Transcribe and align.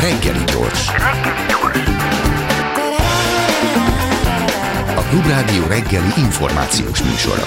Reggeli 0.00 0.44
gyors. 0.44 0.88
A 4.96 5.02
Klubrádió 5.08 5.66
reggeli 5.66 6.12
információs 6.16 7.02
műsora. 7.02 7.44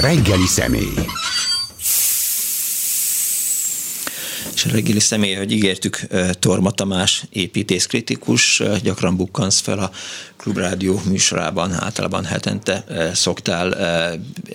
Reggeli 0.00 0.46
személy. 0.46 0.94
És 4.54 4.64
a 4.64 4.70
reggeli 4.70 5.00
személy, 5.00 5.34
hogy 5.34 5.52
ígértük, 5.52 6.00
Torma 6.32 6.70
Tamás 6.70 7.24
építészkritikus, 7.30 8.62
gyakran 8.82 9.16
bukkansz 9.16 9.60
fel 9.60 9.78
a 9.78 9.90
Klubrádió 10.38 11.00
műsorában, 11.04 11.72
általában 11.72 12.24
hetente 12.24 12.84
szoktál 13.14 13.76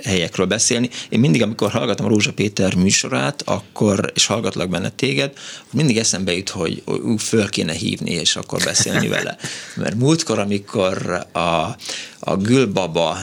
helyekről 0.04 0.45
beszélni. 0.45 0.89
Én 1.09 1.20
mindig, 1.20 1.41
amikor 1.41 1.71
hallgatom 1.71 2.07
Rózsa 2.07 2.33
Péter 2.33 2.75
műsorát, 2.75 3.42
akkor, 3.46 4.11
és 4.15 4.25
hallgatlak 4.25 4.69
benne 4.69 4.89
téged, 4.89 5.33
mindig 5.71 5.97
eszembe 5.97 6.36
jut, 6.36 6.50
hogy 6.50 6.83
föl 7.18 7.50
kéne 7.50 7.73
hívni, 7.73 8.11
és 8.11 8.36
akkor 8.36 8.64
beszélni 8.64 9.07
vele. 9.07 9.37
Mert 9.75 9.96
múltkor, 9.96 10.39
amikor 10.39 11.28
a, 11.32 11.75
a 12.20 12.37
Gülbaba 12.37 13.18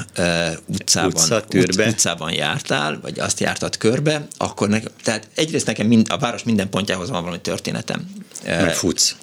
utcában, 0.66 1.12
Utca, 1.12 1.42
ut, 1.54 1.76
utcában 1.76 2.32
jártál, 2.32 2.98
vagy 3.02 3.18
azt 3.18 3.40
jártad 3.40 3.76
körbe, 3.76 4.26
akkor 4.36 4.68
ne, 4.68 4.80
tehát 5.02 5.28
egyrészt 5.34 5.66
nekem 5.66 5.86
mind, 5.86 6.06
a 6.10 6.18
város 6.18 6.42
minden 6.42 6.70
pontjához 6.70 7.10
van 7.10 7.22
valami 7.22 7.40
történetem. 7.40 8.10
Meg 8.44 8.74
futsz 8.74 9.16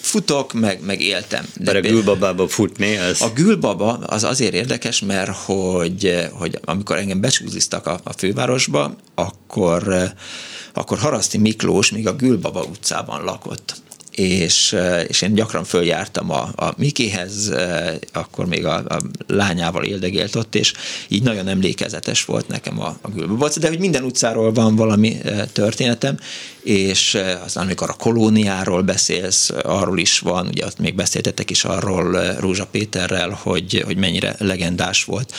futok, 0.00 0.52
meg, 0.52 0.80
meg 0.84 1.00
éltem. 1.00 1.46
De 1.56 1.76
a 1.76 1.80
gülbabába 1.80 2.48
futni, 2.48 2.96
az... 2.96 3.22
A 3.22 3.32
gülbaba 3.34 3.92
az 3.92 4.24
azért 4.24 4.54
érdekes, 4.54 5.00
mert 5.00 5.30
hogy, 5.36 6.28
hogy 6.32 6.58
amikor 6.64 6.96
engem 6.96 7.20
becsúziztak 7.20 7.86
a, 7.86 8.00
a 8.04 8.12
fővárosba, 8.12 8.96
akkor, 9.14 10.12
akkor 10.72 10.98
Haraszti 10.98 11.38
Miklós 11.38 11.90
még 11.90 12.06
a 12.06 12.16
Gülbaba 12.16 12.62
utcában 12.62 13.24
lakott 13.24 13.82
és, 14.16 14.76
és 15.06 15.22
én 15.22 15.34
gyakran 15.34 15.64
följártam 15.64 16.30
a, 16.30 16.48
a 16.56 16.74
Mikihez, 16.76 17.52
akkor 18.12 18.46
még 18.46 18.64
a, 18.64 18.74
a 18.74 19.00
lányával 19.26 19.84
éldegélt 19.84 20.34
ott, 20.34 20.54
és 20.54 20.72
így 21.08 21.22
nagyon 21.22 21.48
emlékezetes 21.48 22.24
volt 22.24 22.48
nekem 22.48 22.80
a, 22.80 22.96
a 23.00 23.10
Gülbabac, 23.10 23.58
de 23.58 23.68
hogy 23.68 23.78
minden 23.78 24.04
utcáról 24.04 24.52
van 24.52 24.76
valami 24.76 25.16
történetem, 25.52 26.18
és 26.64 27.18
aztán 27.44 27.64
amikor 27.64 27.90
a 27.90 27.92
kolóniáról 27.92 28.82
beszélsz, 28.82 29.50
arról 29.62 29.98
is 29.98 30.18
van, 30.18 30.46
ugye 30.46 30.64
ott 30.64 30.78
még 30.78 30.94
beszéltetek 30.94 31.50
is 31.50 31.64
arról 31.64 32.34
Rózsa 32.38 32.66
Péterrel, 32.66 33.38
hogy, 33.42 33.82
hogy 33.86 33.96
mennyire 33.96 34.34
legendás 34.38 35.04
volt 35.04 35.32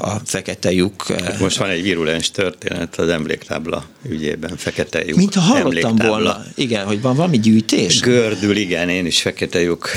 a 0.00 0.20
Fekete 0.24 0.72
lyuk. 0.72 1.06
Most 1.38 1.56
van 1.56 1.68
egy 1.68 1.82
virulens 1.82 2.30
történet 2.30 2.96
az 2.96 3.08
emléktábla 3.08 3.84
ügyében, 4.08 4.56
Fekete 4.56 5.04
lyuk 5.04 5.16
Mint 5.16 5.34
ha 5.34 5.40
hallottam 5.40 5.96
volna, 5.96 6.44
igen, 6.54 6.86
hogy 6.86 7.00
van 7.00 7.16
valami 7.16 7.38
gyűjtés. 7.38 8.00
Gördül, 8.00 8.56
igen, 8.56 8.88
én 8.88 9.06
is 9.06 9.20
Fekete 9.20 9.60
lyuk 9.60 9.90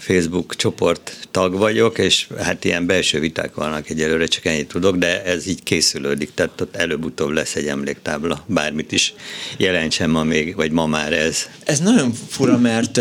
Facebook 0.00 0.56
csoport 0.56 1.28
tag 1.30 1.54
vagyok, 1.56 1.98
és 1.98 2.26
hát 2.38 2.64
ilyen 2.64 2.86
belső 2.86 3.20
viták 3.20 3.54
vannak 3.54 3.90
egyelőre, 3.90 4.26
csak 4.26 4.44
ennyit 4.44 4.68
tudok, 4.68 4.96
de 4.96 5.24
ez 5.24 5.46
így 5.46 5.62
készülődik, 5.62 6.30
tehát 6.34 6.60
ott 6.60 6.76
előbb-utóbb 6.76 7.30
lesz 7.30 7.54
egy 7.54 7.66
emléktábla, 7.66 8.44
bármit 8.46 8.92
is 8.92 9.14
jelentsen 9.56 10.10
ma 10.10 10.22
még, 10.22 10.54
vagy 10.56 10.70
ma 10.70 10.86
már 10.86 11.12
ez. 11.12 11.48
Ez 11.64 11.78
nagyon 11.78 12.12
fura, 12.28 12.58
mert 12.58 12.96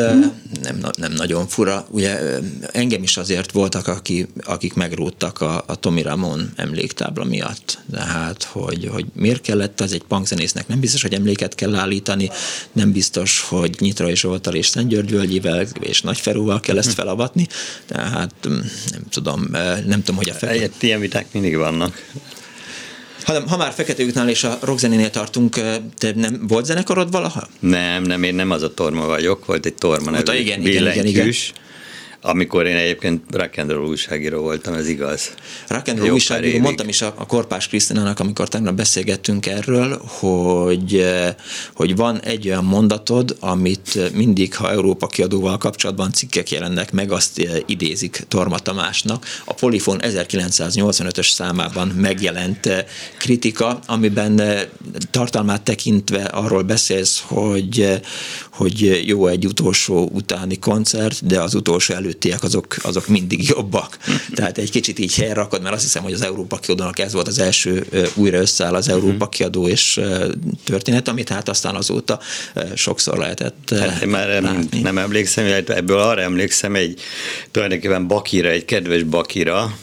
nem, 0.62 0.82
nem 0.98 1.12
nagyon 1.12 1.48
fura, 1.48 1.88
ugye 1.92 2.20
engem 2.72 3.04
is 3.04 3.18
azért 3.18 3.52
voltak, 3.52 3.88
akik, 3.88 4.28
akik 4.44 4.74
megróttak 4.74 5.42
a, 5.42 5.64
a 5.68 5.76
Tomi 5.76 6.02
Ramon 6.02 6.52
emléktábla 6.56 7.24
miatt, 7.24 7.80
tehát 7.92 8.44
hogy, 8.44 8.90
hogy 8.92 9.06
miért 9.14 9.42
kellett 9.42 9.82
az 9.82 9.94
egy 9.94 10.04
punkzenésznek, 10.08 10.68
nem 10.68 10.80
biztos, 10.80 11.02
hogy 11.02 11.14
emléket 11.14 11.56
kell 11.56 11.76
állítani, 11.76 12.30
nem 12.72 12.92
biztos, 12.92 13.40
hogy 13.40 13.76
Nyitrai 13.80 14.16
Zsoltal 14.16 14.56
és 14.56 14.68
Szent 14.68 14.88
György 14.88 15.12
Völgyivel 15.12 15.68
és 15.80 16.02
Nagyferúval 16.02 16.60
kell 16.60 16.78
ezt 16.78 16.89
felavatni, 16.90 17.48
tehát 17.86 18.34
mm, 18.50 18.54
nem 18.92 19.04
tudom, 19.10 19.48
nem 19.86 20.04
tudom, 20.04 20.16
hogy 20.16 20.30
a 20.30 20.34
fekete... 20.34 20.76
Ilyen 20.80 21.00
viták 21.00 21.26
mindig 21.32 21.56
vannak. 21.56 22.06
Ha, 23.24 23.50
ha 23.50 23.58
már 23.58 23.74
Fekete 23.74 24.04
Ütnál 24.04 24.30
és 24.30 24.44
a 24.44 24.58
rockzenénél 24.62 25.10
tartunk, 25.10 25.60
te 25.98 26.12
nem 26.16 26.48
volt 26.48 26.66
zenekarod 26.66 27.12
valaha? 27.12 27.48
Nem, 27.60 28.04
nem, 28.04 28.24
én 28.24 28.36
nem 28.36 28.52
az 28.52 28.62
a 28.62 28.74
torma 28.74 29.06
vagyok, 29.06 29.46
volt 29.46 29.66
egy 29.66 29.74
torma 29.74 30.12
nevű 30.12 30.40
igen, 30.40 30.62
igen, 30.62 30.92
igen, 30.92 31.06
igen 31.06 31.34
amikor 32.22 32.66
én 32.66 32.76
egyébként 32.76 33.24
rock 33.32 33.58
and 33.58 33.72
roll 33.72 33.88
újságíró 33.88 34.42
voltam, 34.42 34.74
ez 34.74 34.88
igaz. 34.88 35.32
Rock 35.68 35.88
and 35.88 36.00
roll 36.00 36.10
újságíró, 36.10 36.60
mondtam 36.60 36.88
is 36.88 37.02
a, 37.02 37.14
a 37.18 37.26
Korpás 37.26 37.68
Krisztinának, 37.68 38.20
amikor 38.20 38.48
tegnap 38.48 38.74
beszélgettünk 38.74 39.46
erről, 39.46 40.02
hogy, 40.06 40.96
eh, 40.96 41.36
hogy 41.74 41.96
van 41.96 42.20
egy 42.22 42.48
olyan 42.48 42.64
mondatod, 42.64 43.38
amit 43.40 44.14
mindig, 44.14 44.56
ha 44.56 44.72
Európa 44.72 45.08
kiadóval 45.08 45.58
kapcsolatban 45.58 46.12
cikkek 46.12 46.52
jelennek 46.52 46.92
meg, 46.92 47.12
azt 47.12 47.40
eh, 47.40 47.58
idézik 47.66 48.24
Torma 48.28 48.60
Tamásnak. 48.60 49.26
A 49.46 49.54
Polifon 49.54 50.00
1985-ös 50.02 51.30
számában 51.32 51.88
megjelent 51.88 52.66
eh, 52.66 52.86
kritika, 53.18 53.80
amiben 53.86 54.42
tartalmát 55.12 55.62
tekintve 55.62 56.24
arról 56.24 56.64
beszélsz, 56.64 57.24
hogy, 57.28 58.00
hogy 58.52 59.04
jó 59.06 59.28
egy 59.28 59.46
utolsó 59.46 60.10
utáni 60.14 60.60
koncert, 60.60 61.26
de 61.26 61.42
az 61.42 61.56
utolsó 61.56 61.94
előttiek 62.10 62.44
azok, 62.44 62.76
azok 62.82 63.08
mindig 63.08 63.48
jobbak. 63.48 63.98
Tehát 64.36 64.58
egy 64.58 64.72
kicsit 64.72 65.00
így 65.00 65.16
helyre 65.16 65.34
rakod, 65.34 65.62
mert 65.62 65.76
azt 65.76 65.84
hiszem, 65.84 66.04
hogy 66.04 66.14
az 66.14 66.22
Európa 66.22 66.58
kiadónak 66.58 67.00
ez 67.00 67.14
volt 67.14 67.28
az 67.28 67.40
első 67.40 67.86
újra 68.16 68.38
összeáll 68.38 68.76
az 68.76 68.90
Európa 68.90 69.26
mhm. 69.26 69.30
kiadó 69.30 69.68
és 69.68 70.00
történet, 70.64 71.08
amit 71.08 71.30
hát 71.30 71.50
aztán 71.50 71.76
azóta 71.76 72.20
sokszor 72.76 73.18
lehetett 73.18 73.74
hát 73.80 74.02
én 74.02 74.10
már 74.10 74.42
nem, 74.42 74.68
nem 74.82 74.98
emlékszem, 74.98 75.64
ebből 75.68 75.98
arra 75.98 76.22
emlékszem 76.22 76.76
egy 76.76 77.02
tulajdonképpen 77.52 78.08
Bakira, 78.08 78.50
egy 78.50 78.66
kedves 78.66 79.04
Bakira, 79.04 79.78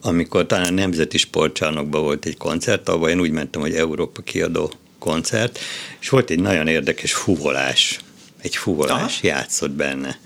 amikor 0.00 0.46
talán 0.46 0.66
a 0.66 0.70
Nemzeti 0.70 1.18
Sportcsarnokban 1.18 2.02
volt 2.02 2.24
egy 2.24 2.36
koncert, 2.36 2.88
ahol 2.88 3.08
én 3.08 3.20
úgy 3.20 3.30
mentem, 3.30 3.60
hogy 3.60 3.74
Európa 3.74 4.22
kiadó 4.22 4.72
koncert, 4.98 5.58
és 6.00 6.08
volt 6.08 6.30
egy 6.30 6.40
nagyon 6.40 6.66
érdekes 6.66 7.12
fuvolás, 7.12 8.00
egy 8.42 8.56
fuvolás 8.56 9.00
Aha. 9.00 9.10
játszott 9.22 9.70
benne. 9.70 10.18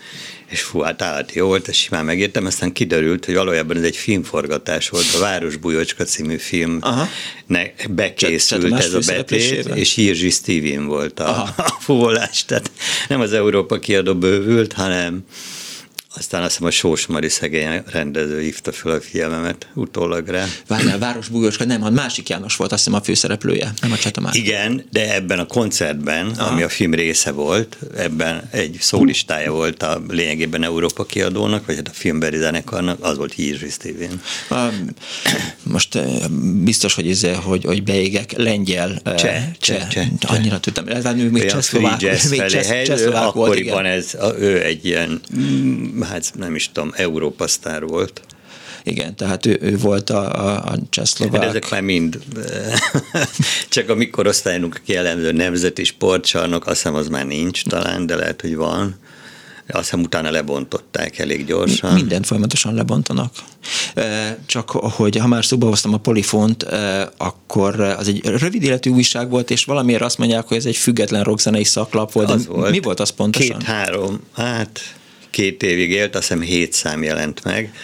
És 0.50 0.62
fú, 0.62 0.80
hát 0.80 1.02
állati 1.02 1.38
jó 1.38 1.46
volt, 1.46 1.68
ezt 1.68 1.78
simán 1.78 2.04
megértem, 2.04 2.46
aztán 2.46 2.72
kiderült, 2.72 3.24
hogy 3.24 3.34
valójában 3.34 3.76
ez 3.76 3.82
egy 3.82 3.96
filmforgatás 3.96 4.88
volt, 4.88 5.04
a 5.14 5.18
Város 5.18 5.56
Bujocska 5.56 6.04
című 6.04 6.36
film 6.36 6.80
ne, 7.46 7.62
bekészült 7.90 8.72
ez 8.72 8.94
a 8.94 9.00
betét, 9.06 9.66
és 9.66 9.94
Hirzsi 9.94 10.30
Steven 10.30 10.86
volt 10.86 11.20
a, 11.20 11.42
a 11.42 11.76
fuvolás, 11.84 12.44
tehát 12.44 12.70
nem 13.08 13.20
az 13.20 13.32
Európa 13.32 13.78
kiadó 13.78 14.14
bővült, 14.14 14.72
hanem 14.72 15.24
aztán 16.16 16.42
azt 16.42 16.50
hiszem 16.50 16.66
a 16.66 16.70
Sós 16.70 17.06
Mari 17.06 17.28
szegény 17.28 17.82
rendező 17.86 18.40
hívta 18.40 18.72
fel 18.72 18.92
a 18.92 19.00
figyelmemet 19.00 19.68
utólag 19.74 20.28
rá. 20.28 20.44
Várjál, 20.66 20.98
Város 20.98 21.28
Bugóska, 21.28 21.64
nem, 21.64 21.82
a 21.82 21.90
másik 21.90 22.28
János 22.28 22.56
volt 22.56 22.72
azt 22.72 22.84
hiszem 22.84 22.98
a 23.00 23.02
főszereplője, 23.02 23.72
nem 23.80 23.92
a 23.92 23.96
Csatamár. 23.96 24.34
Igen, 24.34 24.86
de 24.90 25.14
ebben 25.14 25.38
a 25.38 25.46
koncertben, 25.46 26.26
Aha. 26.36 26.50
ami 26.50 26.62
a 26.62 26.68
film 26.68 26.94
része 26.94 27.30
volt, 27.30 27.76
ebben 27.96 28.48
egy 28.50 28.76
szólistája 28.80 29.52
volt 29.52 29.82
a 29.82 30.02
lényegében 30.08 30.62
Európa 30.62 31.04
kiadónak, 31.04 31.66
vagy 31.66 31.76
hát 31.76 31.88
a 31.88 31.92
filmbeli 31.92 32.36
zenekarnak, 32.36 33.04
az 33.04 33.16
volt 33.16 33.32
Hírzsi 33.32 33.68
Steven. 33.70 34.20
Most 35.62 35.98
biztos, 36.62 36.94
hogy, 36.94 37.10
ez, 37.10 37.26
hogy, 37.42 37.64
hogy 37.64 37.82
beégek 37.82 38.32
lengyel, 38.36 39.00
cseh, 39.16 39.44
cseh, 39.58 39.88
cseh, 39.88 40.06
annyira 40.20 40.60
tudtam, 40.60 40.84
még 41.30 41.46
csehszlovák, 41.46 42.00
még 42.30 42.44
csehszlovák 42.46 43.32
volt, 43.32 43.50
Akkoriban 43.50 43.84
ez, 43.84 44.16
ő 44.38 44.62
egy 44.62 44.84
ilyen 44.84 45.20
hát 46.06 46.32
nem 46.34 46.54
is 46.54 46.70
tudom, 46.72 46.92
Európa 46.94 47.46
sztár 47.46 47.84
volt. 47.84 48.20
Igen, 48.86 49.16
tehát 49.16 49.46
ő, 49.46 49.58
ő 49.60 49.76
volt 49.76 50.10
a, 50.10 50.46
a, 50.46 50.64
a 50.64 50.76
csehszlovák. 50.90 51.40
Hát 51.40 51.50
ezek 51.50 51.70
már 51.70 51.80
mind, 51.80 52.18
csak 53.68 53.88
a 53.88 53.94
mi 53.94 54.10
korosztályunk 54.10 54.80
jellemző 54.84 55.32
nemzeti 55.32 55.84
sportcsarnok, 55.84 56.66
azt 56.66 56.76
hiszem 56.76 56.94
az 56.94 57.08
már 57.08 57.26
nincs 57.26 57.64
talán, 57.64 58.06
de 58.06 58.16
lehet, 58.16 58.40
hogy 58.40 58.56
van. 58.56 58.96
Azt 59.68 59.82
hiszem 59.82 60.00
utána 60.00 60.30
lebontották 60.30 61.18
elég 61.18 61.46
gyorsan. 61.46 61.94
Mindent 61.94 62.26
folyamatosan 62.26 62.74
lebontanak. 62.74 63.32
Csak 64.46 64.70
hogy 64.70 65.16
ha 65.16 65.26
már 65.26 65.44
szóba 65.44 65.66
hoztam 65.66 65.94
a 65.94 65.96
polifont, 65.96 66.62
akkor 67.16 67.80
az 67.80 68.08
egy 68.08 68.26
rövid 68.26 68.62
életű 68.62 68.90
újság 68.90 69.30
volt, 69.30 69.50
és 69.50 69.64
valamiért 69.64 70.02
azt 70.02 70.18
mondják, 70.18 70.46
hogy 70.48 70.56
ez 70.56 70.64
egy 70.64 70.76
független 70.76 71.22
rockzenei 71.22 71.64
szaklap 71.64 72.12
volt. 72.12 72.30
Az 72.30 72.46
volt. 72.46 72.70
Mi 72.70 72.80
volt 72.80 73.00
az 73.00 73.10
pontosan? 73.10 73.58
Két-három, 73.58 74.20
hát 74.32 74.80
két 75.36 75.62
évig 75.62 75.90
élt, 75.90 76.14
azt 76.14 76.28
hiszem 76.28 76.42
hét 76.42 76.72
szám 76.72 77.02
jelent 77.02 77.44
meg. 77.44 77.74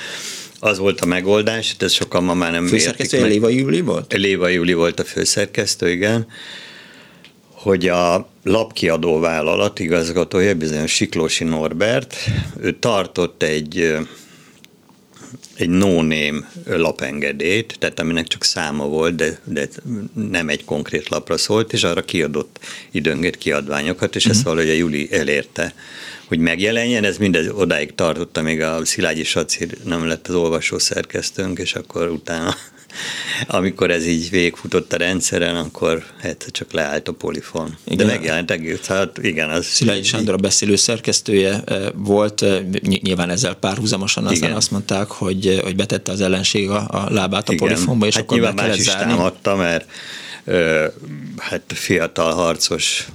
Az 0.58 0.78
volt 0.78 1.00
a 1.00 1.06
megoldás, 1.06 1.76
ez 1.78 1.92
sokan 1.92 2.24
ma 2.24 2.34
már 2.34 2.52
nem 2.52 2.66
Főszerkesztő 2.66 3.16
értik 3.16 3.32
Léva 3.32 3.48
Júli 3.48 3.80
volt? 3.80 4.12
Léva 4.12 4.48
Júli 4.48 4.72
volt 4.72 5.00
a 5.00 5.04
főszerkesztő, 5.04 5.90
igen 5.90 6.26
hogy 7.50 7.88
a 7.88 8.28
lapkiadó 8.44 9.18
vállalat 9.18 9.78
igazgatója, 9.78 10.54
bizonyos 10.54 10.92
Siklósi 10.92 11.44
Norbert, 11.44 12.16
ő 12.60 12.72
tartott 12.78 13.42
egy 13.42 13.96
egy 15.54 15.68
no-name 15.68 16.50
lapengedélyt, 16.66 17.76
tehát 17.78 18.00
aminek 18.00 18.26
csak 18.26 18.44
száma 18.44 18.86
volt, 18.86 19.14
de, 19.14 19.38
de 19.44 19.68
nem 20.30 20.48
egy 20.48 20.64
konkrét 20.64 21.08
lapra 21.08 21.36
szólt, 21.36 21.72
és 21.72 21.84
arra 21.84 22.02
kiadott 22.02 22.58
időnként 22.90 23.38
kiadványokat, 23.38 24.16
és 24.16 24.24
mm-hmm. 24.24 24.36
ezt 24.36 24.44
valahogy 24.44 24.68
a 24.68 24.72
Juli 24.72 25.08
elérte, 25.10 25.74
hogy 26.32 26.40
megjelenjen, 26.40 27.04
ez 27.04 27.16
mindez 27.16 27.46
odáig 27.48 27.94
tartotta, 27.94 28.42
még 28.42 28.60
a 28.60 28.84
Szilágyi 28.84 29.24
Saci 29.24 29.68
nem 29.84 30.06
lett 30.06 30.28
az 30.28 30.34
olvasó 30.34 30.78
szerkesztőnk, 30.78 31.58
és 31.58 31.74
akkor 31.74 32.08
utána 32.08 32.54
amikor 33.46 33.90
ez 33.90 34.06
így 34.06 34.30
végfutott 34.30 34.92
a 34.92 34.96
rendszeren, 34.96 35.56
akkor 35.56 36.04
hát 36.20 36.46
csak 36.50 36.72
leállt 36.72 37.08
a 37.08 37.12
polifon. 37.12 37.76
Igen. 37.84 38.06
De 38.06 38.12
megjelent 38.12 38.50
egész, 38.50 38.86
hát 38.86 39.18
igen. 39.22 39.50
Az 39.50 39.66
Szilágyi 39.66 40.02
Sándor 40.02 40.34
a 40.34 40.36
beszélő 40.36 40.76
szerkesztője 40.76 41.62
eh, 41.64 41.86
volt, 41.94 42.42
eh, 42.42 42.60
nyilván 42.82 43.30
ezzel 43.30 43.54
párhuzamosan 43.54 44.24
aztán 44.24 44.42
igen. 44.42 44.56
azt 44.56 44.70
mondták, 44.70 45.10
hogy, 45.10 45.46
eh, 45.46 45.60
hogy 45.60 45.76
betette 45.76 46.12
az 46.12 46.20
ellenség 46.20 46.70
a, 46.70 46.86
a 46.88 47.06
lábát 47.10 47.48
a 47.48 47.52
igen. 47.52 47.66
polifonba, 47.66 48.06
és 48.06 48.14
hát 48.14 48.22
akkor 48.22 48.36
nyilván 48.36 48.54
más 48.54 48.76
is 48.76 48.86
támadta, 48.86 49.56
mert 49.56 49.90
ö, 50.44 50.86
hát 51.36 51.62
fiatal 51.74 52.32
harcos 52.32 53.06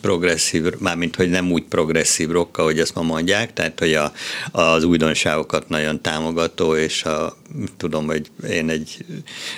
progresszív, 0.00 0.64
mármint 0.78 1.16
hogy 1.16 1.28
nem 1.28 1.52
úgy 1.52 1.62
progresszív 1.62 2.30
rock, 2.30 2.58
ahogy 2.58 2.78
ezt 2.78 2.94
ma 2.94 3.02
mondják, 3.02 3.52
tehát 3.52 3.78
hogy 3.78 3.94
a, 3.94 4.12
az 4.50 4.84
újdonságokat 4.84 5.68
nagyon 5.68 6.00
támogató, 6.00 6.76
és 6.76 7.02
a, 7.02 7.36
tudom, 7.76 8.06
hogy 8.06 8.30
én 8.50 8.68
egy 8.68 9.04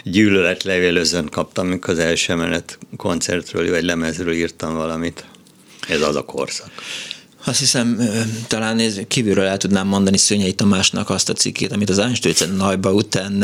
gyűlöletlevélözön 0.05 1.27
kaptam, 1.27 1.67
amikor 1.67 1.95
az 1.95 1.99
első 1.99 2.35
menet 2.35 2.79
koncertről 2.97 3.71
vagy 3.71 3.85
lemezről 3.85 4.33
írtam 4.33 4.75
valamit. 4.75 5.25
Ez 5.89 6.01
az 6.01 6.17
a 6.17 6.25
korszak. 6.25 6.71
Azt 7.47 7.59
hiszem, 7.59 8.01
talán 8.47 8.81
kívülről 9.09 9.45
el 9.45 9.57
tudnám 9.57 9.87
mondani 9.87 10.17
Szönyei 10.17 10.53
Tamásnak 10.53 11.11
azt 11.11 11.29
a 11.29 11.33
cikkét, 11.33 11.73
amit 11.73 11.91
az 11.91 11.99
Einstürzen 11.99 12.51
Najba 12.51 12.93
után 12.93 13.43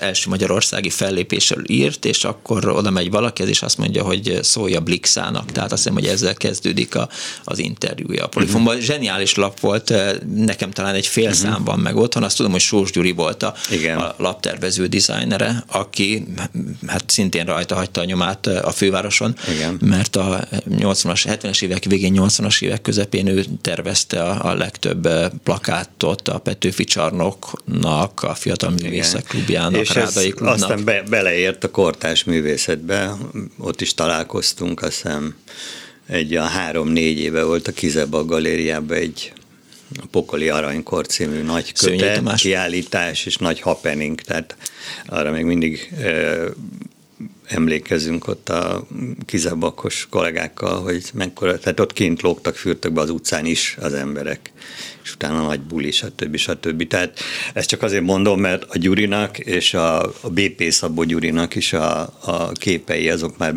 első 0.00 0.28
magyarországi 0.30 0.90
fellépésről 0.90 1.70
írt, 1.70 2.04
és 2.04 2.24
akkor 2.24 2.68
oda 2.68 2.90
megy 2.90 3.10
valaki, 3.10 3.42
és 3.42 3.62
azt 3.62 3.78
mondja, 3.78 4.02
hogy 4.02 4.38
szólja 4.42 4.80
Blixának. 4.80 5.52
Tehát 5.52 5.72
azt 5.72 5.82
hiszem, 5.82 5.98
hogy 5.98 6.06
ezzel 6.06 6.34
kezdődik 6.34 6.94
a, 6.94 7.08
az 7.44 7.58
interjúja 7.58 8.24
a 8.24 8.28
Polifonban. 8.28 8.74
Uh-huh. 8.74 8.90
Zseniális 8.90 9.34
lap 9.34 9.60
volt, 9.60 9.94
nekem 10.34 10.70
talán 10.70 10.94
egy 10.94 11.06
fél 11.06 11.24
uh-huh. 11.24 11.40
szám 11.40 11.64
van 11.64 11.78
meg 11.78 11.96
otthon, 11.96 12.22
azt 12.22 12.36
tudom, 12.36 12.52
hogy 12.52 12.60
Sós 12.60 12.90
Gyuri 12.90 13.12
volt 13.12 13.42
a, 13.42 13.54
a 13.98 14.14
laptervező 14.18 14.86
dizájnere, 14.86 15.64
aki 15.72 16.24
hát 16.86 17.04
szintén 17.06 17.44
rajta 17.44 17.74
hagyta 17.74 18.00
a 18.00 18.04
nyomát 18.04 18.46
a 18.46 18.70
fővároson, 18.70 19.34
Igen. 19.54 19.78
mert 19.80 20.16
a 20.16 20.48
80-as, 20.70 21.38
70-es 21.42 21.62
évek 21.62 21.84
végén, 21.84 22.14
80-as 22.16 22.62
évek 22.62 22.82
közepén 22.82 23.26
ő 23.26 23.37
tervezte 23.60 24.22
a, 24.22 24.50
a 24.50 24.54
legtöbb 24.54 25.08
plakátot 25.42 26.28
a 26.28 26.38
Petőfi 26.38 26.84
Csarnoknak, 26.84 28.22
a 28.22 28.34
Fiatal 28.34 28.70
Művészek 28.70 29.24
Klubjának, 29.24 29.80
És 29.80 29.94
Rádai 29.94 30.30
Klubnak. 30.30 30.54
aztán 30.54 30.84
be, 30.84 31.02
beleért 31.02 31.64
a 31.64 31.70
kortás 31.70 32.24
művészetbe, 32.24 33.16
ott 33.58 33.80
is 33.80 33.94
találkoztunk, 33.94 34.82
azt 34.82 35.02
hiszem 35.02 35.34
egy 36.06 36.34
a 36.34 36.42
három-négy 36.42 37.18
éve 37.18 37.42
volt 37.42 37.68
a 37.68 37.72
Kizebag 37.72 38.28
galériában 38.28 38.96
egy 38.96 39.32
a 39.96 40.06
Pokoli 40.10 40.48
Aranykor 40.48 41.06
című 41.06 41.42
nagy 41.42 41.72
kötet, 41.72 42.34
kiállítás 42.34 43.26
és 43.26 43.36
nagy 43.36 43.60
happening, 43.60 44.20
tehát 44.20 44.56
arra 45.06 45.30
még 45.30 45.44
mindig 45.44 45.94
emlékezünk 47.48 48.28
ott 48.28 48.48
a 48.48 48.86
kizabakos 49.26 50.06
kollégákkal, 50.10 50.82
hogy 50.82 51.02
mekkora, 51.14 51.58
tehát 51.58 51.80
ott 51.80 51.92
kint 51.92 52.22
lógtak, 52.22 52.56
fürtök 52.56 52.92
be 52.92 53.00
az 53.00 53.10
utcán 53.10 53.44
is 53.44 53.76
az 53.80 53.92
emberek, 53.92 54.52
és 55.02 55.12
utána 55.14 55.42
nagy 55.42 55.60
buli, 55.60 55.90
stb. 55.90 56.36
stb. 56.36 56.86
Tehát 56.86 57.18
ezt 57.54 57.68
csak 57.68 57.82
azért 57.82 58.04
mondom, 58.04 58.40
mert 58.40 58.64
a 58.68 58.78
Gyurinak 58.78 59.38
és 59.38 59.74
a, 59.74 60.02
a 60.02 60.30
BP 60.30 60.70
Szabó 60.70 61.02
Gyurinak 61.02 61.54
is 61.54 61.72
a, 61.72 62.00
a 62.20 62.52
képei, 62.52 63.10
azok 63.10 63.38
már 63.38 63.54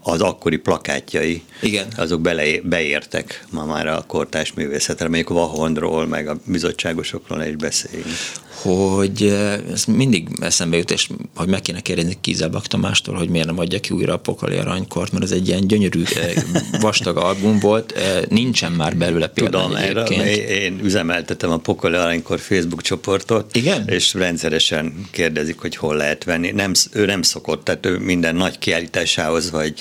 az 0.00 0.20
akkori 0.20 0.56
plakátjai, 0.56 1.42
Igen. 1.62 1.86
azok 1.96 2.20
bele, 2.20 2.60
beértek 2.62 3.44
ma 3.50 3.64
már 3.64 3.86
a 3.86 4.04
kortás 4.06 4.52
művészetre, 4.52 5.08
mondjuk 5.08 5.28
Vahondról, 5.28 6.06
meg 6.06 6.28
a 6.28 6.36
bizottságosokról 6.46 7.42
is 7.42 7.56
beszéljünk 7.56 8.16
hogy 8.62 9.22
eh, 9.22 9.52
ez 9.72 9.84
mindig 9.84 10.28
eszembe 10.40 10.76
jut, 10.76 10.90
és 10.90 11.08
hogy 11.34 11.48
meg 11.48 11.62
kéne 11.62 11.80
kérdezni 11.80 12.16
Kizelbak 12.20 12.66
Tamástól, 12.66 13.14
hogy 13.14 13.28
miért 13.28 13.46
nem 13.46 13.58
adja 13.58 13.80
ki 13.80 13.94
újra 13.94 14.12
a 14.12 14.18
Pokoli 14.18 14.56
Aranykort, 14.56 15.12
mert 15.12 15.24
ez 15.24 15.30
egy 15.30 15.48
ilyen 15.48 15.66
gyönyörű, 15.66 16.02
eh, 16.14 16.32
vastag 16.80 17.16
album 17.16 17.58
volt, 17.58 17.92
eh, 17.92 18.22
nincsen 18.28 18.72
már 18.72 18.96
belőle 18.96 19.26
például 19.26 19.62
Tudom, 19.62 19.82
egyébként. 19.82 20.48
én 20.48 20.80
üzemeltetem 20.82 21.50
a 21.50 21.56
Pokoli 21.56 21.94
Aranykor 21.94 22.40
Facebook 22.40 22.82
csoportot, 22.82 23.56
Igen? 23.56 23.88
és 23.88 24.14
rendszeresen 24.14 25.06
kérdezik, 25.10 25.58
hogy 25.58 25.76
hol 25.76 25.96
lehet 25.96 26.24
venni. 26.24 26.50
Nem, 26.50 26.72
ő 26.92 27.04
nem 27.04 27.22
szokott, 27.22 27.64
tehát 27.64 27.86
ő 27.86 27.98
minden 27.98 28.36
nagy 28.36 28.58
kiállításához, 28.58 29.50
vagy 29.50 29.74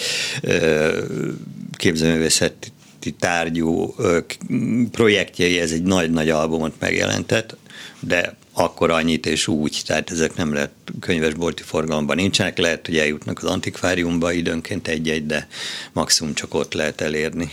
képzőművészeti 1.78 2.72
tárgyú 3.20 3.96
projektjei, 4.92 5.60
ez 5.60 5.72
egy 5.72 5.84
nagy-nagy 5.84 6.30
albumot 6.30 6.74
megjelentett, 6.80 7.58
de 8.00 8.36
akkor 8.54 8.90
annyit 8.92 9.26
és 9.26 9.48
úgy, 9.48 9.82
tehát 9.86 10.12
ezek 10.12 10.36
nem 10.36 10.54
lehet 10.54 10.72
könyvesbolti 11.00 11.64
forgalomban 11.64 12.16
nincsenek, 12.16 12.58
lehet, 12.58 12.86
hogy 12.86 12.98
eljutnak 12.98 13.38
az 13.38 13.50
antikváriumba 13.50 14.32
időnként 14.32 14.88
egy-egy, 14.88 15.26
de 15.26 15.48
maximum 15.94 16.34
csak 16.34 16.54
ott 16.54 16.74
lehet 16.74 17.02
elérni. 17.02 17.52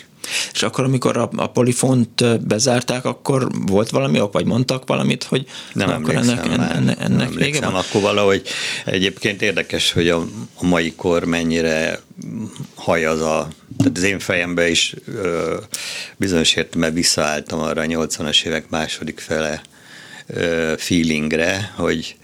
És 0.52 0.62
akkor, 0.62 0.85
amikor 0.85 1.17
a, 1.17 1.31
a 1.37 1.47
polifont 1.47 2.41
bezárták, 2.47 3.05
akkor 3.05 3.49
volt 3.67 3.91
valami 3.91 4.20
ok, 4.20 4.32
vagy 4.32 4.44
mondtak 4.44 4.87
valamit, 4.87 5.25
hogy 5.25 5.47
nem 5.73 5.88
na, 5.88 5.94
akkor 5.94 6.14
ennek, 6.14 6.56
már, 6.56 6.76
ennek, 6.76 7.08
nem 7.08 7.31
vége 7.35 7.61
van? 7.61 7.75
Akkor 7.75 8.00
valahogy 8.00 8.43
egyébként 8.85 9.43
érdekes, 9.43 9.93
hogy 9.93 10.08
a, 10.08 10.26
a 10.55 10.67
mai 10.67 10.93
kor 10.94 11.25
mennyire 11.25 12.00
haj 12.75 13.05
az 13.05 13.20
a, 13.20 13.49
tehát 13.79 13.97
az 13.97 14.02
én 14.02 14.19
fejembe 14.19 14.69
is 14.69 14.94
ö, 15.06 15.56
bizonyos 16.17 16.55
értelemben 16.55 16.94
visszaálltam 16.94 17.61
arra 17.61 17.82
a 17.82 17.85
80-as 17.85 18.44
évek 18.44 18.69
második 18.69 19.20
fele 19.20 19.62
feelingre, 20.77 21.73
hogy 21.77 22.17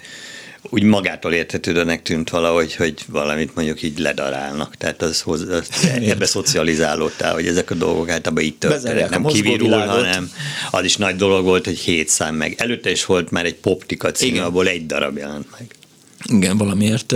úgy 0.71 0.83
magától 0.83 1.33
értetődőnek 1.33 2.03
tűnt 2.03 2.31
valahogy, 2.31 2.75
hogy 2.75 2.95
valamit 3.07 3.55
mondjuk 3.55 3.83
így 3.83 3.99
ledarálnak. 3.99 4.77
Tehát 4.77 5.03
az, 5.03 5.23
az 5.27 5.69
ebbe 6.13 6.27
szocializálódtál, 6.27 7.35
hogy 7.35 7.47
ezek 7.47 7.71
a 7.71 7.75
dolgok 7.75 8.11
általában 8.11 8.45
így 8.45 8.57
történnek, 8.57 9.11
nem 9.11 9.25
kivirul, 9.25 9.79
hanem 9.79 10.31
az 10.71 10.85
is 10.85 10.97
nagy 10.97 11.17
dolog 11.17 11.45
volt, 11.45 11.65
hogy 11.65 11.79
hét 11.79 12.09
szám 12.09 12.35
meg. 12.35 12.55
Előtte 12.59 12.91
is 12.91 13.05
volt 13.05 13.31
már 13.31 13.45
egy 13.45 13.55
poptika 13.55 14.13
cím, 14.13 14.29
Igen. 14.29 14.45
abból 14.45 14.69
egy 14.69 14.87
darab 14.87 15.17
jelent 15.17 15.47
meg. 15.59 15.75
Igen, 16.25 16.57
valamiért. 16.57 17.15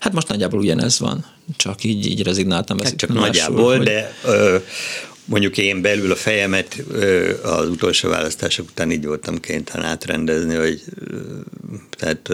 Hát 0.00 0.12
most 0.12 0.28
nagyjából 0.28 0.58
ugyanez 0.58 0.98
van, 0.98 1.24
csak 1.56 1.84
így, 1.84 2.06
így 2.06 2.22
rezignáltam. 2.22 2.78
Hát 2.78 2.96
csak 2.96 3.12
nagyjából, 3.12 3.76
hogy... 3.76 3.86
de 3.86 4.14
ö, 4.24 4.56
mondjuk 5.24 5.58
én 5.58 5.82
belül 5.82 6.10
a 6.10 6.16
fejemet 6.16 6.82
az 7.42 7.68
utolsó 7.68 8.08
választások 8.08 8.68
után 8.68 8.90
így 8.90 9.06
voltam 9.06 9.40
kénytelen 9.40 9.86
átrendezni, 9.86 10.54
hogy 10.54 10.82
tehát 11.90 12.30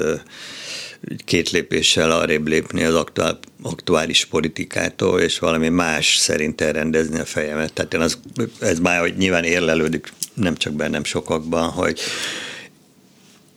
két 1.25 1.51
lépéssel 1.51 2.11
arrébb 2.11 2.49
lépni 2.49 2.85
az 2.85 2.95
aktuál, 2.95 3.39
aktuális 3.63 4.25
politikától, 4.25 5.21
és 5.21 5.39
valami 5.39 5.69
más 5.69 6.17
szerint 6.17 6.61
elrendezni 6.61 7.19
a 7.19 7.25
fejemet. 7.25 7.73
Tehát 7.73 7.95
én 7.95 8.01
az, 8.01 8.19
ez 8.61 8.79
már 8.79 9.01
hogy 9.01 9.17
nyilván 9.17 9.45
érlelődik, 9.45 10.13
nem 10.35 10.57
csak 10.57 10.73
bennem 10.73 11.05
sokakban, 11.05 11.69
hogy 11.69 12.01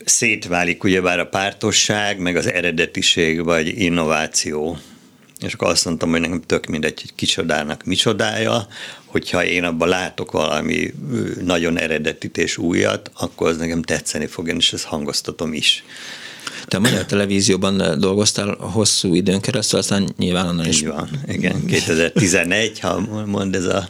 szétválik 0.06 0.84
ugyebár 0.84 1.20
a 1.20 1.26
pártosság, 1.26 2.20
meg 2.20 2.36
az 2.36 2.52
eredetiség, 2.52 3.44
vagy 3.44 3.80
innováció. 3.80 4.78
És 5.44 5.54
akkor 5.54 5.68
azt 5.68 5.86
mondtam, 5.86 6.10
hogy 6.10 6.20
nekem 6.20 6.42
tök 6.42 6.66
mindegy, 6.66 7.02
hogy 7.02 7.16
kicsodának 7.16 7.84
micsodája, 7.84 8.68
hogyha 9.06 9.46
én 9.46 9.64
abban 9.64 9.88
látok 9.88 10.32
valami 10.32 10.94
nagyon 11.44 11.78
eredetit 11.78 12.38
és 12.38 12.58
újat, 12.58 13.12
akkor 13.14 13.48
az 13.48 13.58
nekem 13.58 13.82
tetszeni 13.82 14.26
fog, 14.26 14.48
és 14.48 14.74
ezt 14.74 14.84
hangoztatom 14.84 15.54
is. 15.54 15.84
Te 16.66 16.78
a 16.78 16.80
Magyar 16.80 17.06
Televízióban 17.06 18.00
dolgoztál 18.00 18.56
hosszú 18.56 19.14
időn 19.16 19.42
keresztül, 19.42 19.80
aztán 19.80 20.14
nyilván 20.18 20.48
onnan 20.48 20.68
is. 20.68 20.82
Így 20.82 20.88
van, 20.88 21.10
igen. 21.28 21.66
2011, 21.66 22.80
ha 22.80 23.00
mond 23.26 23.56
ez 23.56 23.66
a 23.66 23.90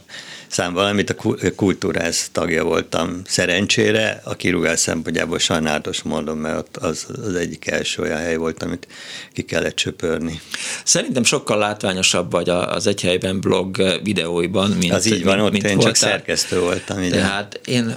szám 0.54 0.72
valamit, 0.72 1.10
a 1.10 1.14
kultúrász 1.56 2.28
tagja 2.32 2.64
voltam 2.64 3.22
szerencsére, 3.26 4.20
a 4.24 4.34
kirúgás 4.34 4.78
szempontjából 4.78 5.38
sajnálatos 5.38 6.02
módon, 6.02 6.36
mert 6.36 6.76
az, 6.76 7.06
az 7.26 7.34
egyik 7.34 7.66
első 7.66 8.02
olyan 8.02 8.18
hely 8.18 8.36
volt, 8.36 8.62
amit 8.62 8.86
ki 9.32 9.42
kellett 9.42 9.74
csöpörni. 9.74 10.40
Szerintem 10.84 11.24
sokkal 11.24 11.58
látványosabb 11.58 12.30
vagy 12.30 12.48
az 12.48 12.86
egy 12.86 13.00
helyben 13.00 13.40
blog 13.40 14.00
videóiban, 14.02 14.70
mint 14.70 14.92
Az 14.92 15.06
így 15.06 15.24
van, 15.24 15.34
mint, 15.34 15.46
ott 15.46 15.52
mint 15.52 15.64
én 15.64 15.74
voltál. 15.74 15.92
csak 15.92 16.10
szerkesztő 16.10 16.60
voltam. 16.60 17.02
Ide. 17.02 17.16
Tehát, 17.16 17.60
én, 17.64 17.94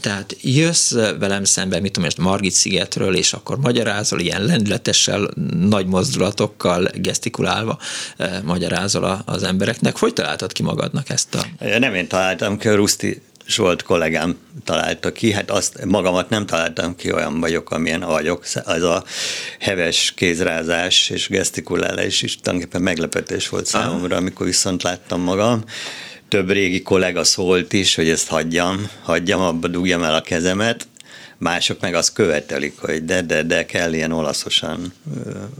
tehát 0.00 0.36
jössz 0.40 0.92
velem 1.18 1.44
szembe, 1.44 1.80
mit 1.80 1.92
tudom, 1.92 2.08
ezt 2.08 2.18
Margit 2.18 2.52
szigetről, 2.52 3.16
és 3.16 3.32
akkor 3.32 3.58
magyarázol, 3.58 4.20
ilyen 4.20 4.44
lendületessel, 4.44 5.30
nagy 5.60 5.86
mozdulatokkal, 5.86 6.88
gesztikulálva 6.94 7.78
magyarázol 8.44 9.22
az 9.24 9.42
embereknek. 9.42 9.98
Hogy 9.98 10.12
találtad 10.12 10.52
ki 10.52 10.62
magadnak 10.62 11.10
ezt 11.10 11.34
a... 11.34 11.44
Nem 11.78 11.98
én 12.00 12.06
találtam 12.06 12.58
ki, 12.58 12.68
a 12.68 12.74
Ruszti 12.74 13.22
és 13.46 13.56
volt 13.56 13.82
kollégám 13.82 14.36
találta 14.64 15.12
ki, 15.12 15.32
hát 15.32 15.50
azt 15.50 15.84
magamat 15.84 16.28
nem 16.28 16.46
találtam 16.46 16.96
ki, 16.96 17.12
olyan 17.12 17.40
vagyok, 17.40 17.70
amilyen 17.70 18.00
vagyok. 18.00 18.44
Az 18.64 18.82
a 18.82 19.04
heves 19.58 20.12
kézrázás 20.16 21.10
és 21.10 21.28
gesztikulálás 21.28 22.22
is 22.22 22.36
tulajdonképpen 22.36 22.82
meglepetés 22.82 23.48
volt 23.48 23.66
számomra, 23.66 24.16
amikor 24.16 24.46
viszont 24.46 24.82
láttam 24.82 25.20
magam. 25.20 25.64
Több 26.28 26.50
régi 26.50 26.82
kollega 26.82 27.24
szólt 27.24 27.72
is, 27.72 27.94
hogy 27.94 28.08
ezt 28.08 28.28
hagyjam, 28.28 28.90
hagyjam, 29.02 29.40
abba 29.40 29.68
dugjam 29.68 30.02
el 30.02 30.14
a 30.14 30.20
kezemet, 30.20 30.86
mások 31.38 31.80
meg 31.80 31.94
azt 31.94 32.12
követelik, 32.12 32.78
hogy 32.78 33.04
de, 33.04 33.22
de, 33.22 33.42
de 33.42 33.66
kell 33.66 33.92
ilyen 33.92 34.12
olaszosan 34.12 34.92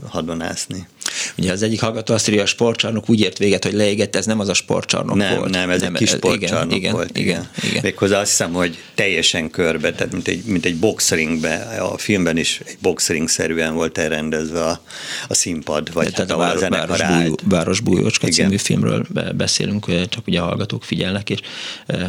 hadonászni. 0.09 0.87
Ugye 1.37 1.51
az 1.51 1.61
egyik 1.61 1.81
hallgató 1.81 2.13
azt 2.13 2.29
írja, 2.29 2.41
a 2.41 2.45
sportcsarnok 2.45 3.09
úgy 3.09 3.19
ért 3.19 3.37
véget, 3.37 3.63
hogy 3.63 3.73
leégett, 3.73 4.15
ez 4.15 4.25
nem 4.25 4.39
az 4.39 4.49
a 4.49 4.53
sportcsarnok 4.53 5.15
nem, 5.15 5.37
volt. 5.37 5.49
Nem, 5.49 5.69
ez 5.69 5.81
nem, 5.81 5.93
egy 5.93 5.99
kis 5.99 6.09
sportcsarnok 6.09 6.75
igen, 6.75 6.91
volt. 6.91 7.17
Igen, 7.17 7.27
igen. 7.27 7.49
igen. 7.69 7.81
Méghozzá 7.83 8.19
azt 8.19 8.29
hiszem, 8.29 8.53
hogy 8.53 8.77
teljesen 8.95 9.49
körbe, 9.49 9.91
tehát 9.91 10.13
mint 10.13 10.27
egy, 10.27 10.43
mint 10.45 10.65
egy 10.65 10.75
boxringbe, 10.75 11.55
a 11.79 11.97
filmben 11.97 12.37
is 12.37 12.61
egy 12.65 12.77
boxring-szerűen 12.81 13.73
volt 13.73 13.97
elrendezve 13.97 14.63
a, 14.63 14.81
a 15.27 15.33
színpad, 15.33 15.93
vagy 15.93 16.11
tehát 16.11 16.29
hát, 16.29 16.31
a, 16.31 16.37
város, 16.37 16.55
a 16.55 16.59
zenekar 16.59 16.97
város, 16.97 17.17
bújó, 17.17 17.35
város 17.43 17.79
Bújócska 17.79 18.27
című 18.27 18.57
filmről 18.57 19.05
beszélünk, 19.35 19.85
csak 20.09 20.27
ugye 20.27 20.39
a 20.39 20.43
hallgatók 20.43 20.83
figyelnek, 20.83 21.29
és 21.29 21.39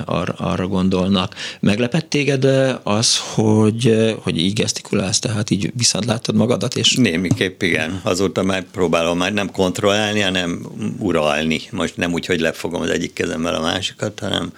arra, 0.04 0.34
arra 0.36 0.66
gondolnak. 0.66 1.34
Meglepett 1.60 2.08
téged 2.10 2.44
az, 2.82 3.18
hogy, 3.18 4.14
hogy 4.22 4.38
így 4.38 4.52
gesztikulálsz, 4.52 5.18
tehát 5.18 5.50
így 5.50 5.72
viszont 5.76 6.04
láttad 6.04 6.34
magadat? 6.34 6.76
És... 6.76 6.94
Némiképp 6.94 7.62
igen. 7.62 8.00
Azóta 8.02 8.42
már 8.42 8.62
próbálom 8.62 8.91
már 9.14 9.32
nem 9.32 9.50
kontrollálni, 9.50 10.20
hanem 10.20 10.66
uralni. 10.98 11.60
Most 11.70 11.96
nem 11.96 12.12
úgy, 12.12 12.26
hogy 12.26 12.40
lefogom 12.40 12.82
az 12.82 12.90
egyik 12.90 13.12
kezemmel 13.12 13.54
a 13.54 13.60
másikat, 13.60 14.18
hanem 14.18 14.52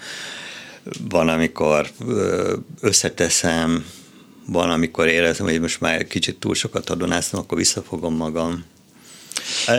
van, 1.09 1.29
amikor 1.29 1.91
összeteszem, 2.81 3.85
van, 4.47 4.71
amikor 4.71 5.07
érezem, 5.07 5.47
hogy 5.47 5.61
most 5.61 5.81
már 5.81 6.07
kicsit 6.07 6.39
túl 6.39 6.55
sokat 6.55 6.91
adonáztam, 6.91 7.41
akkor 7.41 7.59
visszafogom 7.59 8.17
magam. 8.17 8.65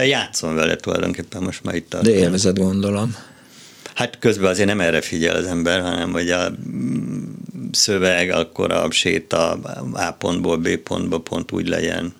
Játszom 0.05 0.55
vele 0.55 0.75
tulajdonképpen 0.75 1.43
most 1.43 1.63
már 1.63 1.75
itt. 1.75 1.95
De 2.01 2.11
élvezed 2.11 2.57
gondolom. 2.57 3.15
Hát 3.93 4.19
közben 4.19 4.49
azért 4.49 4.67
nem 4.67 4.79
erre 4.79 5.01
figyel 5.01 5.35
az 5.35 5.45
ember, 5.45 5.81
hanem 5.81 6.11
hogy 6.11 6.29
a 6.29 6.51
szöveg, 7.71 8.29
akkor 8.29 8.71
a 8.71 8.91
séta 8.91 9.51
A 9.93 10.11
pontból 10.11 10.57
B 10.57 10.75
pontba 10.75 11.19
pont 11.19 11.51
úgy 11.51 11.67
legyen, 11.67 12.13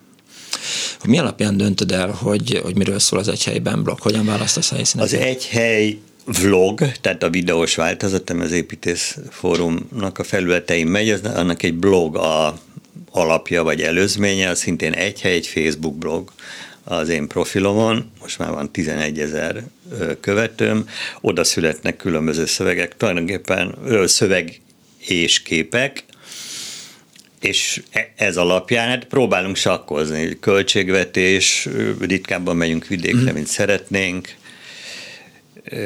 hogy 1.05 1.13
mi 1.13 1.19
alapján 1.19 1.57
döntöd 1.57 1.91
el, 1.91 2.09
hogy, 2.09 2.59
hogy 2.63 2.75
miről 2.75 2.99
szól 2.99 3.19
az 3.19 3.27
egy 3.27 3.43
helyben 3.43 3.83
blog? 3.83 3.99
Hogyan 3.99 4.25
választasz 4.25 4.71
a 4.71 4.75
helyszíneket? 4.75 5.13
Az 5.13 5.19
egy 5.19 5.45
hely 5.45 5.97
vlog, 6.25 6.91
tehát 7.01 7.23
a 7.23 7.29
videós 7.29 7.75
változat, 7.75 8.29
az 8.29 8.51
építész 8.51 9.17
fórumnak 9.29 10.19
a 10.19 10.23
felületein 10.23 10.87
megy, 10.87 11.09
az, 11.09 11.21
annak 11.23 11.63
egy 11.63 11.73
blog 11.73 12.15
a 12.15 12.57
alapja 13.11 13.63
vagy 13.63 13.81
előzménye, 13.81 14.49
az 14.49 14.59
szintén 14.59 14.93
egy 14.93 15.21
hely, 15.21 15.33
egy 15.33 15.47
Facebook 15.47 15.97
blog 15.97 16.31
az 16.83 17.09
én 17.09 17.27
profilomon, 17.27 18.11
most 18.21 18.37
már 18.37 18.49
van 18.49 18.71
11 18.71 19.19
ezer 19.19 19.63
követőm, 20.19 20.87
oda 21.21 21.43
születnek 21.43 21.97
különböző 21.97 22.45
szövegek, 22.45 22.97
tulajdonképpen 22.97 23.75
szöveg 24.05 24.61
és 24.97 25.41
képek, 25.41 26.04
és 27.45 27.83
e, 27.91 28.13
ez 28.15 28.37
alapján 28.37 28.87
hát 28.87 29.05
próbálunk 29.05 29.55
sakkozni. 29.55 30.39
Költségvetés, 30.39 31.67
ritkábban 31.99 32.55
megyünk 32.55 32.87
vidékre, 32.87 33.31
mm. 33.31 33.33
mint 33.33 33.47
szeretnénk. 33.47 34.35
E, 35.63 35.77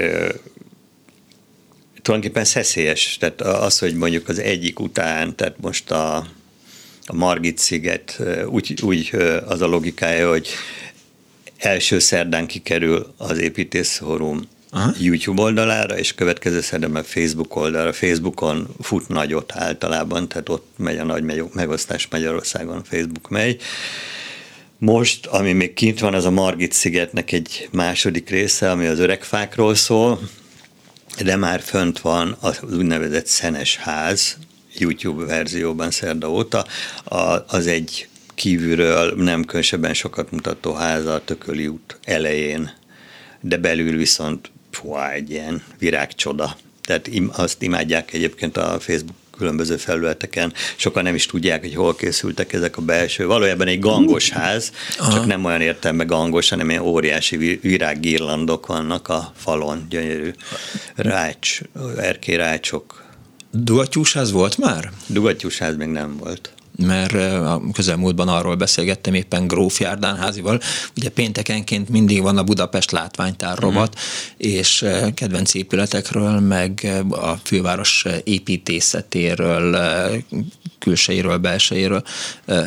tulajdonképpen 2.02 2.46
szeszélyes. 2.46 3.18
Tehát 3.20 3.42
az, 3.42 3.80
hogy 3.80 3.96
mondjuk 3.96 4.30
az 4.30 4.40
egyik 4.40 4.80
után, 4.80 5.36
tehát 5.36 5.56
most 5.62 5.92
a, 5.92 6.16
a 7.06 7.14
Margit 7.14 7.58
sziget, 7.58 8.22
úgy, 8.46 8.82
úgy 8.82 9.16
az 9.46 9.62
a 9.62 9.68
logikája, 9.68 10.30
hogy 10.30 10.48
első 11.58 12.00
szerdán 12.00 12.48
kikerül 12.48 13.14
az 13.18 13.38
építészforum 13.38 14.48
Aha. 14.72 14.92
YouTube 15.00 15.42
oldalára, 15.42 15.98
és 15.98 16.14
következő 16.14 16.62
szerdán 16.62 16.92
meg 16.92 17.04
Facebook 17.06 17.56
oldalra. 17.56 17.94
Facebookon 17.94 18.68
fut 18.82 19.08
nagyot 19.08 19.56
általában, 19.56 20.28
tehát 20.28 20.50
ott 20.50 20.68
megy 20.78 20.98
a 20.98 21.04
nagy 21.04 21.24
megosztás 21.54 22.08
Magyarországon, 22.12 22.84
Facebook 22.84 23.30
megy. 23.30 23.62
Most, 24.78 25.26
ami 25.26 25.54
még 25.54 25.74
kint 25.74 26.00
van, 26.00 26.14
az 26.14 26.26
a 26.26 26.30
Margit 26.30 26.72
szigetnek 26.72 27.32
egy 27.32 27.70
második 27.72 28.30
része, 28.30 28.72
ami 28.72 28.86
az 28.86 29.00
öregfákról 29.00 29.76
szól, 29.76 30.20
de 31.24 31.36
már 31.36 31.62
fönt 31.62 32.00
van 32.00 32.38
az 32.40 32.60
úgynevezett 32.78 33.26
Szenes 33.26 33.78
ház, 33.78 34.38
YouTube 34.78 35.26
verzióban 35.26 35.92
szerda 35.92 36.32
óta. 36.32 36.66
Az 37.48 37.68
egy 37.68 38.08
kívülről 38.36 39.14
nem 39.16 39.44
különösebben 39.44 39.94
sokat 39.94 40.32
mutató 40.32 40.74
háza 40.74 41.14
a 41.14 41.24
Tököli 41.24 41.68
út 41.68 42.00
elején, 42.04 42.72
de 43.42 43.58
belül 43.58 43.98
viszont 43.98 44.52
Puha, 44.70 45.12
egy 45.12 45.30
ilyen 45.30 45.64
virágcsoda. 45.80 46.58
Tehát 46.82 47.10
azt 47.32 47.62
imádják 47.62 48.14
egyébként 48.14 48.58
a 48.58 48.80
Facebook 48.80 49.16
különböző 49.40 49.78
felületeken. 49.78 50.54
Sokan 50.76 51.04
nem 51.04 51.16
is 51.16 51.26
tudják, 51.26 51.62
hogy 51.62 51.76
hol 51.76 51.96
készültek 51.96 52.54
ezek 52.54 52.78
a 52.78 52.82
belső. 52.82 53.26
Valójában 53.26 53.68
egy 53.68 53.80
gangos 53.80 54.30
ház, 54.30 54.72
Aha. 54.98 55.14
csak 55.14 55.26
nem 55.26 55.46
olyan 55.46 55.62
értelme 55.62 56.04
gangos, 56.04 56.50
hanem 56.50 56.70
ilyen 56.70 56.82
óriási 56.82 57.60
virággirlandok 57.62 58.66
vannak 58.66 59.08
a 59.08 59.32
falon, 59.36 59.86
gyönyörű 59.90 60.32
rács, 60.96 61.60
erkérácsok. 61.98 63.04
Dugattyús 63.52 64.14
ház 64.14 64.32
volt 64.32 64.58
már? 64.58 64.92
Dugattyús 65.08 65.58
ház 65.58 65.76
még 65.76 65.88
nem 65.88 66.18
volt 66.18 66.52
mert 66.86 67.14
a 67.14 67.62
közelmúltban 67.74 68.28
arról 68.28 68.56
beszélgettem 68.56 69.14
éppen 69.14 69.48
Gróf 69.48 69.80
Járdán 69.80 70.18
házival, 70.18 70.62
ugye 70.98 71.10
péntekenként 71.10 71.90
mindig 71.90 72.22
van 72.22 72.38
a 72.38 72.44
Budapest 72.44 72.92
látványtár 72.92 73.56
mhm. 73.56 73.66
rovat, 73.66 73.96
mm. 73.96 74.50
és 74.50 74.86
kedvenc 75.14 75.54
épületekről, 75.54 76.40
meg 76.40 77.04
a 77.10 77.34
főváros 77.44 78.06
építészetéről, 78.24 79.78
külsejéről, 80.80 81.38
belsejéről 81.38 82.04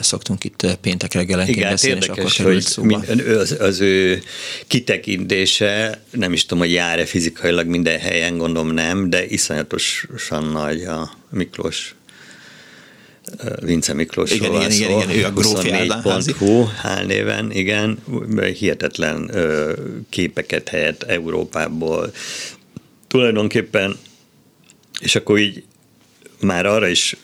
szoktunk 0.01 0.45
itt 0.45 0.79
péntek 0.81 1.13
reggelenként 1.13 1.57
Igen, 1.57 1.71
beszélni, 1.71 2.01
és 2.01 2.09
akkor 2.09 2.31
hogy 2.43 2.63
szóba. 2.63 3.03
Az, 3.39 3.57
az 3.61 3.81
ő 3.81 4.23
kitekintése, 4.67 6.03
nem 6.11 6.33
is 6.33 6.47
tudom, 6.47 6.59
hogy 6.59 6.73
jár-e 6.73 7.05
fizikailag 7.05 7.67
minden 7.67 7.99
helyen, 7.99 8.37
gondolom 8.37 8.71
nem, 8.71 9.11
de 9.11 9.27
iszonyatosan 9.27 10.45
nagy 10.45 10.83
a 10.83 11.13
Miklós 11.31 11.95
Vince 13.61 13.93
Miklós 13.93 14.31
igen, 14.31 14.53
igen, 14.53 14.71
igen, 14.71 14.91
igen, 14.91 15.11
ő 15.11 15.25
a 15.25 15.33
24.hu 15.33 16.67
álnéven, 16.83 17.53
igen, 17.53 17.99
hihetetlen 18.59 19.31
képeket 20.09 20.69
helyett 20.69 21.03
Európából. 21.03 22.13
Tulajdonképpen, 23.09 23.97
és 25.01 25.15
akkor 25.15 25.39
így 25.39 25.65
már 26.41 26.67
arra 26.67 26.89
is 26.89 27.17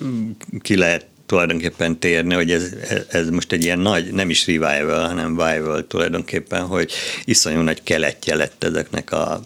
ki 0.61 0.76
lehet 0.76 1.07
tulajdonképpen 1.26 1.99
térni, 1.99 2.35
hogy 2.35 2.50
ez, 2.50 2.73
ez 3.09 3.28
most 3.28 3.52
egy 3.52 3.64
ilyen 3.64 3.78
nagy, 3.78 4.12
nem 4.12 4.31
is 4.31 4.47
revival, 4.47 5.07
hanem 5.07 5.31
vival 5.31 5.87
tulajdonképpen, 5.87 6.67
hogy 6.67 6.93
iszonyú 7.25 7.61
nagy 7.61 7.83
keletje 7.83 8.37
lett 8.37 8.64
ezeknek 8.64 9.12
a, 9.12 9.43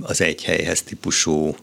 az 0.00 0.20
egy 0.20 0.44
helyhez 0.44 0.82
típusú 0.82 1.56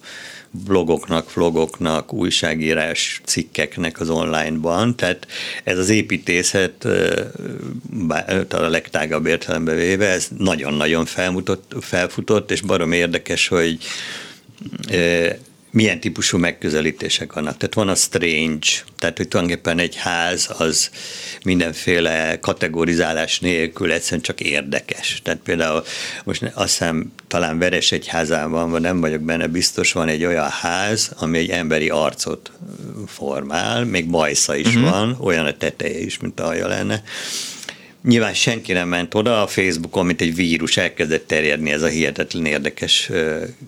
blogoknak, 0.52 1.34
vlogoknak, 1.34 2.14
újságírás 2.14 3.22
cikkeknek 3.26 4.00
az 4.00 4.10
onlineban, 4.10 4.96
tehát 4.96 5.28
ez 5.64 5.78
az 5.78 5.90
építészet 5.90 6.88
a 8.50 8.68
legtágabb 8.68 9.26
értelembe 9.26 9.74
véve, 9.74 10.08
ez 10.08 10.28
nagyon-nagyon 10.38 11.06
felmutott, 11.06 11.76
felfutott, 11.80 12.52
és 12.52 12.62
barom 12.62 12.92
érdekes, 12.92 13.48
hogy 13.48 13.78
milyen 15.72 16.00
típusú 16.00 16.38
megközelítések 16.38 17.34
vannak. 17.34 17.58
Tehát 17.58 17.74
van 17.74 17.90
a 17.90 17.96
strange, 17.96 18.68
tehát 18.98 19.18
hogy 19.18 19.28
tulajdonképpen 19.28 19.80
egy 19.80 19.96
ház 19.96 20.50
az 20.58 20.90
mindenféle 21.44 22.40
kategorizálás 22.40 23.40
nélkül 23.40 23.92
egyszerűen 23.92 24.22
csak 24.22 24.40
érdekes. 24.40 25.20
Tehát 25.24 25.40
például 25.44 25.84
most 26.24 26.44
azt 26.54 26.70
hiszem 26.70 27.12
talán 27.28 27.60
Veres 27.60 27.92
egy 27.92 28.08
házában 28.08 28.72
van, 28.72 28.82
nem 28.82 29.00
vagyok 29.00 29.22
benne 29.22 29.48
biztos, 29.48 29.92
van 29.92 30.08
egy 30.08 30.26
olyan 30.26 30.50
ház, 30.50 31.12
ami 31.18 31.38
egy 31.38 31.50
emberi 31.50 31.90
arcot 31.90 32.52
formál, 33.08 33.86
még 33.86 34.10
bajsza 34.10 34.56
is 34.56 34.68
uh-huh. 34.68 34.90
van, 34.90 35.18
olyan 35.20 35.46
a 35.46 35.58
teteje 35.58 36.00
is, 36.00 36.20
mint 36.20 36.40
alja 36.40 36.68
lenne, 36.68 37.04
Nyilván 38.04 38.34
senki 38.34 38.74
nem 38.74 38.88
ment 38.88 39.14
oda, 39.14 39.42
a 39.42 39.48
Facebookon, 39.48 40.06
mint 40.06 40.22
egy 40.22 40.36
vírus 40.36 40.78
elkezdett 40.78 41.28
terjedni 41.28 41.72
ez 41.72 41.82
a 41.82 41.88
hihetetlen 41.88 42.46
érdekes 42.46 43.12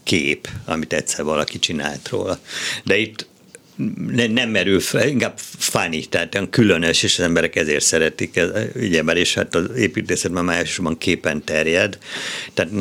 kép, 0.04 0.48
amit 0.66 0.94
egyszer 0.94 1.26
valaki 1.26 1.60
csinált 1.60 2.10
róla. 2.10 2.40
De 2.84 2.98
itt 2.98 3.30
nem 4.30 4.50
merül 4.50 4.80
fel, 4.80 5.08
inkább 5.08 5.38
funny, 5.38 6.04
tehát 6.10 6.36
olyan 6.36 6.50
különös, 6.50 7.04
és 7.04 7.20
az 7.20 7.26
emberek 7.26 7.56
ezért 7.56 7.84
szeretik, 7.84 8.40
ugyebár, 8.76 9.18
és 9.18 9.34
hát 9.34 9.56
az 9.56 9.76
építészetben 9.76 10.46
már 10.46 10.58
elsősorban 10.58 10.98
képen 10.98 11.44
terjed, 11.44 11.98
tehát 12.54 12.72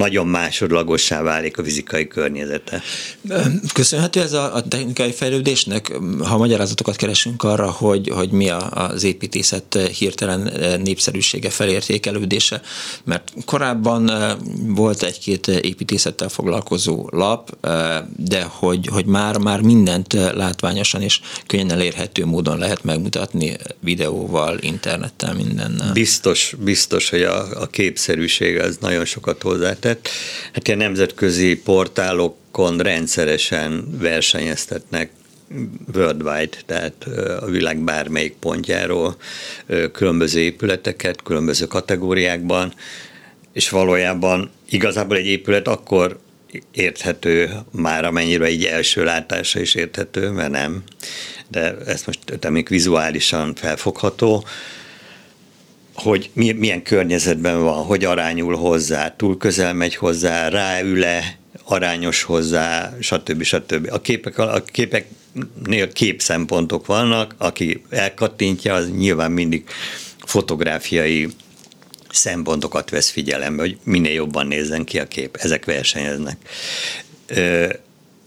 nagyon 0.00 0.26
másodlagossá 0.26 1.22
válik 1.22 1.58
a 1.58 1.64
fizikai 1.64 2.08
környezete. 2.08 2.82
Köszönhető 3.72 4.20
ez 4.20 4.32
a, 4.32 4.54
a 4.54 4.62
technikai 4.62 5.12
fejlődésnek? 5.12 5.92
Ha 6.22 6.36
magyarázatokat 6.36 6.96
keresünk 6.96 7.42
arra, 7.42 7.70
hogy, 7.70 8.08
hogy 8.08 8.30
mi 8.30 8.48
a, 8.48 8.70
az 8.70 9.04
építészet 9.04 9.78
hirtelen 9.98 10.52
népszerűsége, 10.82 11.50
felértékelődése, 11.50 12.60
mert 13.04 13.32
korábban 13.44 14.10
volt 14.66 15.02
egy-két 15.02 15.46
építészettel 15.46 16.28
foglalkozó 16.28 17.08
lap, 17.10 17.56
de 18.16 18.42
hogy, 18.42 18.86
hogy 18.86 19.06
már, 19.06 19.38
már 19.38 19.60
mindent 19.60 20.12
látványosan 20.12 21.02
és 21.02 21.20
könnyen 21.46 21.70
elérhető 21.70 22.24
módon 22.24 22.58
lehet 22.58 22.84
megmutatni 22.84 23.56
videóval, 23.80 24.58
internettel, 24.60 25.34
mindennel. 25.34 25.92
Biztos, 25.92 26.54
biztos, 26.58 27.10
hogy 27.10 27.22
a, 27.22 27.60
a 27.60 27.66
képszerűség 27.66 28.58
az 28.58 28.76
nagyon 28.80 29.04
sokat 29.04 29.42
hozzátett. 29.42 29.89
Hát 30.52 30.66
ilyen 30.66 30.78
nemzetközi 30.78 31.56
portálokon 31.56 32.78
rendszeresen 32.78 33.98
versenyeztetnek 33.98 35.10
worldwide, 35.94 36.56
tehát 36.66 37.04
a 37.40 37.46
világ 37.46 37.78
bármelyik 37.78 38.34
pontjáról 38.40 39.16
különböző 39.92 40.40
épületeket, 40.40 41.22
különböző 41.22 41.66
kategóriákban, 41.66 42.72
és 43.52 43.68
valójában 43.68 44.50
igazából 44.68 45.16
egy 45.16 45.26
épület 45.26 45.68
akkor 45.68 46.18
érthető 46.72 47.50
már, 47.70 48.04
amennyire 48.04 48.44
egy 48.44 48.64
első 48.64 49.04
látása 49.04 49.60
is 49.60 49.74
érthető, 49.74 50.30
mert 50.30 50.50
nem, 50.50 50.82
de 51.48 51.76
ezt 51.86 52.06
most 52.06 52.48
még 52.50 52.68
vizuálisan 52.68 53.54
felfogható, 53.54 54.44
hogy 56.02 56.30
milyen 56.34 56.82
környezetben 56.82 57.62
van, 57.62 57.84
hogy 57.84 58.04
arányul 58.04 58.56
hozzá, 58.56 59.16
túl 59.16 59.36
közel 59.36 59.74
megy 59.74 59.94
hozzá, 59.94 60.48
ráül-e, 60.48 61.38
arányos 61.64 62.22
hozzá, 62.22 62.92
stb. 63.00 63.42
stb. 63.42 63.88
A 63.92 64.00
képek, 64.00 64.38
a 64.38 64.62
képeknél 64.64 65.92
képszempontok 65.92 66.86
vannak, 66.86 67.34
aki 67.38 67.82
elkattintja, 67.90 68.74
az 68.74 68.90
nyilván 68.90 69.32
mindig 69.32 69.64
fotográfiai 70.24 71.28
szempontokat 72.10 72.90
vesz 72.90 73.10
figyelembe, 73.10 73.62
hogy 73.62 73.78
minél 73.84 74.12
jobban 74.12 74.46
nézzen 74.46 74.84
ki 74.84 74.98
a 74.98 75.08
kép. 75.08 75.36
Ezek 75.36 75.64
versenyeznek. 75.64 76.36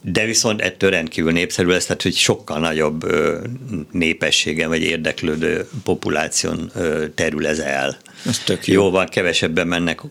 De 0.05 0.25
viszont 0.25 0.61
ettől 0.61 0.89
rendkívül 0.89 1.31
népszerű 1.31 1.67
lesz, 1.67 1.85
tehát 1.85 2.01
hogy 2.01 2.15
sokkal 2.15 2.59
nagyobb 2.59 3.05
népességen 3.91 4.69
vagy 4.69 4.81
érdeklődő 4.81 5.67
populáción 5.83 6.71
terül 7.15 7.47
ez 7.47 7.59
el. 7.59 7.97
Ez 8.25 8.39
tök 8.39 8.67
jó. 8.67 8.73
Jóval 8.73 9.07
kevesebben 9.07 9.67
mennek 9.67 10.01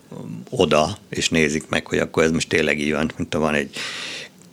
oda, 0.49 0.97
és 1.09 1.29
nézik 1.29 1.63
meg, 1.69 1.87
hogy 1.87 1.97
akkor 1.97 2.23
ez 2.23 2.31
most 2.31 2.49
tényleg 2.49 2.79
így 2.79 2.91
van, 2.91 3.11
mint 3.17 3.33
van 3.33 3.53
egy 3.53 3.69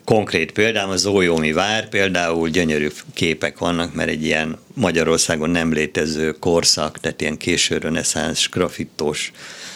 konkrét 0.05 0.53
példám, 0.53 0.89
az 0.89 1.07
Ójómi 1.07 1.53
vár 1.53 1.89
például 1.89 2.49
gyönyörű 2.49 2.89
képek 3.15 3.59
vannak, 3.59 3.95
mert 3.95 4.09
egy 4.09 4.25
ilyen 4.25 4.59
Magyarországon 4.75 5.51
nem 5.51 5.73
létező 5.73 6.33
korszak, 6.33 7.01
tehát 7.01 7.21
ilyen 7.21 7.37
késő 7.37 7.79
reneszánsz 7.79 8.49
grafittós 8.49 9.33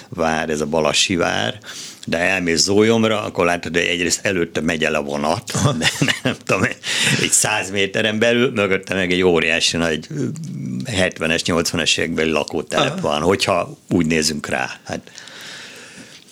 vár, 0.09 0.50
ez 0.50 0.61
a 0.61 0.66
Balassi 0.66 1.16
vár, 1.16 1.59
de 2.06 2.18
elmész 2.18 2.62
Zólyomra, 2.62 3.23
akkor 3.23 3.44
látod, 3.44 3.76
hogy 3.76 3.87
egyrészt 3.87 4.26
előtte 4.26 4.61
megy 4.61 4.84
el 4.84 4.94
a 4.94 5.02
vonat, 5.02 5.52
de 5.78 5.90
nem 6.23 6.34
tudom, 6.44 6.62
egy 7.23 7.30
száz 7.30 7.70
méteren 7.70 8.18
belül, 8.18 8.50
mögötte 8.50 8.94
meg 8.94 9.12
egy 9.12 9.23
óriási 9.23 9.76
nagy 9.76 10.06
70-es, 10.84 11.40
80-es 11.46 11.99
évekbeli 11.99 12.30
lakótelep 12.30 13.00
van, 13.00 13.20
hogyha 13.20 13.78
úgy 13.90 14.06
nézünk 14.06 14.46
rá. 14.46 14.70
Hát 14.84 15.11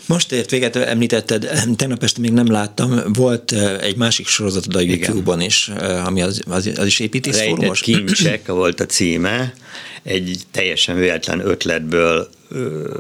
most 0.07 0.33
ért 0.33 0.51
véget, 0.51 0.77
említetted, 0.77 1.49
tegnap 1.77 2.03
este 2.03 2.21
még 2.21 2.33
nem 2.33 2.51
láttam, 2.51 3.01
volt 3.13 3.53
egy 3.81 3.97
másik 3.97 4.27
sorozatod 4.27 4.75
a 4.75 4.81
YouTube-on 4.81 5.41
is, 5.41 5.71
ami 6.05 6.23
az, 6.23 6.43
az, 6.49 6.71
az 6.77 6.87
is 6.87 6.99
építészfórumos? 6.99 7.81
kincsek 7.91 8.47
volt 8.47 8.81
a 8.81 8.87
címe, 8.87 9.55
egy 10.03 10.41
teljesen 10.51 10.97
véletlen 10.97 11.47
ötletből 11.47 12.29
ö, 12.49 12.91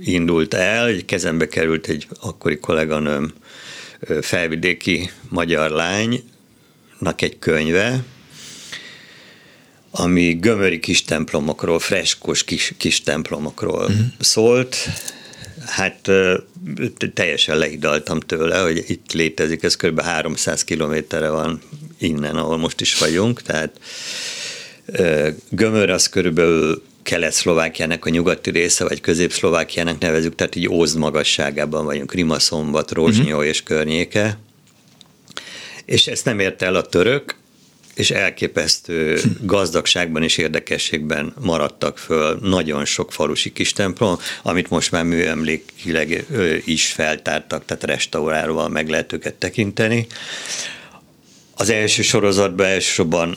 indult 0.00 0.54
el, 0.54 0.86
egy 0.86 1.04
kezembe 1.04 1.48
került 1.48 1.86
egy 1.86 2.06
akkori 2.20 2.58
kolléganőm 2.58 3.32
felvidéki 4.20 5.10
magyar 5.28 5.70
lánynak 5.70 7.22
egy 7.22 7.38
könyve, 7.38 8.04
ami 9.90 10.32
gömöri 10.32 10.80
kis 10.80 11.04
templomokról, 11.04 11.78
freskos 11.78 12.44
kis, 12.44 12.74
kis 12.76 13.02
templomokról 13.02 13.84
uh-huh. 13.84 14.06
szólt, 14.18 14.76
Hát 15.66 16.10
teljesen 17.14 17.58
lehidaltam 17.58 18.20
tőle, 18.20 18.58
hogy 18.58 18.84
itt 18.86 19.12
létezik, 19.12 19.62
ez 19.62 19.76
kb. 19.76 20.00
300 20.00 20.64
kilométerre 20.64 21.28
van 21.28 21.60
innen, 21.98 22.36
ahol 22.36 22.58
most 22.58 22.80
is 22.80 22.98
vagyunk, 22.98 23.42
tehát 23.42 23.80
Gömör 25.48 25.90
az 25.90 26.08
körülbelül 26.08 26.82
Kelet-Szlovákiának 27.02 28.04
a 28.04 28.10
nyugati 28.10 28.50
része, 28.50 28.84
vagy 28.84 29.00
Közép-Szlovákiának 29.00 29.98
nevezük, 29.98 30.34
tehát 30.34 30.56
így 30.56 30.68
Ózd 30.68 30.98
magasságában 30.98 31.84
vagyunk, 31.84 32.14
Rimaszombat, 32.14 32.90
Rózsnyó 32.90 33.36
uh-huh. 33.36 33.46
és 33.46 33.62
környéke. 33.62 34.38
És 35.84 36.06
ezt 36.06 36.24
nem 36.24 36.38
érte 36.38 36.66
el 36.66 36.74
a 36.74 36.82
török, 36.82 37.34
és 37.94 38.10
elképesztő 38.10 39.20
gazdagságban 39.42 40.22
és 40.22 40.36
érdekességben 40.36 41.34
maradtak 41.40 41.98
föl 41.98 42.38
nagyon 42.42 42.84
sok 42.84 43.12
falusi 43.12 43.52
kis 43.52 43.72
templom, 43.72 44.18
amit 44.42 44.70
most 44.70 44.90
már 44.90 45.04
műemlékileg 45.04 46.24
is 46.64 46.86
feltártak, 46.86 47.64
tehát 47.64 47.84
restaurálva 47.84 48.68
meg 48.68 48.88
lehet 48.88 49.12
őket 49.12 49.34
tekinteni. 49.34 50.06
Az 51.60 51.70
első 51.70 52.02
sorozatban 52.02 52.66
elsősorban 52.66 53.36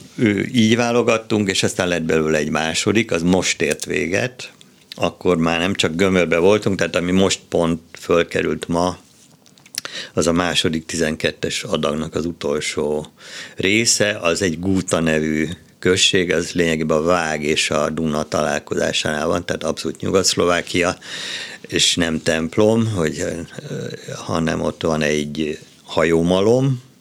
így 0.53 0.75
válogattunk, 0.75 1.49
és 1.49 1.63
aztán 1.63 1.87
lett 1.87 2.01
belőle 2.01 2.37
egy 2.37 2.49
második, 2.49 3.11
az 3.11 3.21
most 3.21 3.61
ért 3.61 3.85
véget, 3.85 4.51
akkor 4.95 5.37
már 5.37 5.59
nem 5.59 5.73
csak 5.73 5.95
gömörbe 5.95 6.37
voltunk, 6.37 6.77
tehát 6.77 6.95
ami 6.95 7.11
most 7.11 7.39
pont 7.49 7.81
fölkerült 7.99 8.67
ma, 8.67 8.97
az 10.13 10.27
a 10.27 10.31
második 10.31 10.91
12-es 10.93 11.65
adagnak 11.65 12.15
az 12.15 12.25
utolsó 12.25 13.07
része, 13.55 14.17
az 14.21 14.41
egy 14.41 14.59
Gúta 14.59 14.99
nevű 14.99 15.47
község, 15.79 16.33
az 16.33 16.51
lényegében 16.51 16.97
a 16.97 17.01
Vág 17.01 17.43
és 17.43 17.69
a 17.69 17.89
Duna 17.89 18.23
találkozásánál 18.23 19.27
van, 19.27 19.45
tehát 19.45 19.63
abszolút 19.63 20.01
Nyugat-Szlovákia, 20.01 20.97
és 21.61 21.95
nem 21.95 22.21
templom, 22.21 22.87
hogy, 22.95 23.25
hanem 24.15 24.61
ott 24.61 24.81
van 24.81 25.01
egy 25.01 25.59
hajómalom, 25.83 26.91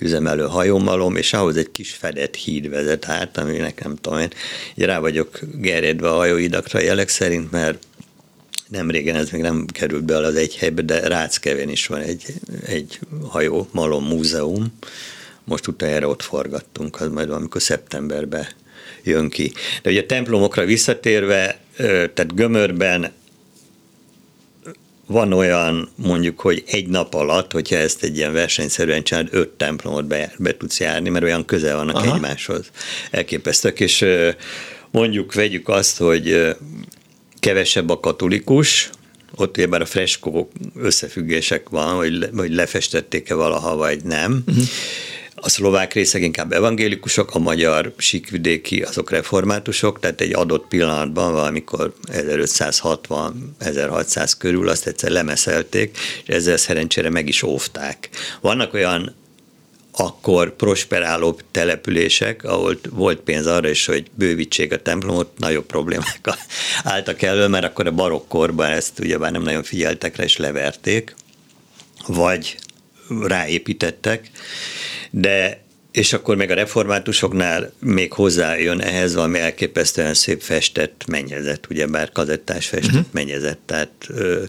üzemelő 0.00 0.42
hajómalom, 0.42 1.16
és 1.16 1.32
ahhoz 1.32 1.56
egy 1.56 1.70
kis 1.72 1.90
fedett 1.90 2.34
híd 2.34 2.68
vezet 2.68 3.08
át, 3.08 3.38
aminek 3.38 3.82
nem 3.82 3.96
tudom 3.96 4.18
én, 4.18 4.30
rá 4.76 4.98
vagyok 4.98 5.38
gerjedve 5.54 6.08
a 6.08 6.16
hajóidakra 6.16 6.80
jelek 6.80 7.08
szerint, 7.08 7.50
mert 7.50 7.86
nem 8.68 8.90
régen 8.90 9.16
ez 9.16 9.30
még 9.30 9.40
nem 9.40 9.66
került 9.66 10.04
be 10.04 10.16
az 10.16 10.34
egy 10.34 10.56
helybe, 10.56 10.82
de 10.82 11.08
Ráckevén 11.08 11.68
is 11.68 11.86
van 11.86 12.00
egy, 12.00 12.24
egy 12.66 12.98
hajó 13.28 13.68
malom 13.72 14.04
múzeum. 14.04 14.72
Most 15.44 15.66
utána 15.66 16.08
ott 16.08 16.22
forgattunk, 16.22 17.00
az 17.00 17.08
majd 17.08 17.28
valamikor 17.28 17.62
szeptemberben 17.62 18.46
jön 19.02 19.28
ki. 19.28 19.52
De 19.82 19.90
ugye 19.90 20.00
a 20.00 20.06
templomokra 20.06 20.64
visszatérve, 20.64 21.58
tehát 21.76 22.34
Gömörben 22.34 23.12
van 25.10 25.32
olyan, 25.32 25.88
mondjuk, 25.94 26.40
hogy 26.40 26.64
egy 26.66 26.88
nap 26.88 27.14
alatt, 27.14 27.52
hogyha 27.52 27.76
ezt 27.76 28.02
egy 28.02 28.16
ilyen 28.16 28.32
versenyszerűen 28.32 29.02
csinálod, 29.02 29.28
öt 29.32 29.48
templomot 29.48 30.04
be, 30.04 30.32
be 30.38 30.56
tudsz 30.56 30.80
járni, 30.80 31.08
mert 31.08 31.24
olyan 31.24 31.44
közel 31.44 31.76
vannak 31.76 31.96
Aha. 31.96 32.14
egymáshoz. 32.14 32.70
Elképesztők, 33.10 33.80
és 33.80 34.04
mondjuk 34.90 35.34
vegyük 35.34 35.68
azt, 35.68 35.98
hogy 35.98 36.56
kevesebb 37.38 37.90
a 37.90 38.00
katolikus, 38.00 38.90
ott 39.34 39.56
ugye 39.56 39.66
a 39.76 39.84
freskó 39.84 40.50
összefüggések 40.76 41.68
van, 41.68 41.94
hogy, 41.94 42.28
hogy 42.36 42.54
lefestették-e 42.54 43.34
valaha, 43.34 43.76
vagy 43.76 44.04
nem. 44.04 44.42
Uh-huh. 44.46 44.64
A 45.42 45.48
szlovák 45.48 45.92
részek 45.92 46.22
inkább 46.22 46.52
evangélikusok, 46.52 47.34
a 47.34 47.38
magyar 47.38 47.92
síkvidéki 47.96 48.82
azok 48.82 49.10
reformátusok, 49.10 50.00
tehát 50.00 50.20
egy 50.20 50.34
adott 50.34 50.68
pillanatban 50.68 51.32
valamikor 51.32 51.94
1560-1600 52.12 54.32
körül 54.38 54.68
azt 54.68 54.86
egyszer 54.86 55.10
lemeszelték, 55.10 55.98
és 56.24 56.34
ezzel 56.34 56.56
szerencsére 56.56 57.10
meg 57.10 57.28
is 57.28 57.42
óvták. 57.42 58.08
Vannak 58.40 58.74
olyan 58.74 59.14
akkor 59.92 60.56
prosperáló 60.56 61.38
települések, 61.50 62.44
ahol 62.44 62.78
volt 62.90 63.20
pénz 63.20 63.46
arra 63.46 63.68
is, 63.68 63.86
hogy 63.86 64.10
bővítsék 64.14 64.72
a 64.72 64.82
templomot, 64.82 65.38
nagyobb 65.38 65.66
problémák 65.66 66.20
álltak 66.84 67.22
elő, 67.22 67.46
mert 67.46 67.64
akkor 67.64 67.86
a 67.86 67.92
barokkorban 67.92 68.70
ezt 68.70 68.98
ugyebár 68.98 69.32
nem 69.32 69.42
nagyon 69.42 69.62
figyeltek 69.62 70.16
rá, 70.16 70.24
és 70.24 70.36
leverték, 70.36 71.14
vagy 72.06 72.56
ráépítettek, 73.22 74.30
de 75.10 75.68
és 75.92 76.12
akkor 76.12 76.36
még 76.36 76.50
a 76.50 76.54
reformátusoknál 76.54 77.72
még 77.78 78.12
hozzájön 78.12 78.80
ehhez 78.80 79.14
valami 79.14 79.38
elképesztően 79.38 80.14
szép 80.14 80.40
festett 80.40 81.04
mennyezet, 81.06 81.66
ugye 81.70 81.86
bár 81.86 82.12
kazettás 82.12 82.66
festett 82.66 82.94
uh-huh. 82.94 83.12
mennyezet, 83.12 83.58
tehát 83.66 83.90
ö, 84.08 84.42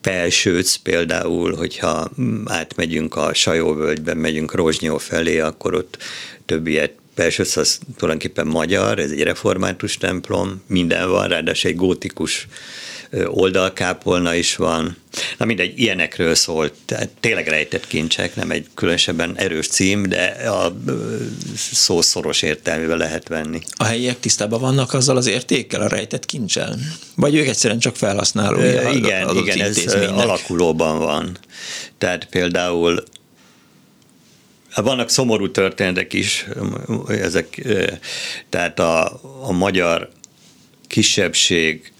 Pelsőc 0.00 0.74
például, 0.74 1.54
hogyha 1.54 2.10
átmegyünk 2.44 3.16
a 3.16 3.34
Sajóvölgyben, 3.34 4.16
megyünk 4.16 4.54
Rozsnyó 4.54 4.98
felé, 4.98 5.38
akkor 5.38 5.74
ott 5.74 5.98
több 6.46 6.66
ilyet 6.66 6.92
Pelsőc 7.14 7.56
az 7.56 7.78
tulajdonképpen 7.96 8.46
magyar, 8.46 8.98
ez 8.98 9.10
egy 9.10 9.22
református 9.22 9.96
templom, 9.96 10.62
minden 10.66 11.08
van, 11.08 11.28
ráadásul 11.28 11.70
egy 11.70 11.76
gótikus 11.76 12.46
oldalkápolna 13.26 14.34
is 14.34 14.56
van. 14.56 14.96
Na 15.38 15.44
mindegy, 15.44 15.78
ilyenekről 15.78 16.34
szólt, 16.34 16.74
tehát 16.84 17.08
tényleg 17.20 17.46
rejtett 17.48 17.86
kincsek, 17.86 18.36
nem 18.36 18.50
egy 18.50 18.66
különösebben 18.74 19.36
erős 19.36 19.68
cím, 19.68 20.08
de 20.08 20.24
a 20.50 20.76
szó 21.56 22.00
szoros 22.02 22.42
értelmével 22.42 22.96
lehet 22.96 23.28
venni. 23.28 23.60
A 23.76 23.84
helyiek 23.84 24.20
tisztában 24.20 24.60
vannak 24.60 24.92
azzal 24.92 25.16
az 25.16 25.26
értékkel, 25.26 25.80
a 25.80 25.88
rejtett 25.88 26.26
kincsel? 26.26 26.78
Vagy 27.16 27.34
ők 27.34 27.46
egyszerűen 27.46 27.78
csak 27.78 27.96
felhasználói? 27.96 28.96
Igen, 28.96 29.36
igen, 29.36 29.60
ez 29.60 29.94
alakulóban 29.94 30.98
van. 30.98 31.38
Tehát 31.98 32.24
például 32.24 33.04
vannak 34.74 35.10
szomorú 35.10 35.50
történetek 35.50 36.12
is, 36.12 36.46
ezek, 37.08 37.66
tehát 38.48 38.78
a, 38.78 39.20
a 39.42 39.52
magyar 39.52 40.10
kisebbség 40.86 41.93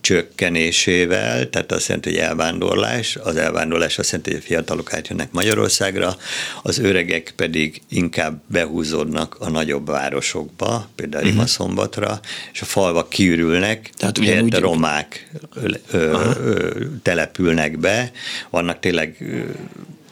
csökkenésével, 0.00 1.50
tehát 1.50 1.72
azt 1.72 1.86
jelenti, 1.88 2.10
hogy 2.10 2.18
elvándorlás, 2.18 3.16
az 3.16 3.36
elvándorlás 3.36 3.98
azt 3.98 4.10
jelenti, 4.10 4.30
hogy 4.30 4.40
a 4.40 4.44
fiatalok 4.46 4.94
átjönnek 4.94 5.32
Magyarországra, 5.32 6.16
az 6.62 6.78
öregek 6.78 7.32
pedig 7.36 7.80
inkább 7.88 8.40
behúzódnak 8.46 9.36
a 9.38 9.50
nagyobb 9.50 9.86
városokba, 9.86 10.88
például 10.94 11.22
uh-huh. 11.22 11.36
Rimaszombatra, 11.36 12.20
és 12.52 12.60
a 12.60 12.64
falvak 12.64 13.08
kiürülnek, 13.08 13.90
tehát 13.96 14.18
ugyanúgy 14.18 14.54
a 14.54 14.60
romák 14.60 15.30
ö, 15.54 15.68
ö, 15.90 16.84
települnek 17.02 17.78
be, 17.78 18.10
vannak 18.50 18.80
tényleg 18.80 19.24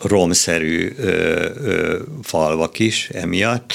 romszerű 0.03 0.93
ö, 0.99 1.11
ö, 1.65 1.99
falvak 2.23 2.79
is 2.79 3.09
emiatt, 3.09 3.73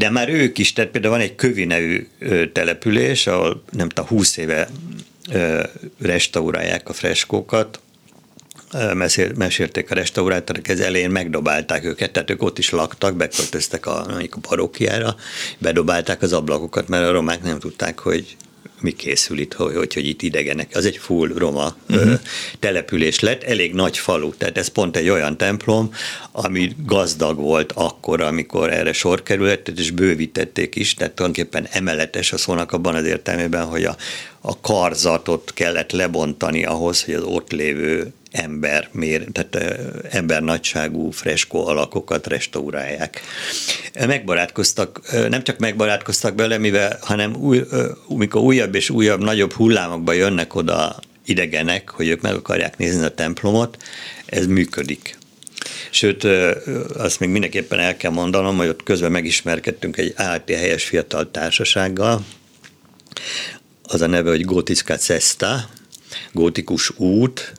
de 0.00 0.10
már 0.10 0.28
ők 0.28 0.58
is, 0.58 0.72
tehát 0.72 0.90
például 0.90 1.14
van 1.14 1.22
egy 1.22 1.34
Kövi 1.34 1.64
nevű 1.64 2.06
település, 2.52 3.26
ahol 3.26 3.62
nem 3.70 3.88
tudom, 3.88 4.10
20 4.10 4.36
éve 4.36 4.68
restaurálják 5.98 6.88
a 6.88 6.92
freskókat, 6.92 7.80
mesélték 9.36 9.90
a 9.90 9.94
restaurátorok, 9.94 10.68
ez 10.68 10.80
elején 10.80 11.10
megdobálták 11.10 11.84
őket, 11.84 12.10
tehát 12.10 12.30
ők 12.30 12.42
ott 12.42 12.58
is 12.58 12.70
laktak, 12.70 13.16
beköltöztek 13.16 13.86
a, 13.86 14.00
a 14.30 14.38
barókiára, 14.48 15.16
bedobálták 15.58 16.22
az 16.22 16.32
ablakokat, 16.32 16.88
mert 16.88 17.04
a 17.06 17.12
romák 17.12 17.42
nem 17.42 17.58
tudták, 17.58 17.98
hogy 17.98 18.36
mi 18.80 18.92
készül 18.92 19.38
itt, 19.38 19.52
hogy, 19.52 19.74
hogy, 19.74 19.94
hogy 19.94 20.06
itt 20.06 20.22
idegenek. 20.22 20.70
Az 20.74 20.84
egy 20.84 20.96
full 20.96 21.28
roma 21.36 21.76
uh-huh. 21.88 22.20
település 22.58 23.20
lett, 23.20 23.42
elég 23.42 23.74
nagy 23.74 23.98
falu, 23.98 24.34
tehát 24.34 24.58
ez 24.58 24.68
pont 24.68 24.96
egy 24.96 25.08
olyan 25.08 25.36
templom, 25.36 25.92
ami 26.32 26.72
gazdag 26.86 27.36
volt 27.36 27.72
akkor, 27.72 28.20
amikor 28.20 28.72
erre 28.72 28.92
sor 28.92 29.22
került, 29.22 29.68
és 29.68 29.90
bővítették 29.90 30.76
is, 30.76 30.94
tehát 30.94 31.12
tulajdonképpen 31.12 31.66
emeletes 31.70 32.32
a 32.32 32.36
szónak 32.36 32.72
abban 32.72 32.94
az 32.94 33.04
értelmében, 33.04 33.64
hogy 33.64 33.84
a, 33.84 33.96
a 34.40 34.60
karzatot 34.60 35.52
kellett 35.54 35.92
lebontani 35.92 36.64
ahhoz, 36.64 37.04
hogy 37.04 37.14
az 37.14 37.22
ott 37.22 37.50
lévő 37.50 38.12
ember, 38.30 38.88
mér, 38.92 39.26
tehát 39.32 39.80
ember 40.10 40.42
nagyságú 40.42 41.10
freskó 41.10 41.66
alakokat 41.66 42.26
restaurálják. 42.26 43.20
Megbarátkoztak, 44.06 45.00
nem 45.28 45.42
csak 45.42 45.58
megbarátkoztak 45.58 46.34
bele, 46.34 46.58
mivel, 46.58 46.98
hanem 47.00 47.34
új, 47.34 47.62
mikor 48.08 48.42
újabb 48.42 48.74
és 48.74 48.90
újabb, 48.90 49.22
nagyobb 49.22 49.52
hullámokba 49.52 50.12
jönnek 50.12 50.54
oda 50.54 50.98
idegenek, 51.24 51.90
hogy 51.90 52.08
ők 52.08 52.20
meg 52.20 52.34
akarják 52.34 52.76
nézni 52.78 53.04
a 53.04 53.14
templomot, 53.14 53.76
ez 54.26 54.46
működik. 54.46 55.18
Sőt, 55.90 56.24
azt 56.96 57.20
még 57.20 57.28
mindenképpen 57.28 57.78
el 57.78 57.96
kell 57.96 58.10
mondanom, 58.10 58.56
hogy 58.56 58.68
ott 58.68 58.82
közben 58.82 59.10
megismerkedtünk 59.10 59.96
egy 59.96 60.12
állati 60.16 60.52
helyes 60.52 60.84
fiatal 60.84 61.30
társasággal, 61.30 62.24
az 63.82 64.00
a 64.00 64.06
neve, 64.06 64.30
hogy 64.30 64.44
Gotiska 64.44 64.96
Cesta, 64.96 65.68
gótikus 66.32 66.98
út, 66.98 67.52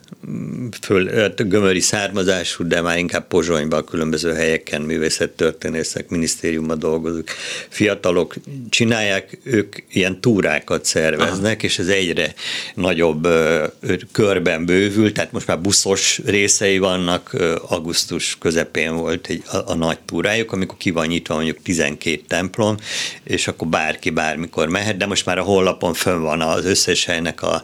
föl, 0.82 1.30
gömöri 1.36 1.80
származású, 1.80 2.68
de 2.68 2.82
már 2.82 2.98
inkább 2.98 3.28
Pozsonyban 3.28 3.80
a 3.80 3.84
különböző 3.84 4.34
helyeken 4.34 4.82
művészettörténészek, 4.82 6.10
minisztériumban 6.10 6.80
dolgozók, 6.80 7.30
fiatalok 7.70 8.36
csinálják, 8.70 9.38
ők 9.44 9.76
ilyen 9.92 10.22
túrákat 10.22 10.86
szerveznek, 10.86 11.58
Aha. 11.58 11.68
és 11.68 11.80
ez 11.80 11.88
egyre 11.88 12.34
nagyobb 12.76 13.26
ö, 13.26 13.66
körben 14.12 14.66
bővül, 14.66 15.12
tehát 15.12 15.32
most 15.32 15.48
már 15.48 15.60
buszos 15.60 16.22
részei 16.26 16.78
vannak, 16.78 17.36
augusztus 17.68 18.38
közepén 18.40 18.96
volt 18.96 19.28
egy, 19.28 19.44
a, 19.52 19.72
a 19.72 19.76
nagy 19.76 20.00
túrájuk, 20.00 20.52
amikor 20.52 20.78
ki 20.78 20.92
van 20.92 21.08
nyitva 21.08 21.36
mondjuk 21.36 21.62
12 21.62 22.22
templom, 22.28 22.78
és 23.24 23.48
akkor 23.48 23.68
bárki 23.68 24.10
bármikor 24.10 24.68
mehet, 24.68 24.98
de 24.98 25.06
most 25.06 25.26
már 25.26 25.38
a 25.38 25.44
honlapon 25.44 25.94
fönn 25.94 26.22
van 26.22 26.42
az 26.42 26.66
összes 26.66 27.06
helynek 27.06 27.42
a 27.42 27.64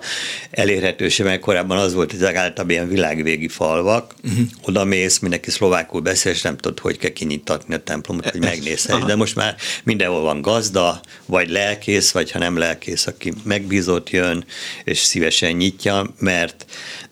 elérhetőség, 0.51 1.25
mert 1.25 1.41
korábban 1.41 1.77
az 1.77 1.93
volt, 1.93 2.11
hogy 2.11 2.19
általában 2.47 2.75
ilyen 2.75 2.89
világvégi 2.89 3.47
falvak, 3.47 4.13
uh-huh. 4.23 4.45
oda 4.61 4.83
mész, 4.83 5.19
mindenki 5.19 5.51
szlovákul 5.51 6.01
beszél, 6.01 6.31
és 6.31 6.41
nem 6.41 6.57
tudod, 6.57 6.79
hogy 6.79 6.97
kell 6.97 7.11
kinyitatni 7.11 7.73
a 7.73 7.83
templomot, 7.83 8.29
hogy 8.29 8.39
megnézhess. 8.39 9.03
De 9.05 9.15
most 9.15 9.35
már 9.35 9.55
mindenhol 9.83 10.21
van 10.21 10.41
gazda, 10.41 11.01
vagy 11.25 11.49
lelkész, 11.49 12.11
vagy 12.11 12.31
ha 12.31 12.39
nem 12.39 12.57
lelkész, 12.57 13.07
aki 13.07 13.33
megbízott 13.43 14.09
jön, 14.09 14.45
és 14.83 14.97
szívesen 14.97 15.51
nyitja, 15.51 16.13
mert 16.19 16.65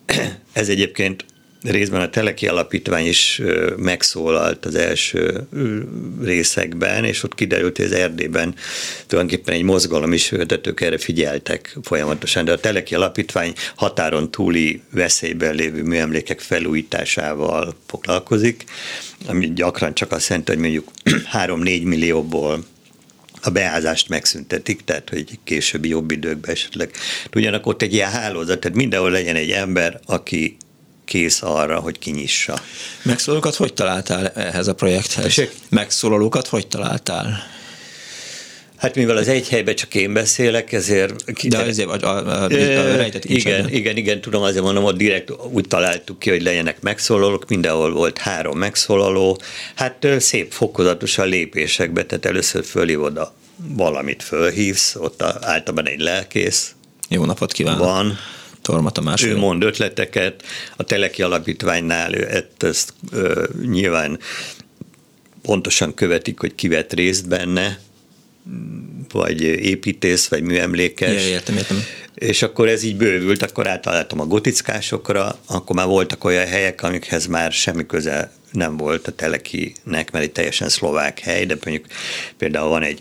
ez 0.54 0.69
egyébként 0.69 1.26
részben 1.65 2.01
a 2.01 2.10
Teleki 2.10 2.47
Alapítvány 2.47 3.06
is 3.06 3.41
megszólalt 3.78 4.65
az 4.65 4.75
első 4.75 5.47
részekben, 6.21 7.04
és 7.04 7.23
ott 7.23 7.36
kiderült, 7.36 7.78
hogy 7.78 7.86
az 7.86 7.91
Erdélyben 7.91 8.56
tulajdonképpen 9.08 9.56
egy 9.56 9.63
mozgalom 9.63 10.13
is, 10.13 10.28
tehát 10.28 10.67
ők 10.67 10.82
erre 10.82 10.97
figyeltek 10.97 11.78
folyamatosan, 11.84 12.45
de 12.45 12.51
a 12.51 12.60
Teleki 12.60 12.95
Alapítvány 12.95 13.54
határon 13.75 14.32
túli 14.32 14.82
veszélyben 14.91 15.56
lévő 15.56 15.84
műemlékek 15.84 16.39
felújításával 16.39 17.75
foglalkozik, 17.86 18.63
ami 19.28 19.54
gyakran 19.54 19.93
csak 19.93 20.12
azt 20.12 20.30
jelenti, 20.30 20.51
hogy 20.51 20.62
mondjuk 20.62 20.91
3-4 21.34 21.84
millióból 21.84 22.65
a 23.41 23.49
beázást 23.49 24.10
megszüntetik, 24.10 24.84
tehát 24.84 25.10
hogy 25.10 25.39
későbbi 25.43 25.88
jobb 25.88 26.12
időkben 26.12 26.51
esetleg 26.51 26.91
tudjanak. 27.30 27.65
Ott 27.65 27.82
egy 27.82 27.93
ilyen 27.93 28.10
hálózat, 28.10 28.60
tehát 28.60 28.78
mindenhol 28.78 29.12
legyen 29.12 29.36
egy 29.36 29.51
ember, 29.51 29.99
aki 30.06 30.58
kész 31.06 31.41
arra, 31.41 31.80
hogy 31.80 32.00
kinyissa. 32.00 32.62
Megszólalókat 33.02 33.56
hogy 33.56 33.74
találtál 33.74 34.28
ehhez 34.28 34.68
a 34.68 34.74
projekthez? 34.74 35.24
Tessék? 35.24 35.52
Megszólalókat 35.70 36.48
hogy 36.48 36.68
találtál? 36.68 37.54
Hát 38.78 38.96
mivel 38.96 39.18
az 39.18 39.28
egy 39.28 39.50
helyben 39.50 39.76
csak 39.76 39.96
én 39.96 40.13
beszélek, 40.13 40.72
ezért... 40.72 41.48
De 41.48 41.58
azért 41.58 41.88
vagy 41.88 42.04
a, 42.04 42.08
a, 42.08 42.44
a 42.44 42.48
rejtett 42.96 43.26
Igen, 43.26 43.70
igen, 43.70 43.98
igen, 43.98 44.22
tudom, 44.22 44.41
azért 44.41 44.63
mondom, 44.63 44.84
hogy 44.84 44.96
direkt 44.96 45.32
úgy 45.52 45.68
találtuk 45.68 46.20
ki, 46.20 46.30
hogy 46.30 46.41
legyenek 46.41 46.82
megszólalók, 46.82 47.50
mindenhol 47.50 47.91
volt 47.91 48.18
három 48.18 48.58
megszólaló, 48.58 49.39
hát 49.76 50.08
szép 50.20 50.52
fokozatosan 50.52 51.28
lépésekbe, 51.28 52.06
tehát 52.06 52.26
először 52.26 52.65
fölhívod 52.65 53.18
a 53.18 53.34
valamit 53.56 54.24
fölhívsz, 54.24 54.96
ott 54.96 55.22
általában 55.22 55.88
egy 55.88 56.00
lelkész. 56.00 56.76
Jó 57.10 57.26
napot 57.26 57.52
kívánok! 57.52 57.80
Van, 57.80 58.18
Torma 58.65 58.89
Tamás. 58.89 59.23
Ő 59.23 59.38
mond 59.38 59.63
ötleteket, 59.63 60.43
a 60.75 60.84
Teleki 60.84 61.21
Alapítványnál 61.21 62.13
ő 62.13 62.28
ezt, 62.30 62.63
ezt 62.63 62.93
ö, 63.12 63.47
nyilván 63.62 64.19
pontosan 65.41 65.93
követik, 65.93 66.39
hogy 66.39 66.56
ki 66.56 66.67
vett 66.67 66.93
részt 66.93 67.28
benne, 67.28 67.80
vagy 69.12 69.41
építész, 69.41 70.28
vagy 70.28 70.41
műemlékes. 70.41 71.23
Ja, 71.23 71.28
értem, 71.28 71.56
értem. 71.58 71.84
És 72.15 72.41
akkor 72.41 72.67
ez 72.67 72.84
így 72.84 72.95
bővült, 72.95 73.41
akkor 73.41 73.67
átaláltam 73.67 74.19
a 74.19 74.25
gotickásokra, 74.25 75.39
akkor 75.45 75.75
már 75.75 75.88
voltak 75.88 76.23
olyan 76.23 76.47
helyek, 76.47 76.84
amikhez 76.84 77.25
már 77.25 77.51
semmi 77.51 77.86
köze 77.86 78.32
nem 78.51 78.78
volt 78.78 79.08
a 79.08 79.12
telekinek, 79.12 80.12
mert 80.12 80.25
egy 80.25 80.32
teljesen 80.32 80.69
szlovák 80.69 81.19
hely, 81.19 81.45
de 81.45 81.58
mondjuk 81.63 81.86
például 82.38 82.69
van 82.69 82.84
egy 82.84 82.99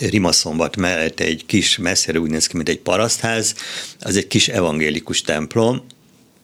Rimaszombat 0.00 0.76
mellett 0.76 1.20
egy 1.20 1.46
kis, 1.46 1.78
messzire 1.78 2.18
úgy 2.18 2.30
néz 2.30 2.46
ki, 2.46 2.56
mint 2.56 2.68
egy 2.68 2.78
parasztház, 2.78 3.54
az 4.00 4.16
egy 4.16 4.26
kis 4.26 4.48
evangélikus 4.48 5.22
templom, 5.22 5.84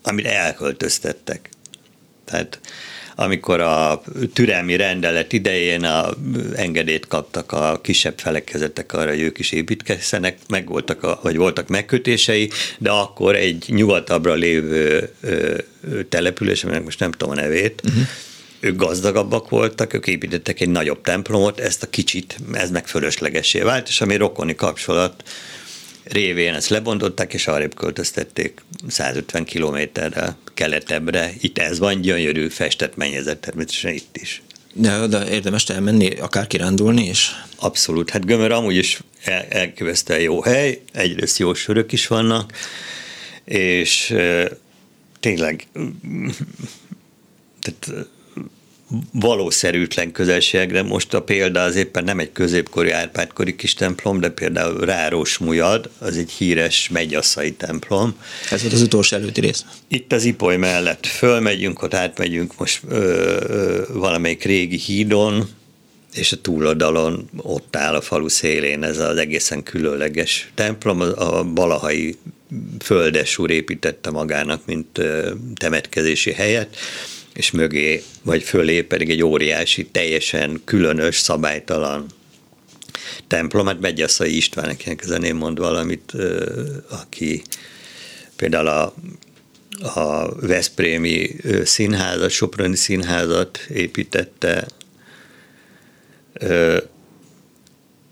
amit 0.03 0.27
elköltöztettek. 0.27 1.49
Tehát 2.25 2.61
amikor 3.19 3.61
a 3.61 4.03
türelmi 4.33 4.77
rendelet 4.77 5.33
idején 5.33 5.85
a 5.85 6.15
engedélyt 6.55 7.07
kaptak 7.07 7.53
a 7.53 7.81
kisebb 7.83 8.19
felekezetek 8.19 8.93
arra, 8.93 9.11
hogy 9.11 9.21
ők 9.21 9.39
is 9.39 9.53
építkezzenek, 9.53 10.39
meg 10.49 10.69
voltak, 10.69 11.03
a, 11.03 11.21
vagy 11.23 11.37
voltak 11.37 11.69
megkötései, 11.69 12.51
de 12.79 12.91
akkor 12.91 13.37
egy 13.37 13.65
nyugatabbra 13.69 14.35
lévő 14.35 15.13
ö, 15.21 15.59
település, 16.09 16.65
aminek 16.65 16.85
most 16.85 17.01
nem 17.01 17.13
tudom 17.13 17.39
a 17.39 17.41
nevét, 17.41 17.83
uh-huh 17.85 18.07
ők 18.67 18.77
gazdagabbak 18.77 19.49
voltak, 19.49 19.95
ők 19.95 20.07
építettek 20.07 20.61
egy 20.61 20.69
nagyobb 20.69 21.01
templomot, 21.01 21.61
ezt 21.61 21.83
a 21.83 21.91
kicsit, 21.91 22.37
ez 22.53 22.71
meg 22.71 22.87
fölöslegesé 22.87 23.61
vált, 23.61 23.89
és 23.89 24.01
ami 24.01 24.17
rokoni 24.17 24.55
kapcsolat 24.55 25.23
révén 26.05 26.55
ezt 26.55 26.69
lebontották, 26.69 27.35
és 27.35 27.47
arrébb 27.47 27.75
költöztették 27.75 28.61
150 28.89 29.45
kilométerre 29.45 30.37
keletebbre. 30.55 31.33
Itt 31.41 31.59
ez 31.59 31.79
van, 31.79 32.01
gyönyörű 32.01 32.49
festett 32.49 32.97
mennyezet 32.97 33.39
természetesen 33.39 33.93
itt 33.93 34.17
is. 34.21 34.43
De, 34.73 35.07
de 35.07 35.31
érdemes 35.31 35.65
elmenni, 35.65 36.11
akár 36.11 36.47
kirándulni 36.47 37.09
is? 37.09 37.31
Abszolút. 37.57 38.11
Hát 38.11 38.27
Gömör 38.27 38.53
amúgy 38.53 38.77
is 38.77 39.01
el, 39.25 40.21
jó 40.21 40.43
hely, 40.43 40.81
egyrészt 40.93 41.39
jó 41.39 41.55
sörök 41.55 41.93
is 41.93 42.07
vannak, 42.07 42.53
és 43.45 44.15
tényleg 45.21 45.67
tehát 47.61 48.07
valószerűtlen 49.13 50.13
közelségre. 50.13 50.83
Most 50.83 51.15
a 51.15 51.23
példa 51.23 51.63
az 51.63 51.75
éppen 51.77 52.05
nem 52.05 52.19
egy 52.19 52.33
középkori 52.33 52.91
árpádkori 52.91 53.57
kis 53.57 53.75
templom, 53.75 54.21
de 54.21 54.29
például 54.29 54.81
Ráros 54.81 55.39
Mujad, 55.39 55.91
az 55.99 56.17
egy 56.17 56.31
híres 56.31 56.89
megyaszai 56.89 57.53
templom. 57.53 58.17
Ez 58.51 58.61
volt 58.61 58.73
az 58.73 58.83
utolsó 58.83 59.17
előtti 59.17 59.41
rész. 59.41 59.65
Itt 59.89 60.13
az 60.13 60.25
Ipoly 60.25 60.57
mellett 60.57 61.07
fölmegyünk, 61.07 61.83
ott 61.83 61.95
átmegyünk 61.95 62.59
most 62.59 62.81
ö, 62.89 62.97
ö, 63.49 63.83
valamelyik 63.93 64.45
régi 64.45 64.79
hídon, 64.79 65.49
és 66.15 66.33
a 66.33 66.41
túloldalon 66.41 67.29
ott 67.37 67.77
áll 67.77 67.95
a 67.95 68.01
falu 68.01 68.29
szélén 68.29 68.83
ez 68.83 68.99
az 68.99 69.17
egészen 69.17 69.63
különleges 69.63 70.51
templom, 70.55 71.01
a 71.01 71.45
balahai 71.45 72.17
földes 72.81 73.39
úr 73.39 73.51
építette 73.51 74.11
magának, 74.11 74.67
mint 74.67 75.01
temetkezési 75.55 76.33
helyet, 76.33 76.77
és 77.37 77.51
mögé, 77.51 78.03
vagy 78.23 78.43
fölé 78.43 78.83
pedig 78.83 79.11
egy 79.11 79.23
óriási, 79.23 79.87
teljesen 79.87 80.61
különös, 80.65 81.19
szabálytalan 81.19 82.07
templom. 83.27 83.67
Hát 83.67 83.81
Megyaszai 83.81 84.37
István, 84.37 84.69
akinek 84.69 85.03
ezen 85.03 85.25
én 85.25 85.35
mond 85.35 85.59
valamit, 85.59 86.13
aki 86.89 87.43
például 88.37 88.67
a, 88.67 88.95
a 90.01 90.35
Veszprémi 90.41 91.37
színházat, 91.65 92.31
Soproni 92.31 92.77
színházat 92.77 93.59
építette, 93.69 94.67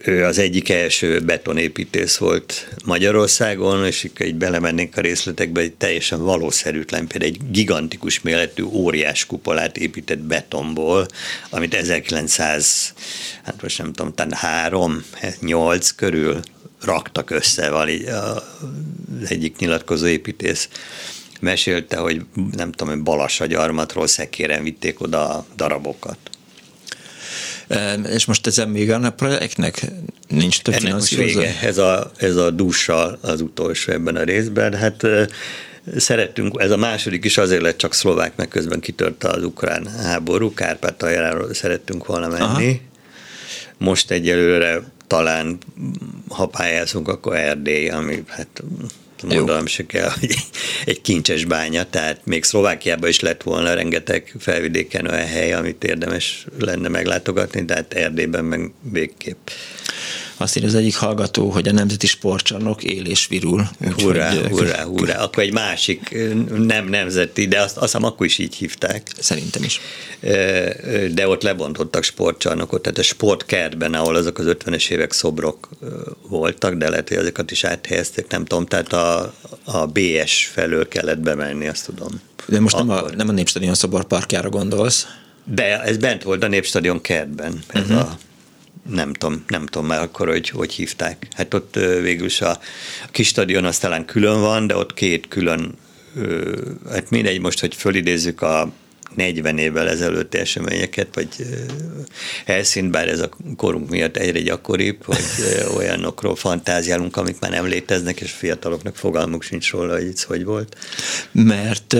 ő 0.07 0.25
az 0.25 0.39
egyik 0.39 0.69
első 0.69 1.21
betonépítész 1.21 2.17
volt 2.17 2.69
Magyarországon, 2.85 3.87
és 3.87 4.11
egy 4.15 4.35
belemennénk 4.35 4.97
a 4.97 5.01
részletekbe, 5.01 5.61
egy 5.61 5.73
teljesen 5.73 6.23
valószerűtlen, 6.23 7.07
például 7.07 7.33
egy 7.33 7.51
gigantikus 7.51 8.21
méretű 8.21 8.63
óriás 8.63 9.27
kupolát 9.27 9.77
épített 9.77 10.19
betonból, 10.19 11.07
amit 11.51 11.75
1900, 11.75 12.95
hát 13.43 13.63
most 13.63 13.79
nem 13.79 13.93
tudom, 13.93 14.15
talán 14.15 14.33
3, 14.33 15.05
8 15.41 15.91
körül 15.91 16.41
raktak 16.83 17.31
össze, 17.31 17.71
vagy 17.71 18.05
az 18.05 19.31
egyik 19.31 19.57
nyilatkozó 19.59 20.07
építész 20.07 20.69
mesélte, 21.41 21.97
hogy 21.97 22.23
nem 22.57 22.73
tudom, 22.73 22.95
hogy 22.95 23.03
Balassa 23.03 23.47
gyarmatról 23.47 24.07
szekéren 24.07 24.63
vitték 24.63 25.01
oda 25.01 25.29
a 25.29 25.47
darabokat. 25.57 26.19
És 28.13 28.25
most 28.25 28.47
ezen 28.47 28.69
még 28.69 28.91
a 28.91 29.11
projektnek 29.11 29.87
nincs 30.29 30.63
több 30.63 30.75
Ennek 30.75 31.09
vége. 31.09 31.59
Ez 31.63 31.79
a, 31.79 32.11
ez 32.17 32.37
a 32.37 32.51
dussal 32.51 33.19
az 33.21 33.41
utolsó 33.41 33.93
ebben 33.93 34.17
a 34.17 34.23
részben. 34.23 34.75
Hát 34.75 35.07
szerettünk, 35.97 36.61
ez 36.61 36.71
a 36.71 36.77
második 36.77 37.25
is 37.25 37.39
azért 37.39 37.63
lett 37.63 37.77
csak 37.77 37.95
szlovák, 37.95 38.37
mert 38.37 38.51
közben 38.51 38.81
kitört 38.81 39.25
az 39.25 39.45
ukrán 39.45 39.87
háború, 39.87 40.55
Kárpátaljáról 40.55 41.55
szerettünk 41.55 42.07
volna 42.07 42.29
menni. 42.29 42.69
Aha. 42.69 42.79
Most 43.79 44.11
egyelőre 44.11 44.83
talán, 45.07 45.59
ha 46.29 46.47
pályázunk, 46.47 47.09
akkor 47.09 47.37
Erdély, 47.37 47.89
ami 47.89 48.23
hát 48.29 48.63
mondanom 49.25 49.67
se 49.67 49.87
kell, 49.87 50.11
hogy 50.21 50.35
egy 50.85 51.01
kincses 51.01 51.45
bánya, 51.45 51.85
tehát 51.91 52.21
még 52.25 52.45
Szlovákiában 52.45 53.09
is 53.09 53.21
lett 53.21 53.43
volna 53.43 53.75
rengeteg 53.75 54.35
felvidéken 54.39 55.07
olyan 55.07 55.27
hely, 55.27 55.53
amit 55.53 55.85
érdemes 55.85 56.47
lenne 56.59 56.89
meglátogatni, 56.89 57.65
de 57.65 57.75
hát 57.75 57.95
Erdélyben 57.95 58.45
meg 58.45 58.73
végképp. 58.81 59.49
Azt 60.37 60.57
írja 60.57 60.69
az 60.69 60.75
egyik 60.75 60.97
hallgató, 60.97 61.51
hogy 61.51 61.69
a 61.69 61.73
Nemzeti 61.73 62.07
Sportcsarnok 62.07 62.83
él 62.85 63.05
és 63.07 63.27
virul. 63.27 63.69
Hurrá, 63.97 64.31
hogy, 64.31 64.51
hurrá, 64.51 64.83
hurrá. 64.83 65.23
Akkor 65.23 65.43
egy 65.43 65.53
másik, 65.53 66.17
nem 66.57 66.89
nemzeti, 66.89 67.47
de 67.47 67.61
azt, 67.61 67.77
azt 67.77 67.85
hiszem 67.85 68.05
akkor 68.05 68.27
is 68.27 68.39
így 68.39 68.55
hívták. 68.55 69.11
Szerintem 69.19 69.63
is. 69.63 69.81
De 71.15 71.29
ott 71.29 71.43
lebontottak 71.43 72.03
sportcsarnokot, 72.03 72.83
tehát 72.83 72.99
a 72.99 73.03
sportkertben, 73.03 73.95
ahol 73.95 74.15
azok 74.15 74.39
az 74.39 74.47
50-es 74.49 74.91
évek 74.91 75.13
szobrok 75.13 75.69
voltak, 76.29 76.75
de 76.75 76.89
lehet, 76.89 77.09
hogy 77.09 77.19
azokat 77.19 77.51
is 77.51 77.65
áthelyezték, 77.65 78.27
nem 78.29 78.45
tudom, 78.45 78.67
tehát 78.67 78.93
a, 78.93 79.35
a 79.65 79.87
BS 79.87 80.51
felől 80.53 80.89
kellett 80.89 81.19
bemenni, 81.19 81.67
azt 81.67 81.85
tudom. 81.85 82.21
De 82.47 82.61
most 82.61 82.77
nem 82.77 82.91
a, 82.91 83.03
nem 83.17 83.29
a 83.29 83.33
Népstadion 83.33 83.75
szoborparkjára 83.75 84.49
gondolsz? 84.49 85.07
De 85.45 85.83
ez 85.83 85.97
bent 85.97 86.23
volt 86.23 86.43
a 86.43 86.49
Népstadion 86.49 87.01
kertben, 87.01 87.63
ez 87.67 87.83
uh-huh. 87.83 87.99
a 87.99 88.19
nem 88.91 89.13
tudom, 89.13 89.45
nem 89.49 89.67
tudom 89.67 89.87
már 89.87 90.01
akkor, 90.01 90.29
hogy 90.29 90.49
hogy 90.49 90.73
hívták. 90.73 91.27
Hát 91.37 91.55
ott 91.55 91.75
végül 92.03 92.27
is 92.27 92.41
a, 92.41 92.59
kis 93.11 93.29
stadion 93.29 93.65
az 93.65 93.79
talán 93.79 94.05
külön 94.05 94.41
van, 94.41 94.67
de 94.67 94.77
ott 94.77 94.95
két 94.95 95.29
külön, 95.29 95.75
hát 96.91 97.11
mindegy 97.11 97.41
most, 97.41 97.61
hogy 97.61 97.75
fölidézzük 97.75 98.43
a 98.43 98.73
40 99.15 99.59
évvel 99.59 99.89
ezelőtti 99.89 100.39
eseményeket, 100.39 101.09
vagy 101.15 101.29
helyszínt, 102.47 102.91
bár 102.91 103.09
ez 103.09 103.21
a 103.21 103.29
korunk 103.57 103.91
miatt 103.91 104.17
egyre 104.17 104.41
gyakoribb, 104.41 105.05
hogy 105.05 105.25
olyanokról 105.77 106.37
fantáziálunk, 106.37 107.17
amik 107.17 107.37
már 107.41 107.51
nem 107.51 107.67
léteznek, 107.67 108.21
és 108.21 108.33
a 108.33 108.37
fiataloknak 108.37 108.97
fogalmuk 108.97 109.43
sincs 109.43 109.71
róla, 109.71 109.93
hogy 109.93 110.11
ez 110.15 110.23
hogy 110.23 110.45
volt. 110.45 110.77
Mert 111.33 111.97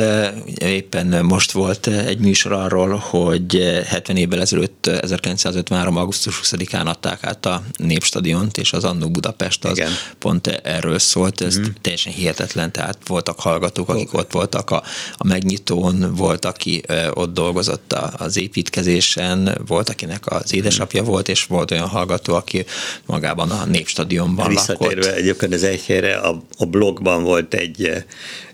éppen 0.59 1.25
most 1.25 1.51
volt 1.53 1.87
egy 1.87 2.19
műsor 2.19 2.53
arról, 2.53 2.95
hogy 2.97 3.83
70 3.87 4.17
évvel 4.17 4.41
ezelőtt, 4.41 4.87
1953. 4.87 5.97
augusztus 5.97 6.41
20-án 6.43 6.87
adták 6.87 7.25
át 7.25 7.47
a 7.47 7.63
Népstadiont, 7.77 8.59
és 8.59 8.73
az 8.73 8.85
Annó 8.85 9.11
Budapest 9.11 9.65
az 9.65 9.77
Igen. 9.77 9.91
pont 10.19 10.47
erről 10.47 10.99
szólt, 10.99 11.41
ez 11.41 11.59
mm. 11.59 11.63
teljesen 11.81 12.13
hihetetlen, 12.13 12.73
tehát 12.73 12.99
voltak 13.07 13.41
hallgatók, 13.41 13.89
akik 13.89 14.09
okay. 14.09 14.21
ott 14.21 14.33
voltak 14.33 14.71
a, 14.71 14.83
a 15.17 15.27
megnyitón, 15.27 16.15
volt, 16.15 16.45
aki 16.45 16.83
ott 17.15 17.33
dolgozott 17.35 17.93
az 18.17 18.37
építkezésen, 18.37 19.61
volt, 19.67 19.89
akinek 19.89 20.27
az 20.27 20.55
édesapja 20.55 21.01
hmm. 21.01 21.11
volt, 21.11 21.29
és 21.29 21.45
volt 21.45 21.71
olyan 21.71 21.89
hallgató, 21.89 22.35
aki 22.35 22.65
magában 23.07 23.51
a 23.51 23.65
Népstadionban 23.65 24.49
Visszatérve 24.49 25.01
lakott. 25.01 25.19
egyébként 25.19 25.55
az 25.55 25.63
egy 25.63 25.85
helyre, 25.85 26.17
a, 26.17 26.43
a 26.59 26.65
blogban 26.67 27.23
volt 27.23 27.55
egy, 27.55 28.05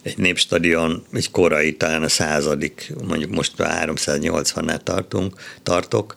egy 0.03 0.19
Népstadion, 0.19 1.05
egy 1.13 1.31
korai, 1.31 1.77
talán 1.77 2.03
a 2.03 2.09
századik, 2.09 2.93
mondjuk 3.09 3.31
most 3.31 3.61
a 3.61 3.65
380-nál 3.65 4.83
tartunk, 4.83 5.35
tartok, 5.63 6.15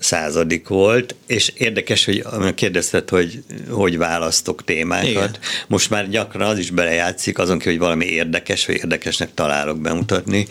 századik 0.00 0.68
volt, 0.68 1.14
és 1.26 1.52
érdekes, 1.56 2.04
hogy 2.04 2.24
kérdezted, 2.54 3.08
hogy 3.08 3.42
hogy 3.68 3.98
választok 3.98 4.64
témákat. 4.64 5.08
Igen. 5.08 5.36
Most 5.66 5.90
már 5.90 6.08
gyakran 6.08 6.48
az 6.48 6.58
is 6.58 6.70
belejátszik, 6.70 7.38
azon 7.38 7.58
ki, 7.58 7.68
hogy 7.68 7.78
valami 7.78 8.06
érdekes, 8.06 8.66
vagy 8.66 8.76
érdekesnek 8.76 9.34
találok 9.34 9.80
bemutatni, 9.80 10.46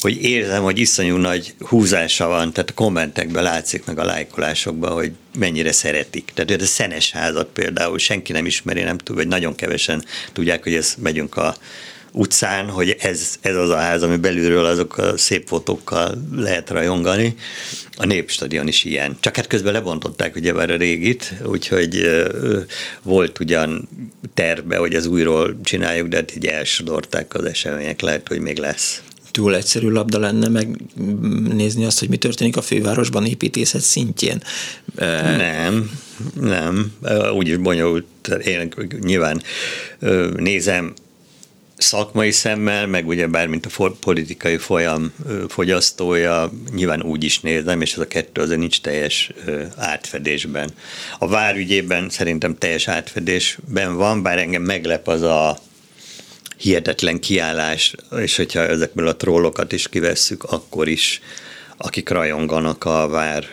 hogy 0.00 0.22
érzem, 0.22 0.62
hogy 0.62 0.78
iszonyú 0.78 1.16
nagy 1.16 1.54
húzása 1.58 2.26
van, 2.26 2.52
tehát 2.52 2.70
a 2.70 2.74
kommentekben 2.74 3.42
látszik 3.42 3.84
meg 3.84 3.98
a 3.98 4.04
lájkolásokban, 4.04 4.92
hogy 4.92 5.12
mennyire 5.38 5.72
szeretik. 5.72 6.30
Tehát 6.34 6.62
a 6.62 6.64
szenes 6.64 7.10
házat 7.10 7.48
például 7.52 7.98
senki 7.98 8.32
nem 8.32 8.46
ismeri, 8.46 8.82
nem 8.82 8.98
tud, 8.98 9.16
vagy 9.16 9.28
nagyon 9.28 9.54
kevesen 9.54 10.04
tudják, 10.32 10.62
hogy 10.62 10.74
ez 10.74 10.94
megyünk 10.98 11.36
a 11.36 11.56
utcán, 12.16 12.68
hogy 12.68 12.96
ez, 12.98 13.38
ez 13.40 13.56
az 13.56 13.70
a 13.70 13.76
ház, 13.76 14.02
ami 14.02 14.16
belülről 14.16 14.64
azok 14.64 14.98
a 14.98 15.16
szép 15.16 15.48
fotókkal 15.48 16.14
lehet 16.36 16.70
rajongani. 16.70 17.34
A 17.96 18.06
Népstadion 18.06 18.68
is 18.68 18.84
ilyen. 18.84 19.16
Csak 19.20 19.36
hát 19.36 19.46
közben 19.46 19.72
lebontották 19.72 20.36
ugye 20.36 20.52
már 20.52 20.70
a 20.70 20.76
régit, 20.76 21.34
úgyhogy 21.44 22.10
volt 23.02 23.38
ugyan 23.40 23.88
terve, 24.34 24.76
hogy 24.76 24.94
ez 24.94 25.06
újról 25.06 25.56
csináljuk, 25.62 26.08
de 26.08 26.16
hát 26.16 26.36
így 26.36 26.46
elsodorták 26.46 27.34
az 27.34 27.44
események, 27.44 28.00
lehet, 28.00 28.28
hogy 28.28 28.40
még 28.40 28.58
lesz 28.58 29.02
túl 29.30 29.54
egyszerű 29.54 29.88
labda 29.88 30.18
lenne 30.18 30.48
megnézni 30.48 31.84
azt, 31.84 31.98
hogy 31.98 32.08
mi 32.08 32.16
történik 32.16 32.56
a 32.56 32.62
fővárosban 32.62 33.26
építészet 33.26 33.80
szintjén. 33.80 34.42
Nem, 35.36 35.90
nem. 36.40 36.92
Úgy 37.34 37.48
is 37.48 37.56
bonyolult. 37.56 38.06
Én 38.44 38.72
nyilván 39.00 39.42
nézem 40.36 40.94
szakmai 41.76 42.30
szemmel, 42.30 42.86
meg 42.86 43.06
ugye 43.06 43.26
bár 43.26 43.46
mint 43.46 43.66
a 43.66 43.90
politikai 44.00 44.56
folyam 44.56 45.12
fogyasztója, 45.48 46.52
nyilván 46.74 47.02
úgy 47.02 47.24
is 47.24 47.40
nézem, 47.40 47.80
és 47.80 47.92
ez 47.92 47.98
a 47.98 48.06
kettő 48.06 48.40
azért 48.40 48.58
nincs 48.58 48.80
teljes 48.80 49.30
átfedésben. 49.76 50.70
A 51.18 51.28
várügyében 51.28 52.10
szerintem 52.10 52.58
teljes 52.58 52.88
átfedésben 52.88 53.96
van, 53.96 54.22
bár 54.22 54.38
engem 54.38 54.62
meglep 54.62 55.08
az 55.08 55.22
a 55.22 55.58
hihetetlen 56.56 57.20
kiállás, 57.20 57.94
és 58.20 58.36
hogyha 58.36 58.60
ezekből 58.60 59.08
a 59.08 59.16
trollokat 59.16 59.72
is 59.72 59.88
kivesszük, 59.88 60.44
akkor 60.44 60.88
is 60.88 61.20
akik 61.76 62.08
rajonganak 62.08 62.84
a 62.84 63.08
vár 63.08 63.44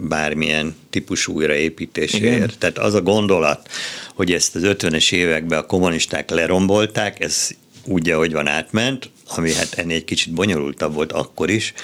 bármilyen 0.00 0.76
típusú 0.90 1.32
újraépítéséért. 1.32 2.34
Igen. 2.34 2.50
Tehát 2.58 2.78
az 2.78 2.94
a 2.94 3.02
gondolat, 3.02 3.68
hogy 4.14 4.32
ezt 4.32 4.56
az 4.56 4.62
50-es 4.64 5.12
években 5.12 5.58
a 5.58 5.66
kommunisták 5.66 6.30
lerombolták, 6.30 7.20
ez 7.20 7.50
úgy, 7.84 8.10
ahogy 8.10 8.32
van 8.32 8.46
átment, 8.46 9.10
ami 9.26 9.52
hát 9.52 9.74
ennél 9.74 9.96
egy 9.96 10.04
kicsit 10.04 10.32
bonyolultabb 10.32 10.94
volt 10.94 11.12
akkor 11.12 11.50
is, 11.50 11.74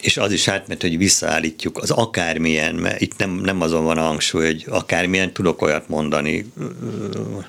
és 0.00 0.16
az 0.16 0.32
is 0.32 0.48
átment, 0.48 0.82
hogy 0.82 0.98
visszaállítjuk 0.98 1.78
az 1.78 1.90
akármilyen, 1.90 2.74
mert 2.74 3.00
itt 3.00 3.16
nem, 3.16 3.30
nem 3.30 3.60
azon 3.60 3.84
van 3.84 3.98
a 3.98 4.02
hangsúly, 4.02 4.44
hogy 4.44 4.64
akármilyen 4.68 5.32
tudok 5.32 5.62
olyat 5.62 5.88
mondani, 5.88 6.46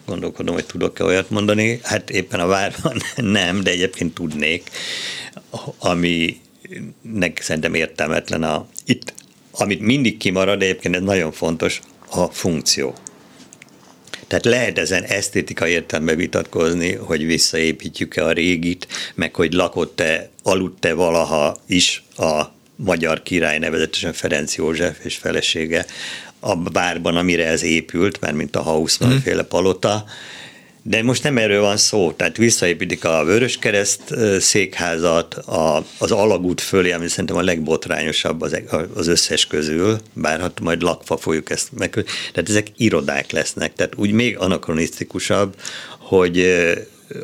gondolkodom, 0.05 0.53
hogy 0.53 0.65
tudok-e 0.65 1.03
olyat 1.03 1.29
mondani, 1.29 1.79
hát 1.83 2.09
éppen 2.09 2.39
a 2.39 2.47
várban 2.47 3.01
nem, 3.15 3.63
de 3.63 3.71
egyébként 3.71 4.13
tudnék, 4.13 4.69
ami 5.79 6.37
nek 7.01 7.41
szerintem 7.41 7.73
értelmetlen 7.73 8.43
a, 8.43 8.67
itt, 8.85 9.13
amit 9.51 9.79
mindig 9.79 10.17
kimarad, 10.17 10.59
de 10.59 10.65
egyébként 10.65 10.95
ez 10.95 11.01
nagyon 11.01 11.31
fontos, 11.31 11.81
a 12.09 12.25
funkció. 12.25 12.95
Tehát 14.27 14.45
lehet 14.45 14.77
ezen 14.77 15.03
esztétika 15.03 15.67
értelme 15.67 16.15
vitatkozni, 16.15 16.93
hogy 16.93 17.25
visszaépítjük-e 17.25 18.25
a 18.25 18.31
régit, 18.31 18.87
meg 19.15 19.35
hogy 19.35 19.53
lakott-e, 19.53 20.29
aludt-e 20.43 20.93
valaha 20.93 21.57
is 21.67 22.03
a 22.17 22.43
magyar 22.75 23.23
király, 23.23 23.59
nevezetesen 23.59 24.13
Ferenc 24.13 24.55
József 24.55 25.05
és 25.05 25.15
felesége 25.15 25.85
a 26.39 26.55
bárban, 26.55 27.15
amire 27.15 27.45
ez 27.45 27.63
épült, 27.63 28.19
mert 28.19 28.35
mint 28.35 28.55
a 28.55 28.61
Hausmann 28.61 29.13
mm. 29.13 29.17
féle 29.17 29.43
palota, 29.43 30.05
de 30.87 31.03
most 31.03 31.23
nem 31.23 31.37
erről 31.37 31.61
van 31.61 31.77
szó, 31.77 32.11
tehát 32.11 32.37
visszaépítik 32.37 33.03
a 33.03 33.23
Vöröskereszt 33.23 34.15
székházat, 34.39 35.33
a, 35.33 35.85
az 35.97 36.11
alagút 36.11 36.61
fölé, 36.61 36.91
ami 36.91 37.07
szerintem 37.07 37.35
a 37.35 37.41
legbotrányosabb 37.41 38.41
az, 38.41 38.59
az 38.93 39.07
összes 39.07 39.47
közül, 39.47 39.99
bár 40.13 40.39
hát 40.39 40.59
majd 40.59 40.81
lakva 40.81 41.17
fogjuk 41.17 41.49
ezt 41.49 41.71
meg. 41.71 41.89
Tehát 42.33 42.49
ezek 42.49 42.67
irodák 42.77 43.31
lesznek, 43.31 43.73
tehát 43.73 43.93
úgy 43.95 44.11
még 44.11 44.37
anakronisztikusabb, 44.37 45.55
hogy, 45.99 46.63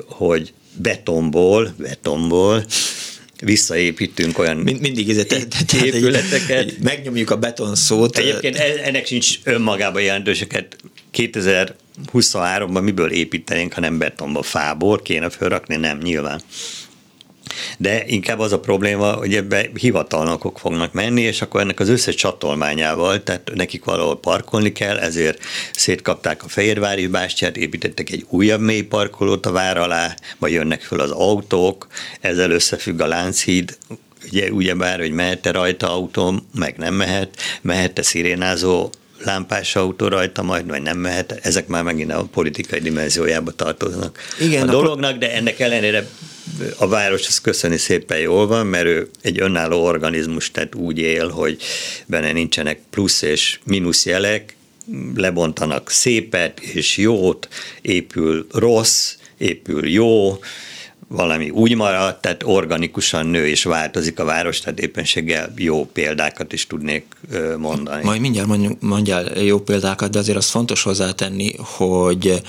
hogy 0.06 0.54
betonból, 0.76 1.74
betonból 1.78 2.65
visszaépítünk 3.41 4.39
olyan 4.39 4.58
Mind, 4.58 4.82
mindig 4.82 5.10
ez 5.10 5.26
épületeket. 5.84 6.80
Megnyomjuk 6.80 7.30
a 7.30 7.38
beton 7.38 7.76
szót. 7.76 8.17
Egyébként 8.17 8.56
ennek 8.58 9.06
sincs 9.06 9.39
önmagában 9.43 10.02
jelentőséget. 10.02 10.76
2023-ban 11.13 12.82
miből 12.82 13.12
építenénk, 13.12 13.74
ha 13.74 13.82
nem 13.82 13.97
betonba, 13.97 14.41
fából 14.41 15.02
kéne 15.02 15.30
felrakni? 15.30 15.76
Nem, 15.76 15.97
nyilván. 15.97 16.41
De 17.78 18.04
inkább 18.06 18.39
az 18.39 18.52
a 18.52 18.60
probléma, 18.60 19.12
hogy 19.12 19.36
ebbe 19.36 19.69
hivatalnokok 19.74 20.60
fognak 20.60 20.93
menni, 20.93 21.21
és 21.21 21.41
akkor 21.41 21.62
ennek 21.62 21.80
az 21.80 21.89
összes 21.89 22.15
csatolmányával, 22.15 23.24
tehát 23.24 23.52
nekik 23.56 23.84
valahol 23.84 24.19
parkolni 24.19 24.71
kell, 24.71 24.97
ezért 24.97 25.43
szétkapták 25.71 26.43
a 26.43 26.47
Fehérvári 26.47 27.08
bástyát, 27.08 27.58
építettek 27.58 28.10
egy 28.10 28.26
újabb 28.30 28.62
mély 28.62 28.82
parkolót 28.82 29.45
a 29.45 29.52
vár 29.52 29.78
alá, 29.78 30.15
vagy 30.38 30.52
jönnek 30.52 30.82
föl 30.82 31.00
az 31.00 31.12
autók, 31.12 31.88
ezzel 32.21 32.52
összefügg 32.52 33.00
a 33.00 33.08
Lánchíd, 33.08 33.78
ugye, 34.26 34.52
ugyebár, 34.52 35.00
hogy 35.00 35.12
mehet-e 35.12 35.52
rajta 35.52 35.93
autó, 35.93 36.39
meg 36.56 36.78
nem 36.78 36.93
mehet, 36.93 37.38
mehet-e 37.62 38.02
szirénázó 38.02 38.89
lámpás 39.23 39.75
autó 39.75 40.07
rajta 40.07 40.41
majd, 40.41 40.67
vagy 40.67 40.81
nem 40.81 40.97
mehet, 40.97 41.39
ezek 41.41 41.67
már 41.67 41.84
megint 41.84 42.12
a 42.12 42.27
politikai 42.31 42.79
dimenziójába 42.79 43.51
tartoznak. 43.51 44.19
Igen, 44.39 44.67
a 44.67 44.71
dolognak, 44.71 45.17
de 45.17 45.34
ennek 45.34 45.60
ellenére 45.60 46.07
a 46.77 46.88
város 46.88 47.27
az 47.27 47.41
köszöni 47.41 47.77
szépen 47.77 48.19
jól 48.19 48.47
van, 48.47 48.67
mert 48.67 48.86
ő 48.86 49.10
egy 49.21 49.41
önálló 49.41 49.84
organizmus, 49.84 50.51
tehát 50.51 50.75
úgy 50.75 50.97
él, 50.97 51.29
hogy 51.29 51.62
benne 52.05 52.31
nincsenek 52.31 52.79
plusz 52.89 53.21
és 53.21 53.60
mínusz 53.63 54.05
jelek, 54.05 54.55
lebontanak 55.15 55.89
szépet 55.89 56.60
és 56.60 56.97
jót, 56.97 57.47
épül 57.81 58.47
rossz, 58.51 59.15
épül 59.38 59.88
jó, 59.88 60.39
valami 61.12 61.50
úgy 61.50 61.76
marad, 61.76 62.15
tehát 62.15 62.43
organikusan 62.45 63.26
nő 63.26 63.47
és 63.47 63.63
változik 63.63 64.19
a 64.19 64.24
város, 64.24 64.60
tehát 64.60 64.80
éppenséggel 64.80 65.54
jó 65.58 65.86
példákat 65.86 66.54
is 66.54 66.67
tudnék 66.67 67.06
mondani. 67.58 68.04
Majd 68.04 68.21
mindjárt 68.21 68.50
mondjál 68.80 69.39
jó 69.39 69.60
példákat, 69.60 70.12
de 70.12 70.19
azért 70.19 70.38
az 70.38 70.50
fontos 70.50 70.84
hozzátenni, 70.84 71.56
hogy 71.58 72.41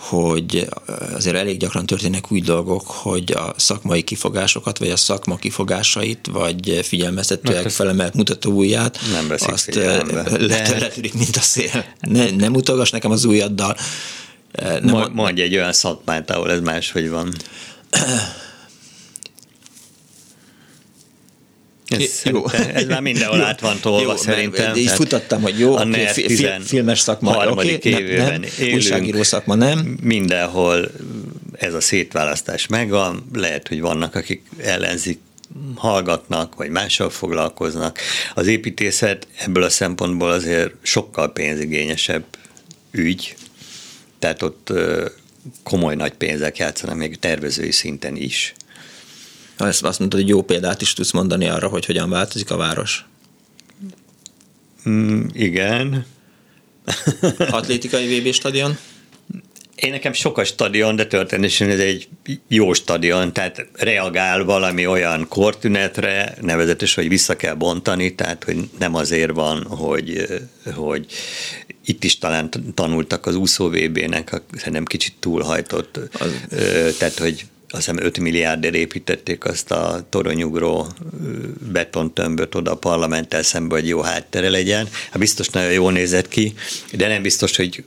hogy 0.00 0.68
azért 1.14 1.36
elég 1.36 1.58
gyakran 1.58 1.86
történnek 1.86 2.32
úgy 2.32 2.42
dolgok, 2.42 2.86
hogy 2.86 3.32
a 3.32 3.54
szakmai 3.56 4.02
kifogásokat, 4.02 4.78
vagy 4.78 4.90
a 4.90 4.96
szakma 4.96 5.36
kifogásait, 5.36 6.28
vagy 6.32 6.80
figyelmeztetőek 6.82 7.70
felemelt 7.70 8.14
mutató 8.14 8.52
ujját, 8.52 8.98
nem 9.12 9.26
azt 9.38 9.74
letülik, 10.80 11.14
mint 11.14 11.36
a 11.36 11.40
szél. 11.40 11.84
Ne, 12.00 12.30
nem 12.30 12.54
utogass 12.54 12.90
nekem 12.90 13.10
az 13.10 13.24
ujjaddal. 13.24 13.76
Nem, 14.82 15.10
Mondj 15.12 15.42
egy 15.42 15.54
olyan 15.54 15.72
szakmát, 15.72 16.30
ahol 16.30 16.50
ez 16.50 16.60
máshogy 16.60 17.10
van. 17.10 17.34
Ez, 21.90 22.22
jó. 22.24 22.48
ez 22.74 22.86
már 22.86 23.00
mindenhol 23.00 23.42
át 23.42 23.60
van 23.60 23.80
tolva 23.80 24.00
jó, 24.00 24.16
szerintem. 24.16 24.76
Így 24.76 24.90
futattam, 24.90 25.42
hogy 25.42 25.58
jó, 25.58 25.76
a 25.76 25.84
okay, 25.84 26.06
fi, 26.06 26.46
filmes 26.64 27.00
szakma, 27.00 27.32
harmadik 27.32 27.76
okay, 27.76 27.92
évben 27.92 28.40
nem, 28.40 28.42
élünk, 28.58 28.74
újságíró 28.74 29.22
szakma 29.22 29.54
nem. 29.54 29.98
Mindenhol 30.02 30.90
ez 31.52 31.74
a 31.74 31.80
szétválasztás 31.80 32.66
megvan, 32.66 33.28
lehet, 33.32 33.68
hogy 33.68 33.80
vannak, 33.80 34.14
akik 34.14 34.42
ellenzik 34.58 35.18
hallgatnak, 35.76 36.54
vagy 36.54 36.70
mással 36.70 37.10
foglalkoznak. 37.10 37.98
Az 38.34 38.46
építészet 38.46 39.26
ebből 39.38 39.62
a 39.62 39.70
szempontból 39.70 40.30
azért 40.30 40.72
sokkal 40.82 41.32
pénzigényesebb 41.32 42.24
ügy, 42.90 43.36
tehát 44.18 44.42
ott 44.42 44.72
komoly 45.62 45.94
nagy 45.94 46.12
pénzek 46.12 46.56
játszanak, 46.56 46.96
még 46.96 47.18
tervezői 47.18 47.70
szinten 47.70 48.16
is. 48.16 48.54
Ezt 49.56 49.82
azt 49.82 49.98
mondtad, 49.98 50.20
hogy 50.20 50.28
jó 50.28 50.42
példát 50.42 50.82
is 50.82 50.92
tudsz 50.92 51.10
mondani 51.10 51.48
arra, 51.48 51.68
hogy 51.68 51.86
hogyan 51.86 52.10
változik 52.10 52.50
a 52.50 52.56
város. 52.56 53.04
Mm, 54.88 55.26
igen. 55.32 56.06
Atlétikai 57.38 58.20
VB 58.20 58.32
stadion? 58.32 58.78
Én 59.80 59.90
nekem 59.90 60.12
sok 60.12 60.38
a 60.38 60.44
stadion, 60.44 60.96
de 60.96 61.06
történetesen 61.06 61.70
ez 61.70 61.78
egy 61.78 62.08
jó 62.48 62.72
stadion, 62.72 63.32
tehát 63.32 63.66
reagál 63.72 64.44
valami 64.44 64.86
olyan 64.86 65.28
kortünetre, 65.28 66.34
nevezetes, 66.40 66.94
hogy 66.94 67.08
vissza 67.08 67.36
kell 67.36 67.54
bontani, 67.54 68.14
tehát 68.14 68.44
hogy 68.44 68.56
nem 68.78 68.94
azért 68.94 69.32
van, 69.32 69.66
hogy, 69.66 70.26
hogy 70.74 71.06
itt 71.84 72.04
is 72.04 72.18
talán 72.18 72.50
tanultak 72.74 73.26
az 73.26 73.34
úszó 73.34 73.68
VB-nek, 73.68 74.42
szerintem 74.56 74.84
kicsit 74.84 75.14
túlhajtott, 75.20 76.00
az... 76.12 76.34
tehát 76.98 77.18
hogy 77.18 77.44
azt 77.72 77.84
hiszem 77.84 78.04
5 78.04 78.18
milliárdért 78.18 78.74
építették 78.74 79.44
azt 79.44 79.70
a 79.70 80.06
toronyugró 80.08 80.86
betontömböt 81.72 82.54
oda 82.54 82.70
a 82.70 82.76
parlamenttel 82.76 83.42
szembe, 83.42 83.74
hogy 83.74 83.88
jó 83.88 84.00
háttere 84.00 84.50
legyen. 84.50 84.88
Hát 85.10 85.18
biztos 85.18 85.48
nagyon 85.48 85.72
jól 85.72 85.92
nézett 85.92 86.28
ki, 86.28 86.54
de 86.92 87.08
nem 87.08 87.22
biztos, 87.22 87.56
hogy 87.56 87.84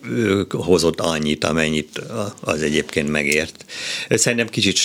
hozott 0.50 1.00
annyit, 1.00 1.44
amennyit 1.44 2.02
az 2.40 2.62
egyébként 2.62 3.10
megért. 3.10 3.66
Szerintem 4.10 4.48
kicsit 4.48 4.78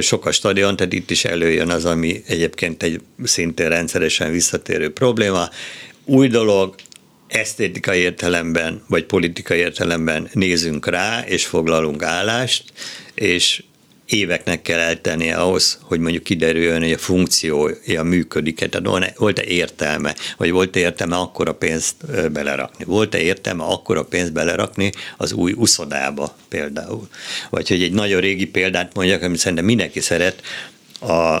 sok 0.00 0.26
a 0.26 0.32
stadion, 0.32 0.76
tehát 0.76 0.92
itt 0.92 1.10
is 1.10 1.24
előjön 1.24 1.68
az, 1.68 1.84
ami 1.84 2.22
egyébként 2.26 2.82
egy 2.82 3.00
szintén 3.24 3.68
rendszeresen 3.68 4.30
visszatérő 4.30 4.92
probléma. 4.92 5.48
Új 6.04 6.28
dolog, 6.28 6.74
esztétikai 7.28 7.98
értelemben, 7.98 8.82
vagy 8.88 9.04
politikai 9.04 9.58
értelemben 9.58 10.28
nézünk 10.32 10.86
rá, 10.86 11.24
és 11.26 11.46
foglalunk 11.46 12.02
állást, 12.02 12.64
és 13.14 13.62
éveknek 14.12 14.62
kell 14.62 14.78
eltennie 14.78 15.34
ahhoz, 15.36 15.78
hogy 15.82 16.00
mondjuk 16.00 16.22
kiderüljön, 16.22 16.80
hogy 16.80 16.92
a 16.92 16.98
funkciója 16.98 18.02
működik, 18.02 18.68
tehát 18.68 19.16
volt-e 19.16 19.42
értelme, 19.42 20.14
vagy 20.36 20.50
volt-e 20.50 20.80
értelme 20.80 21.16
akkor 21.16 21.48
a 21.48 21.54
pénzt 21.54 22.30
belerakni, 22.32 22.84
volt-e 22.84 23.18
értelme 23.18 23.64
akkor 23.64 23.96
a 23.96 24.04
pénzt 24.04 24.32
belerakni 24.32 24.92
az 25.16 25.32
új 25.32 25.52
uszodába 25.56 26.36
például. 26.48 27.08
Vagy 27.50 27.68
hogy 27.68 27.82
egy 27.82 27.92
nagyon 27.92 28.20
régi 28.20 28.46
példát 28.46 28.94
mondjak, 28.94 29.22
amit 29.22 29.38
szerintem 29.38 29.64
mindenki 29.64 30.00
szeret, 30.00 30.42
a 31.00 31.40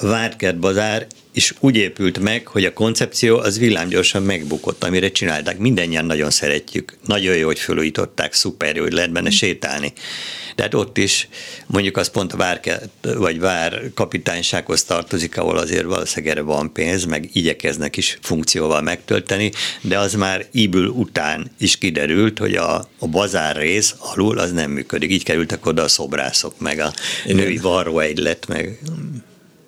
Várkert 0.00 0.58
bazár 0.58 1.06
és 1.32 1.54
úgy 1.60 1.76
épült 1.76 2.18
meg, 2.18 2.46
hogy 2.46 2.64
a 2.64 2.72
koncepció 2.72 3.38
az 3.38 3.58
villámgyorsan 3.58 4.22
megbukott, 4.22 4.84
amire 4.84 5.10
csinálták. 5.10 5.58
Mindennyien 5.58 6.04
nagyon 6.04 6.30
szeretjük. 6.30 6.96
Nagyon 7.06 7.36
jó, 7.36 7.46
hogy 7.46 7.58
felújították, 7.58 8.32
szuper 8.32 8.76
jó, 8.76 8.82
hogy 8.82 8.92
lehet 8.92 9.12
benne 9.12 9.30
sétálni. 9.30 9.92
De 10.56 10.62
hát 10.62 10.74
ott 10.74 10.98
is 10.98 11.28
mondjuk 11.66 11.96
az 11.96 12.10
pont 12.10 12.32
a 12.32 12.36
vár, 12.36 12.60
vagy 13.00 13.40
vár 13.40 13.82
kapitánysághoz 13.94 14.84
tartozik, 14.84 15.38
ahol 15.38 15.58
azért 15.58 15.84
valószínűleg 15.84 16.36
erre 16.36 16.46
van 16.46 16.72
pénz, 16.72 17.04
meg 17.04 17.30
igyekeznek 17.32 17.96
is 17.96 18.18
funkcióval 18.20 18.82
megtölteni, 18.82 19.52
de 19.80 19.98
az 19.98 20.14
már 20.14 20.46
íbül 20.52 20.86
után 20.86 21.50
is 21.58 21.78
kiderült, 21.78 22.38
hogy 22.38 22.54
a, 22.54 22.88
a 22.98 23.06
bazár 23.06 23.56
rész 23.56 23.94
alul 23.98 24.38
az 24.38 24.52
nem 24.52 24.70
működik. 24.70 25.10
Így 25.10 25.24
kerültek 25.24 25.66
oda 25.66 25.82
a 25.82 25.88
szobrászok, 25.88 26.58
meg 26.58 26.78
a 26.78 26.92
Igen. 27.24 27.36
női 27.36 27.56
varróegylet, 27.56 28.46
meg 28.48 28.78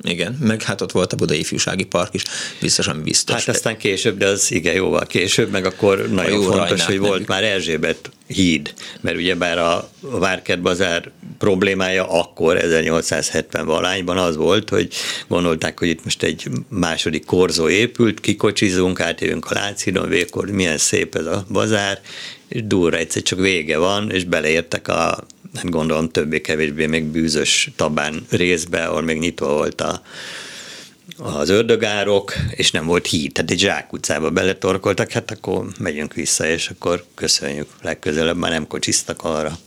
Igen, 0.04 0.38
meg 0.40 0.62
hát 0.62 0.80
ott 0.80 0.92
volt 0.92 1.12
a 1.12 1.16
Budai 1.16 1.38
Ifjúsági 1.38 1.84
Park 1.84 2.14
is, 2.14 2.22
biztosan 2.60 3.02
biztos. 3.02 3.44
Hát 3.44 3.54
aztán 3.54 3.76
később, 3.76 4.18
de 4.18 4.26
az 4.26 4.52
igen, 4.52 4.74
jóval 4.74 5.06
később, 5.06 5.50
meg 5.50 5.64
akkor 5.64 6.08
nagyon 6.10 6.42
fontos, 6.42 6.56
Rajnát 6.56 6.86
hogy 6.86 6.98
volt 6.98 7.12
nevük. 7.12 7.26
már 7.26 7.44
Erzsébet 7.44 8.10
híd, 8.26 8.74
mert 9.00 9.16
ugye 9.16 9.34
bár 9.34 9.58
a 9.58 9.88
Várkert 10.00 10.60
Bazár 10.60 11.10
problémája 11.38 12.10
akkor 12.10 12.56
1870 12.56 13.66
valányban 13.66 14.18
az 14.18 14.36
volt, 14.36 14.68
hogy 14.68 14.92
gondolták, 15.28 15.78
hogy 15.78 15.88
itt 15.88 16.04
most 16.04 16.22
egy 16.22 16.48
második 16.68 17.24
korzó 17.24 17.68
épült, 17.68 18.20
kikocsizunk, 18.20 19.00
átjövünk 19.00 19.50
a 19.50 19.54
Lánchídon, 19.54 20.08
végkor 20.08 20.50
milyen 20.50 20.78
szép 20.78 21.14
ez 21.14 21.26
a 21.26 21.44
bazár, 21.50 22.00
és 22.48 22.60
durra 22.64 22.96
egyszer 22.96 23.22
csak 23.22 23.38
vége 23.38 23.78
van, 23.78 24.10
és 24.10 24.24
beleértek 24.24 24.88
a 24.88 25.26
hát 25.54 25.70
gondolom 25.70 26.08
többé-kevésbé 26.08 26.86
még 26.86 27.04
bűzös 27.04 27.70
tabán 27.76 28.26
részbe, 28.30 28.84
ahol 28.84 29.02
még 29.02 29.18
nyitva 29.18 29.48
volt 29.48 29.80
a, 29.80 30.02
az 31.18 31.48
ördögárok, 31.48 32.34
és 32.50 32.70
nem 32.70 32.86
volt 32.86 33.06
híd, 33.06 33.32
tehát 33.32 33.50
egy 33.50 33.58
zsákutcába 33.58 34.30
beletorkoltak, 34.30 35.10
hát 35.10 35.30
akkor 35.30 35.66
megyünk 35.78 36.14
vissza, 36.14 36.46
és 36.46 36.68
akkor 36.68 37.04
köszönjük, 37.14 37.68
legközelebb 37.82 38.36
már 38.36 38.50
nem 38.50 38.66
kocsiztak 38.66 39.22
arra. 39.22 39.58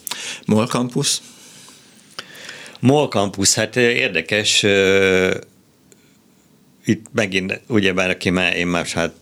MOL 0.46 0.68
Campus? 0.68 1.22
MOL 2.80 3.08
Campus, 3.08 3.54
hát 3.54 3.76
érdekes, 3.76 4.66
itt 6.86 7.06
megint, 7.12 7.62
ugyebár 7.68 8.10
aki 8.10 8.30
már, 8.30 8.56
én 8.56 8.68
már 8.68 8.86
hát 8.86 9.14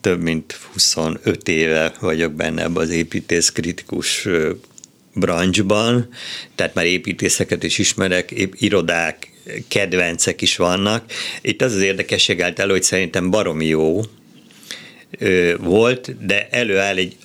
több 0.00 0.22
mint 0.22 0.58
25 0.72 1.48
éve 1.48 1.92
vagyok 2.00 2.32
benne 2.32 2.62
ebben 2.62 2.82
az 2.82 2.90
építész 2.90 3.50
kritikus 3.50 4.28
branchban, 5.14 6.08
tehát 6.54 6.74
már 6.74 6.86
építészeket 6.86 7.62
is 7.62 7.78
ismerek, 7.78 8.34
irodák, 8.58 9.32
kedvencek 9.68 10.42
is 10.42 10.56
vannak. 10.56 11.12
Itt 11.42 11.62
az 11.62 11.74
az 11.74 11.82
érdekesség 11.82 12.42
állt 12.42 12.58
elő, 12.58 12.70
hogy 12.70 12.82
szerintem 12.82 13.30
baromi 13.30 13.66
jó 13.66 14.00
volt, 15.58 16.26
de 16.26 16.48
előáll 16.50 16.96
egy 16.96 17.16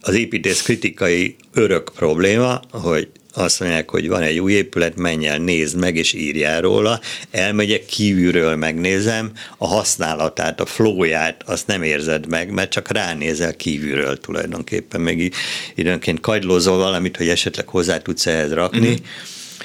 az 0.00 0.14
építész 0.14 0.62
kritikai 0.62 1.36
örök 1.52 1.92
probléma, 1.94 2.60
hogy 2.70 3.08
azt 3.34 3.60
mondják, 3.60 3.90
hogy 3.90 4.08
van 4.08 4.22
egy 4.22 4.38
új 4.38 4.52
épület, 4.52 4.96
menj 4.96 5.26
el, 5.26 5.38
nézd 5.38 5.78
meg, 5.78 5.96
és 5.96 6.12
írjál 6.12 6.60
róla. 6.60 7.00
Elmegyek 7.30 7.84
kívülről, 7.84 8.56
megnézem, 8.56 9.32
a 9.58 9.66
használatát, 9.66 10.60
a 10.60 10.66
flóját, 10.66 11.42
azt 11.46 11.66
nem 11.66 11.82
érzed 11.82 12.28
meg, 12.28 12.50
mert 12.50 12.70
csak 12.70 12.90
ránézel 12.90 13.56
kívülről 13.56 14.20
tulajdonképpen, 14.20 15.00
meg 15.00 15.32
időnként 15.74 16.20
kagylózol 16.20 16.76
valamit, 16.76 17.16
hogy 17.16 17.28
esetleg 17.28 17.68
hozzá 17.68 17.98
tudsz 17.98 18.26
ehhez 18.26 18.52
rakni, 18.52 18.86
mm-hmm. 18.86 19.04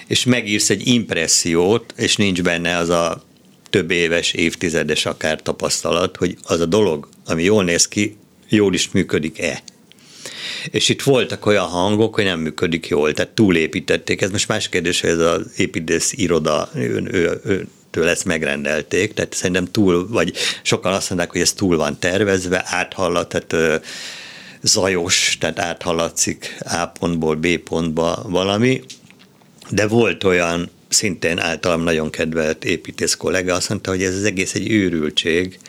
és 0.08 0.26
megírsz 0.26 0.70
egy 0.70 0.88
impressziót, 0.88 1.94
és 1.98 2.16
nincs 2.16 2.42
benne 2.42 2.78
az 2.78 2.90
a 2.90 3.26
több 3.70 3.92
éves, 3.92 4.34
évtizedes 4.34 5.06
akár 5.06 5.42
tapasztalat, 5.42 6.18
hogy 6.18 6.38
az 6.44 6.60
a 6.60 6.66
dolog, 6.66 7.08
ami 7.26 7.44
jól 7.44 7.64
néz 7.64 7.88
ki, 7.88 8.18
jól 8.50 8.74
is 8.74 8.92
működik-e 8.92 9.62
és 10.72 10.90
itt 10.90 11.02
voltak 11.02 11.46
olyan 11.46 11.66
hangok, 11.66 12.16
hogy 12.16 12.24
nem 12.24 12.40
működik 12.40 12.88
jól, 12.88 13.14
tehát 13.14 13.32
túlépítették. 13.32 14.22
Ez 14.22 14.32
most 14.32 14.48
más 14.48 14.70
kérdés, 14.70 15.02
hogy 15.02 15.10
ez 15.10 15.20
az 15.20 15.42
építész 15.58 16.14
iroda, 16.14 16.70
ő, 16.76 17.08
ő, 17.12 17.42
ő, 17.44 17.68
ezt 18.06 18.26
megrendelték, 18.26 19.14
tehát 19.14 19.34
szerintem 19.34 19.66
túl, 19.72 20.08
vagy 20.10 20.34
sokan 20.62 20.94
azt 20.94 21.10
mondják, 21.10 21.32
hogy 21.32 21.42
ez 21.42 21.54
túl 21.54 21.78
van 21.78 22.00
tervezve, 22.00 22.64
áthallat, 22.66 23.30
tehát 23.30 23.82
zajos, 24.62 25.38
tehát 25.40 25.60
áthallatszik 25.60 26.58
A 26.60 26.86
pontból 26.86 27.36
B 27.36 27.58
pontba 27.58 28.26
valami, 28.28 28.82
de 29.70 29.88
volt 29.88 30.24
olyan 30.24 30.70
szintén 30.90 31.40
általam 31.40 31.82
nagyon 31.82 32.10
kedvelt 32.10 32.66
építész 32.66 33.16
kollega, 33.16 33.54
azt 33.54 33.70
mondta, 33.70 33.90
hogy 33.90 34.04
ez 34.04 34.16
az 34.16 34.24
egész 34.24 34.54
egy 34.54 34.72
őrültség, 34.72 35.60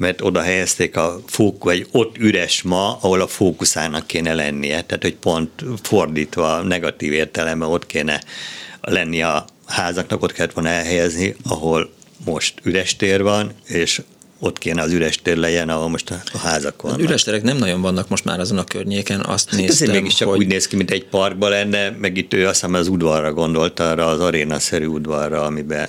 mert 0.00 0.22
oda 0.22 0.40
helyezték 0.40 0.96
a 0.96 1.20
fókusz, 1.26 1.72
vagy 1.72 1.86
ott 1.90 2.18
üres 2.18 2.62
ma, 2.62 2.98
ahol 3.00 3.20
a 3.20 3.26
fókuszának 3.26 4.06
kéne 4.06 4.34
lennie, 4.34 4.82
tehát 4.82 5.02
hogy 5.02 5.14
pont 5.14 5.50
fordítva, 5.82 6.62
negatív 6.62 7.12
értelemben 7.12 7.68
ott 7.68 7.86
kéne 7.86 8.22
lenni 8.80 9.22
a 9.22 9.44
házaknak, 9.66 10.22
ott 10.22 10.32
kellett 10.32 10.52
volna 10.52 10.68
elhelyezni, 10.68 11.36
ahol 11.48 11.90
most 12.24 12.54
üres 12.62 12.96
tér 12.96 13.22
van, 13.22 13.52
és 13.66 14.02
ott 14.38 14.58
kéne 14.58 14.82
az 14.82 14.92
üres 14.92 15.22
tér 15.22 15.36
legyen, 15.36 15.68
ahol 15.68 15.88
most 15.88 16.10
a 16.32 16.38
házak 16.38 16.82
vannak. 16.82 16.98
Az 16.98 17.04
üres 17.04 17.22
terek 17.22 17.42
nem 17.42 17.56
nagyon 17.56 17.80
vannak 17.80 18.08
most 18.08 18.24
már 18.24 18.40
azon 18.40 18.58
a 18.58 18.64
környéken, 18.64 19.20
azt 19.20 19.50
hát 19.50 19.60
néztem, 19.60 19.90
mégis 19.90 20.14
csak 20.14 20.28
hogy... 20.28 20.38
úgy 20.38 20.46
néz 20.46 20.66
ki, 20.66 20.76
mint 20.76 20.90
egy 20.90 21.04
parkba 21.04 21.48
lenne, 21.48 21.90
meg 21.90 22.16
itt 22.16 22.34
ő 22.34 22.46
azt 22.46 22.60
hiszem 22.60 22.74
az 22.74 22.88
udvarra 22.88 23.32
gondolt, 23.32 23.80
arra 23.80 24.06
az 24.06 24.20
arénaszerű 24.20 24.86
udvarra, 24.86 25.42
amiben 25.42 25.88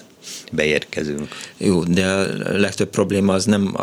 beérkezünk. 0.51 1.27
Jó, 1.57 1.83
de 1.83 2.07
a 2.07 2.25
legtöbb 2.57 2.89
probléma 2.89 3.33
az 3.33 3.45
nem 3.45 3.75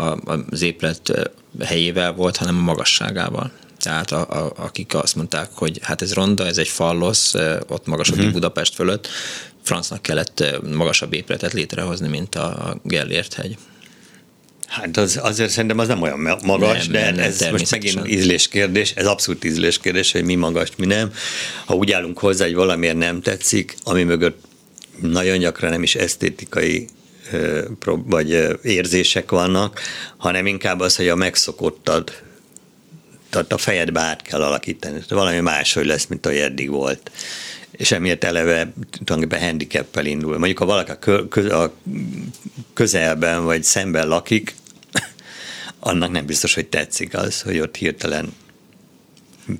az 0.51 0.63
épület 0.63 1.31
helyével 1.65 2.13
volt, 2.13 2.37
hanem 2.37 2.57
a 2.57 2.63
magasságával. 2.63 3.53
Tehát 3.79 4.13
a, 4.13 4.21
a, 4.21 4.53
akik 4.57 4.95
azt 4.95 5.17
mondták, 5.17 5.51
hogy 5.55 5.79
hát 5.83 6.03
ez 6.03 6.13
ronda, 6.13 6.47
ez 6.47 6.59
egy 6.59 6.69
fallosz, 6.69 7.35
ott 7.69 7.87
magasodik 7.87 8.21
uh-huh. 8.21 8.35
Budapest 8.35 8.75
fölött, 8.75 9.09
francnak 9.63 10.03
kellett 10.03 10.45
magasabb 10.73 11.13
épületet 11.13 11.53
létrehozni, 11.53 12.09
mint 12.09 12.35
a 12.35 12.77
Gellért 12.83 13.35
hegy. 13.35 13.57
Hát 14.67 14.97
az, 14.97 15.19
azért 15.23 15.51
szerintem 15.51 15.79
az 15.79 15.89
nem 15.89 16.03
olyan 16.03 16.39
magas, 16.45 16.87
nem, 16.87 16.93
de 16.93 17.05
nem, 17.05 17.15
nem, 17.15 17.25
ez 17.25 17.47
most 17.51 17.71
megint 17.71 18.09
ízléskérdés, 18.09 18.91
ez 18.91 19.07
abszolút 19.07 19.45
ízléskérdés, 19.45 20.13
hogy 20.13 20.25
mi 20.25 20.35
magas, 20.35 20.69
mi 20.77 20.87
nem. 20.87 21.13
Ha 21.65 21.75
úgy 21.75 21.93
állunk 21.93 22.19
hozzá, 22.19 22.45
hogy 22.45 22.55
valamiért 22.55 22.97
nem 22.97 23.21
tetszik, 23.21 23.77
ami 23.85 24.03
mögött 24.03 24.48
nagyon 25.01 25.39
gyakran 25.39 25.71
nem 25.71 25.83
is 25.83 25.95
esztétikai 25.95 26.89
vagy 27.85 28.59
érzések 28.63 29.31
vannak, 29.31 29.81
hanem 30.17 30.47
inkább 30.47 30.81
az, 30.81 30.97
hogy 30.97 31.09
a 31.09 31.15
megszokottad, 31.15 32.13
tehát 33.31 33.53
a 33.53 33.59
fejedbe 33.59 34.01
át 34.01 34.23
kell 34.23 34.43
alakítani. 34.43 35.01
Valami 35.09 35.41
máshogy 35.41 35.87
lesz, 35.87 36.07
mint 36.07 36.27
ahogy 36.27 36.39
eddig 36.39 36.71
volt. 36.71 37.11
És 37.71 37.91
emiatt 37.91 38.25
eleve 38.25 38.73
tulajdonképpen 39.05 39.47
handicappel 39.47 40.07
indul. 40.07 40.39
Mondjuk, 40.39 40.59
ha 40.59 40.65
valaki 40.65 41.11
a 41.51 41.73
közelben 42.75 43.45
vagy 43.45 43.65
szemben 43.65 44.09
lakik, 44.09 44.55
annak 45.79 46.11
nem 46.11 46.27
biztos, 46.27 46.55
hogy 46.55 46.67
tetszik 46.67 47.17
az, 47.17 47.43
hogy 47.43 47.59
ott 47.59 47.77
hirtelen 47.77 48.33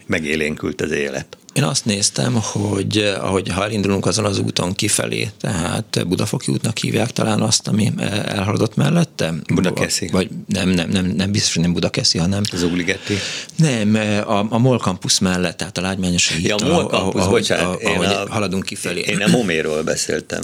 megélénkült 0.07 0.81
az 0.81 0.91
élet. 0.91 1.37
Én 1.59 1.65
azt 1.65 1.85
néztem, 1.85 2.35
hogy 2.35 2.99
eh, 2.99 3.25
ahogy 3.25 3.49
ha 3.49 3.65
elindulunk 3.65 4.07
azon 4.07 4.25
az 4.25 4.39
úton 4.39 4.73
kifelé, 4.73 5.31
tehát 5.41 6.05
Budafoki 6.07 6.53
útnak 6.53 6.79
hívják 6.79 7.11
talán 7.11 7.41
azt, 7.41 7.69
ami 7.69 7.93
eh, 7.99 8.25
elhaladott 8.25 8.77
mellette. 8.77 9.35
Budakeszi. 9.55 10.09
Vagy 10.13 10.29
nem, 10.47 10.69
nem, 10.69 10.89
nem, 10.89 11.07
nem 11.07 11.31
biztos, 11.31 11.55
hogy 11.55 11.63
nem 11.63 11.73
Budakeszi, 11.73 12.19
hanem... 12.19 12.43
Zugligetti. 12.53 13.15
Nem, 13.57 13.97
eh, 13.97 14.31
a, 14.31 14.47
a 14.51 14.59
MOL 14.59 14.79
campus 14.79 15.19
mellett, 15.19 15.57
tehát 15.57 15.79
a 15.79 15.81
Lágymányos 15.81 16.33
híd. 16.33 16.45
Ja, 16.45 16.55
a 16.55 16.67
MOL 16.67 16.85
campus, 16.85 17.21
ahogy, 17.21 17.31
bocsánat. 17.31 17.83
Ahogy, 17.83 18.07
a, 18.07 18.27
haladunk 18.29 18.65
kifelé. 18.65 19.01
Én 19.01 19.23
a 19.23 19.29
Moméról 19.29 19.83
beszéltem. 19.83 20.43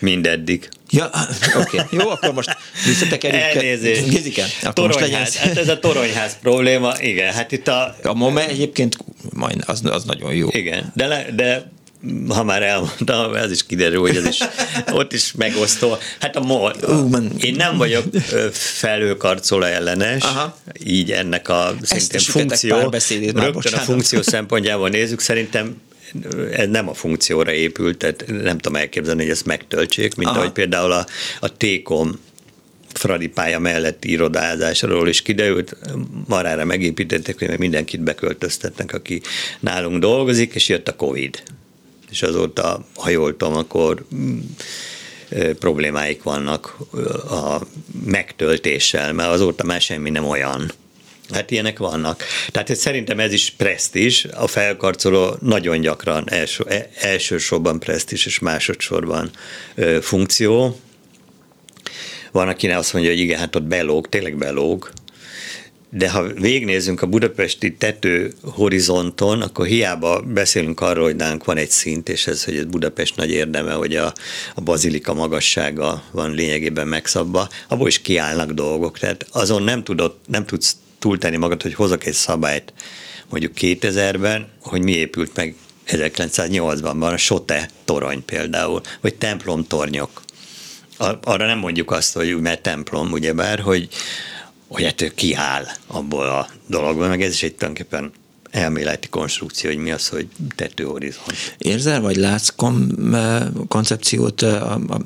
Mindeddig. 0.00 0.68
Ja, 0.90 1.10
oké. 1.56 1.80
Okay. 1.80 1.98
Jó, 1.98 2.08
akkor 2.08 2.32
most 2.32 2.56
visszatekerjük. 2.86 3.40
Elnézést. 3.42 4.08
Gizike, 4.08 4.44
akkor 4.62 4.94
toronyház. 4.94 5.36
Hát 5.36 5.56
ez 5.56 5.68
a 5.68 5.78
toronyház 5.78 6.38
probléma, 6.42 6.94
igen. 7.00 7.32
Hát 7.32 7.52
itt 7.52 7.68
a... 7.68 7.96
A 8.02 8.14
MOME 8.14 8.48
egyébként 8.48 8.96
majd 9.32 9.62
az, 9.66 9.80
az 9.84 10.04
nagyon 10.04 10.34
jó. 10.34 10.48
Igen, 10.50 10.92
de, 10.94 11.06
le, 11.06 11.26
de 11.34 11.70
ha 12.28 12.44
már 12.44 12.62
elmondtam, 12.62 13.34
ez 13.34 13.50
is 13.50 13.66
kiderül, 13.66 14.00
hogy 14.00 14.16
ez 14.16 14.26
is 14.26 14.38
ott 14.92 15.12
is 15.12 15.32
megosztó. 15.32 15.96
Hát 16.20 16.36
a 16.36 16.40
MOL, 16.40 16.74
én 17.40 17.54
nem 17.54 17.76
vagyok 17.76 18.04
felőkarcola 18.52 19.68
ellenes, 19.68 20.22
Aha. 20.22 20.58
így 20.84 21.12
ennek 21.12 21.48
a 21.48 21.74
szintén 21.82 22.20
funkció, 22.20 22.76
rögtön 23.34 23.72
a 23.72 23.78
funkció 23.78 24.22
szempontjából 24.22 24.88
nézzük, 24.88 25.20
szerintem 25.20 25.76
ez 26.52 26.68
nem 26.68 26.88
a 26.88 26.94
funkcióra 26.94 27.52
épült, 27.52 27.98
tehát 27.98 28.24
nem 28.26 28.58
tudom 28.58 28.80
elképzelni, 28.80 29.22
hogy 29.22 29.30
ezt 29.30 29.46
megtöltsék, 29.46 30.14
mint 30.14 30.30
Aha. 30.30 30.38
ahogy 30.38 30.52
például 30.52 30.92
a, 30.92 31.06
a 31.40 31.56
Tékom 31.56 32.18
Fradi 32.92 33.28
pálya 33.28 33.58
melletti 33.58 34.10
irodázásról 34.10 35.08
is 35.08 35.22
kiderült, 35.22 35.76
marára 36.26 36.64
megépítették, 36.64 37.38
hogy 37.38 37.58
mindenkit 37.58 38.00
beköltöztetnek, 38.00 38.92
aki 38.92 39.22
nálunk 39.60 39.98
dolgozik, 39.98 40.54
és 40.54 40.68
jött 40.68 40.88
a 40.88 40.96
Covid. 40.96 41.42
És 42.10 42.22
azóta, 42.22 42.86
ha 42.94 43.08
jól 43.08 43.36
tudom, 43.36 43.56
akkor 43.56 44.04
mm, 44.14 44.38
problémáik 45.58 46.22
vannak 46.22 46.76
a 47.30 47.60
megtöltéssel, 48.04 49.12
mert 49.12 49.30
azóta 49.30 49.64
már 49.64 49.80
semmi 49.80 50.10
nem 50.10 50.24
olyan. 50.24 50.72
Hát 51.32 51.50
ilyenek 51.50 51.78
vannak. 51.78 52.24
Tehát 52.50 52.76
szerintem 52.76 53.20
ez 53.20 53.32
is 53.32 53.54
presztis, 53.56 54.24
a 54.24 54.46
felkarcoló 54.46 55.36
nagyon 55.40 55.80
gyakran 55.80 56.30
első, 56.30 56.64
e, 56.68 56.90
elsősorban 56.94 57.78
presztis 57.78 58.26
és 58.26 58.38
másodszorban 58.38 59.30
ö, 59.74 59.98
funkció. 60.00 60.80
Van, 62.32 62.48
akinek 62.48 62.78
azt 62.78 62.92
mondja, 62.92 63.10
hogy 63.10 63.20
igen, 63.20 63.38
hát 63.38 63.56
ott 63.56 63.62
belóg, 63.62 64.08
tényleg 64.08 64.36
belóg, 64.36 64.90
de 65.92 66.10
ha 66.10 66.32
végnézzünk 66.32 67.02
a 67.02 67.06
budapesti 67.06 67.74
tető 67.74 68.32
horizonton, 68.42 69.42
akkor 69.42 69.66
hiába 69.66 70.20
beszélünk 70.20 70.80
arról, 70.80 71.04
hogy 71.04 71.16
nálunk 71.16 71.44
van 71.44 71.56
egy 71.56 71.70
szint, 71.70 72.08
és 72.08 72.26
ez, 72.26 72.44
hogy 72.44 72.56
ez 72.56 72.64
Budapest 72.64 73.16
nagy 73.16 73.30
érdeme, 73.30 73.72
hogy 73.72 73.96
a, 73.96 74.12
a 74.54 74.60
bazilika 74.60 75.14
magassága 75.14 76.02
van 76.10 76.30
lényegében 76.34 76.88
megszabva, 76.88 77.48
abból 77.68 77.88
is 77.88 78.00
kiállnak 78.00 78.50
dolgok. 78.52 78.98
Tehát 78.98 79.26
azon 79.32 79.62
nem, 79.62 79.84
tudod, 79.84 80.14
nem 80.26 80.46
tudsz 80.46 80.76
túltenni 81.00 81.36
magad, 81.36 81.62
hogy 81.62 81.74
hozok 81.74 82.06
egy 82.06 82.12
szabályt 82.12 82.72
mondjuk 83.28 83.52
2000-ben, 83.60 84.48
hogy 84.62 84.82
mi 84.82 84.92
épült 84.92 85.36
meg 85.36 85.54
1980-ban, 85.86 87.12
a 87.12 87.16
Sote 87.16 87.70
torony 87.84 88.24
például, 88.24 88.80
vagy 89.00 89.14
templomtornyok. 89.14 90.22
Arra 91.22 91.46
nem 91.46 91.58
mondjuk 91.58 91.90
azt, 91.90 92.14
hogy 92.14 92.40
mert 92.40 92.62
templom, 92.62 93.12
ugyebár, 93.12 93.60
hogy, 93.60 93.88
hogy 94.68 94.82
ettől 94.82 95.14
kiáll 95.14 95.64
abból 95.86 96.26
a 96.28 96.48
dologból, 96.66 97.08
meg 97.08 97.22
ez 97.22 97.32
is 97.32 97.42
egy 97.42 97.54
tulajdonképpen 97.54 98.12
elméleti 98.50 99.08
konstrukció, 99.08 99.70
hogy 99.70 99.78
mi 99.78 99.90
az, 99.90 100.08
hogy 100.08 100.26
tetőhorizont. 100.54 101.54
Érzel, 101.58 102.00
vagy 102.00 102.16
látsz 102.16 102.48
kom- 102.56 102.94
koncepciót 103.68 104.42
a, 104.42 104.72
a 104.74 105.00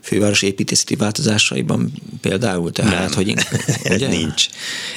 főváros 0.00 0.42
építészeti 0.42 0.96
változásaiban 0.96 1.92
például? 2.20 2.72
Tehát, 2.72 3.08
Nem. 3.08 3.12
hogy 3.12 3.34
ez 3.82 4.00
nincs. 4.00 4.46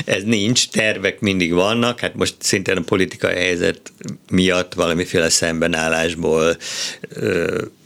Ez 0.06 0.24
nincs, 0.24 0.70
tervek 0.70 1.20
mindig 1.20 1.54
vannak, 1.54 2.00
hát 2.00 2.16
most 2.16 2.36
szintén 2.40 2.78
a 2.78 2.82
politikai 2.82 3.36
helyzet 3.36 3.92
miatt 4.30 4.74
valamiféle 4.74 5.30
szembenállásból 5.30 6.58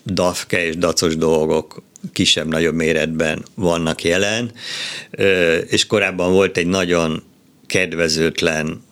dafke 0.06 0.66
és 0.66 0.78
dacos 0.78 1.16
dolgok 1.16 1.82
kisebb-nagyobb 2.12 2.76
méretben 2.76 3.46
vannak 3.56 4.04
jelen, 4.04 4.52
és 5.68 5.88
korábban 5.88 6.32
volt 6.32 6.58
egy 6.58 6.68
nagyon 6.68 7.24
kedvezőtlen 7.68 8.84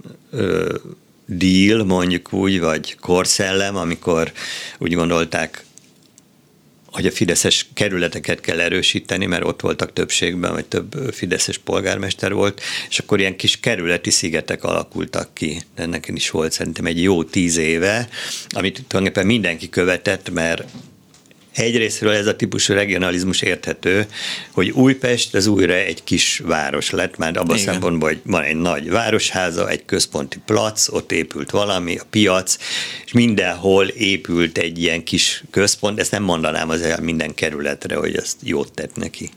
deal, 1.38 1.84
mondjuk 1.84 2.34
úgy, 2.34 2.60
vagy 2.60 2.96
korszellem, 2.96 3.76
amikor 3.76 4.32
úgy 4.78 4.94
gondolták, 4.94 5.66
hogy 6.86 7.06
a 7.06 7.12
fideszes 7.12 7.68
kerületeket 7.74 8.42
kell 8.42 8.60
erősíteni, 8.60 9.26
mert 9.26 9.44
ott 9.44 9.62
voltak 9.62 9.94
többségben, 9.94 10.52
vagy 10.52 10.66
több 10.66 11.14
fideszes 11.14 11.58
polgármester 11.58 12.34
volt, 12.34 12.62
és 12.90 13.00
akkor 13.00 13.20
ilyen 13.20 13.36
kis 13.36 13.60
kerületi 13.60 14.10
szigetek 14.10 14.64
alakultak 14.64 15.34
ki. 15.34 15.62
Ennek 15.76 16.08
is 16.14 16.30
volt 16.30 16.52
szerintem 16.52 16.86
egy 16.86 17.02
jó 17.02 17.24
tíz 17.24 17.58
éve, 17.58 18.10
amit 18.50 18.84
tulajdonképpen 18.88 19.26
mindenki 19.26 19.70
követett, 19.70 20.30
mert 20.30 20.64
Egyrésztről 21.56 22.14
ez 22.14 22.28
a 22.28 22.36
típusú 22.36 22.74
regionalizmus 22.74 23.42
érthető, 23.42 24.06
hogy 24.52 24.70
Újpest 24.70 25.36
az 25.36 25.48
újra 25.48 25.74
egy 25.74 26.04
kis 26.04 26.42
város 26.46 26.90
lett, 26.90 27.18
már 27.18 27.38
abban 27.38 27.56
a 27.56 27.60
szempontból, 27.60 28.10
hogy 28.10 28.22
van 28.24 28.44
egy 28.44 28.56
nagy 28.56 28.90
városháza, 28.90 29.70
egy 29.70 29.86
központi 29.86 30.38
plac, 30.46 30.88
ott 30.88 31.12
épült 31.12 31.52
valami, 31.52 31.98
a 31.98 32.04
piac, 32.10 32.58
és 33.06 33.12
mindenhol 33.12 33.88
épült 33.88 34.58
egy 34.58 34.82
ilyen 34.82 35.04
kis 35.04 35.44
központ, 35.52 36.00
ezt 36.00 36.12
nem 36.12 36.24
mondanám 36.24 36.70
az 36.70 36.82
el 36.82 37.02
minden 37.02 37.34
kerületre, 37.34 37.96
hogy 37.96 38.16
ezt 38.16 38.38
jót 38.44 38.72
tett 38.72 38.96
neki. 38.96 39.30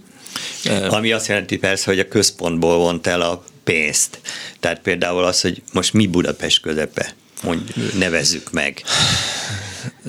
Ami 0.89 1.13
azt 1.13 1.29
jelenti 1.29 1.57
persze, 1.57 1.91
hogy 1.91 1.99
a 1.99 2.09
központból 2.09 2.77
vont 2.79 3.07
el 3.07 3.21
a 3.21 3.45
pénzt. 3.65 4.21
Tehát 4.61 4.81
például 4.81 5.25
az, 5.25 5.41
hogy 5.41 5.63
most 5.73 5.93
mi 5.93 6.07
Budapest 6.07 6.61
közepe, 6.61 7.15
mondjuk 7.43 7.95
nevezzük 7.99 8.53
meg 8.53 8.83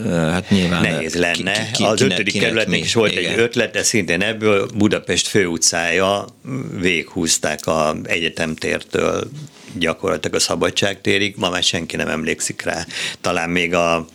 hát 0.05 0.49
nyilván 0.49 0.81
nehéz 0.81 1.15
lenne. 1.15 1.53
Ki, 1.53 1.71
ki, 1.71 1.83
az 1.83 2.01
ötödik 2.01 2.39
kerületnek 2.39 2.79
is 2.79 2.93
volt 2.93 3.11
igen. 3.11 3.31
egy 3.31 3.39
ötlete, 3.39 3.83
szintén 3.83 4.21
ebből 4.21 4.69
Budapest 4.75 5.27
főutcája 5.27 6.25
véghúzták 6.79 7.67
a 7.67 7.95
egyetemtértől 8.03 9.29
gyakorlatilag 9.77 10.35
a 10.35 10.39
szabadságtérig, 10.39 11.35
ma 11.37 11.49
már 11.49 11.63
senki 11.63 11.95
nem 11.95 12.07
emlékszik 12.07 12.61
rá. 12.61 12.85
Talán 13.21 13.49
még 13.49 13.73
a 13.73 14.05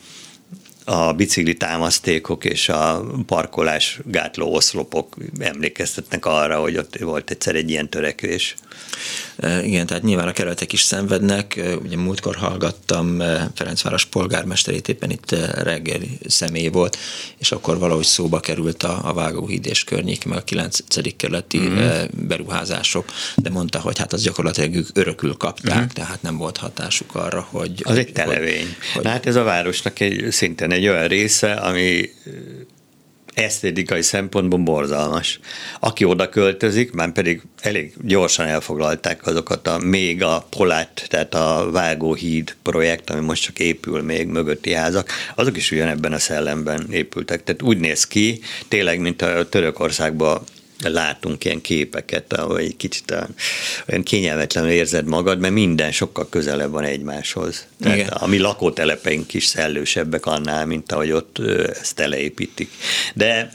a 0.84 1.12
bicikli 1.12 1.54
támasztékok 1.54 2.44
és 2.44 2.68
a 2.68 3.04
parkolás 3.26 4.00
gátló 4.04 4.54
oszlopok 4.54 5.16
emlékeztetnek 5.38 6.26
arra, 6.26 6.60
hogy 6.60 6.76
ott 6.76 6.98
volt 6.98 7.30
egyszer 7.30 7.54
egy 7.54 7.70
ilyen 7.70 7.88
törekvés. 7.88 8.54
Igen, 9.62 9.86
tehát 9.86 10.02
nyilván 10.02 10.28
a 10.28 10.32
kerületek 10.32 10.72
is 10.72 10.82
szenvednek. 10.82 11.60
Ugye 11.82 11.96
múltkor 11.96 12.36
hallgattam 12.36 13.22
Ferencváros 13.54 14.04
polgármesterét, 14.04 14.88
éppen 14.88 15.10
itt 15.10 15.30
reggeli 15.54 16.18
személy 16.26 16.68
volt, 16.68 16.98
és 17.38 17.52
akkor 17.52 17.78
valahogy 17.78 18.04
szóba 18.04 18.40
került 18.40 18.82
a, 18.82 19.00
a 19.04 19.12
Vágóhíd 19.12 19.66
és 19.66 19.84
környék, 19.84 20.24
meg 20.24 20.38
a 20.38 20.42
9. 20.42 20.78
kerületi 21.16 21.58
mm. 21.58 21.78
beruházások, 22.10 23.04
de 23.36 23.50
mondta, 23.50 23.78
hogy 23.80 23.98
hát 23.98 24.12
az 24.12 24.22
gyakorlatilag 24.22 24.74
ők 24.74 24.88
örökül 24.92 25.34
kapták, 25.36 25.82
mm. 25.82 25.86
tehát 25.86 26.22
nem 26.22 26.36
volt 26.36 26.56
hatásuk 26.56 27.14
arra, 27.14 27.46
hogy... 27.50 27.82
Az 27.84 27.96
egy 27.96 28.12
televény. 28.12 28.76
Hogy, 28.94 29.06
hát 29.06 29.26
ez 29.26 29.36
a 29.36 29.42
városnak 29.42 30.00
egy, 30.00 30.26
szinten 30.30 30.70
egy 30.72 30.88
olyan 30.88 31.08
része, 31.08 31.52
ami 31.52 32.10
esztétikai 33.34 34.02
szempontból 34.02 34.58
borzalmas. 34.58 35.40
Aki 35.80 36.04
oda 36.04 36.28
költözik, 36.28 36.92
már 36.92 37.12
pedig 37.12 37.42
elég 37.60 37.92
gyorsan 38.02 38.46
elfoglalták 38.46 39.26
azokat 39.26 39.66
a 39.66 39.78
még 39.78 40.22
a 40.22 40.46
Polát, 40.50 41.04
tehát 41.08 41.34
a 41.34 41.68
Vágóhíd 41.70 42.56
projekt, 42.62 43.10
ami 43.10 43.24
most 43.24 43.42
csak 43.42 43.58
épül 43.58 44.02
még 44.02 44.26
mögötti 44.26 44.72
házak, 44.72 45.10
azok 45.34 45.56
is 45.56 45.70
ugyanebben 45.70 46.12
a 46.12 46.18
szellemben 46.18 46.86
épültek. 46.90 47.44
Tehát 47.44 47.62
úgy 47.62 47.78
néz 47.78 48.06
ki, 48.06 48.40
tényleg, 48.68 49.00
mint 49.00 49.22
a 49.22 49.48
Törökországban 49.48 50.42
látunk 50.88 51.44
ilyen 51.44 51.60
képeket, 51.60 52.32
ahol 52.32 52.58
egy 52.58 52.76
kicsit 52.76 53.10
olyan 53.88 54.02
kényelmetlenül 54.02 54.70
érzed 54.70 55.06
magad, 55.06 55.38
mert 55.38 55.54
minden 55.54 55.92
sokkal 55.92 56.28
közelebb 56.28 56.70
van 56.70 56.84
egymáshoz. 56.84 57.66
Tehát 57.80 57.96
Igen. 57.96 58.08
a 58.08 58.26
mi 58.26 58.38
lakótelepeink 58.38 59.34
is 59.34 59.44
szellősebbek 59.44 60.26
annál, 60.26 60.66
mint 60.66 60.92
ahogy 60.92 61.10
ott 61.12 61.38
ezt 61.80 61.94
teleépítik. 61.94 62.70
De 63.14 63.52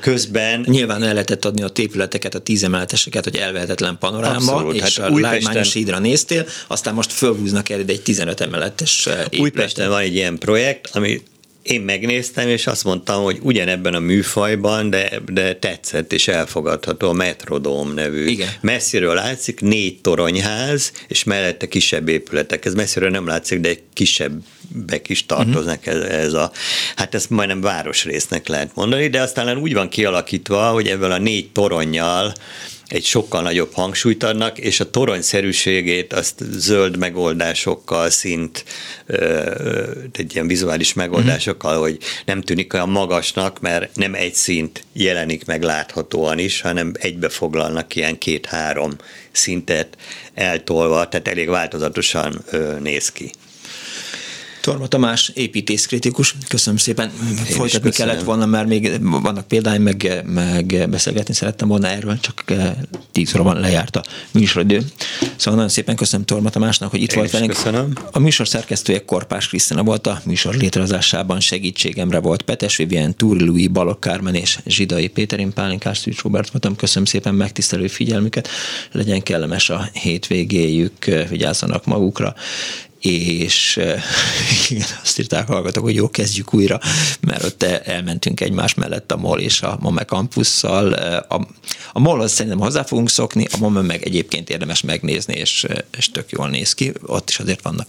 közben... 0.00 0.64
Nyilván 0.66 1.02
el 1.02 1.12
lehetett 1.12 1.44
adni 1.44 1.62
a 1.62 1.70
épületeket, 1.74 2.34
a 2.34 2.38
tízemeleteseket, 2.38 3.24
hogy 3.24 3.36
elvehetetlen 3.36 3.98
panoráma, 3.98 4.36
Abszolút, 4.36 4.74
és 4.74 4.98
hát 4.98 5.10
a 5.10 5.18
Lágymányos 5.18 5.72
hídra 5.72 5.98
néztél, 5.98 6.46
aztán 6.66 6.94
most 6.94 7.12
fölhúznak 7.12 7.68
el 7.68 7.80
egy 7.86 8.02
15 8.02 8.40
emeletes 8.40 9.06
épületet. 9.06 9.38
Újpesten 9.38 9.88
van 9.88 10.00
egy 10.00 10.14
ilyen 10.14 10.38
projekt, 10.38 10.96
ami 10.96 11.22
én 11.70 11.80
megnéztem, 11.80 12.48
és 12.48 12.66
azt 12.66 12.84
mondtam, 12.84 13.22
hogy 13.22 13.38
ugyanebben 13.42 13.94
a 13.94 13.98
műfajban, 13.98 14.90
de, 14.90 15.10
de 15.26 15.54
tetszett 15.54 16.12
és 16.12 16.28
elfogadható 16.28 17.08
a 17.08 17.12
Metrodóm 17.12 17.94
nevű. 17.94 18.26
Igen. 18.26 18.48
Messziről 18.60 19.14
látszik 19.14 19.60
négy 19.60 20.00
toronyház, 20.00 20.92
és 21.08 21.24
mellette 21.24 21.68
kisebb 21.68 22.08
épületek. 22.08 22.64
Ez 22.64 22.74
messziről 22.74 23.10
nem 23.10 23.26
látszik, 23.26 23.60
de 23.60 23.68
egy 23.68 23.82
kisebbek 23.92 25.08
is 25.08 25.26
tartoznak 25.26 25.78
uh-huh. 25.86 25.94
ez, 25.94 26.10
ez 26.10 26.32
a, 26.32 26.52
hát 26.96 27.14
ezt 27.14 27.30
majdnem 27.30 27.60
városrésznek 27.60 28.48
lehet 28.48 28.70
mondani, 28.74 29.08
de 29.08 29.20
aztán 29.20 29.58
úgy 29.58 29.74
van 29.74 29.88
kialakítva, 29.88 30.70
hogy 30.70 30.86
ebből 30.86 31.12
a 31.12 31.18
négy 31.18 31.50
toronnyal 31.52 32.32
egy 32.88 33.04
sokkal 33.04 33.42
nagyobb 33.42 33.72
hangsúlyt 33.72 34.22
adnak, 34.22 34.58
és 34.58 34.80
a 34.80 34.90
toronyszerűségét 34.90 36.12
azt 36.12 36.44
zöld 36.50 36.96
megoldásokkal, 36.96 38.10
szint, 38.10 38.64
egy 40.12 40.34
ilyen 40.34 40.46
vizuális 40.46 40.92
megoldásokkal, 40.92 41.76
mm. 41.76 41.80
hogy 41.80 41.98
nem 42.24 42.40
tűnik 42.40 42.74
olyan 42.74 42.88
magasnak, 42.88 43.60
mert 43.60 43.96
nem 43.96 44.14
egy 44.14 44.34
szint 44.34 44.84
jelenik 44.92 45.44
meg 45.44 45.62
láthatóan 45.62 46.38
is, 46.38 46.60
hanem 46.60 46.92
egybefoglalnak 46.98 47.96
ilyen 47.96 48.18
két-három 48.18 48.96
szintet 49.32 49.96
eltolva, 50.34 51.08
tehát 51.08 51.28
elég 51.28 51.48
változatosan 51.48 52.44
néz 52.80 53.12
ki. 53.12 53.30
Torma 54.68 54.86
Tamás, 54.86 55.30
építészkritikus, 55.34 56.34
köszönöm 56.48 56.78
szépen. 56.78 57.10
Én 57.28 57.44
Folytatni 57.44 57.90
kellett 57.90 58.22
volna, 58.22 58.46
mert 58.46 58.68
még 58.68 59.00
vannak 59.00 59.48
példány, 59.48 59.80
meg, 59.80 60.22
meg 60.26 60.86
beszélgetni 60.90 61.34
szerettem 61.34 61.68
volna 61.68 61.88
erről, 61.88 62.20
csak 62.20 62.44
10 63.12 63.34
óra 63.34 63.42
van 63.42 63.60
lejárt 63.60 63.96
a 63.96 64.02
műsoridő. 64.30 64.82
Szóval 65.36 65.54
nagyon 65.54 65.68
szépen 65.68 65.96
köszönöm 65.96 66.26
Torma 66.26 66.50
Tamásnak, 66.50 66.90
hogy 66.90 67.02
itt 67.02 67.12
Én 67.12 67.18
volt 67.18 67.30
velünk. 67.30 67.50
Köszönöm. 67.50 67.92
A 68.12 68.18
műsor 68.18 68.48
szerkesztője 68.48 69.04
Korpás 69.04 69.48
Krisztina 69.48 69.82
volt, 69.82 70.06
a 70.06 70.20
műsor 70.24 70.54
létrehozásában 70.54 71.40
segítségemre 71.40 72.18
volt 72.18 72.42
Petes 72.42 72.76
Vivien, 72.76 73.16
Túri 73.16 73.44
Louis, 73.44 73.68
Balok 73.68 74.00
Kármen 74.00 74.34
és 74.34 74.58
Zsidai 74.66 75.08
Péterin 75.08 75.52
Pálinkás 75.52 75.98
Szűcs 75.98 76.22
Robert 76.22 76.50
voltam. 76.50 76.76
Köszönöm 76.76 77.04
szépen 77.04 77.34
megtisztelő 77.34 77.86
figyelmüket, 77.86 78.48
legyen 78.92 79.22
kellemes 79.22 79.70
a 79.70 79.88
hétvégéjük, 79.92 81.04
vigyázzanak 81.28 81.84
magukra, 81.84 82.34
és 83.00 83.80
igen, 84.68 84.86
azt 85.02 85.18
írták 85.18 85.46
hallgatók, 85.46 85.82
hogy 85.84 85.94
jó, 85.94 86.10
kezdjük 86.10 86.54
újra, 86.54 86.80
mert 87.20 87.44
ott 87.44 87.62
elmentünk 87.62 88.40
egymás 88.40 88.74
mellett 88.74 89.12
a 89.12 89.16
MOL 89.16 89.40
és 89.40 89.62
a 89.62 89.78
MOME 89.80 90.04
kampusszal. 90.04 90.92
A, 91.28 91.46
a 91.92 91.98
MOL-hoz 91.98 92.32
szerintem 92.32 92.60
hozzá 92.60 92.82
fogunk 92.82 93.10
szokni, 93.10 93.46
a 93.52 93.56
MOME 93.56 93.80
meg 93.80 94.02
egyébként 94.02 94.50
érdemes 94.50 94.80
megnézni, 94.80 95.34
és, 95.34 95.66
és 95.96 96.10
tök 96.10 96.30
jól 96.30 96.48
néz 96.48 96.74
ki. 96.74 96.92
Ott 97.06 97.28
is 97.28 97.38
azért 97.38 97.62
vannak 97.62 97.88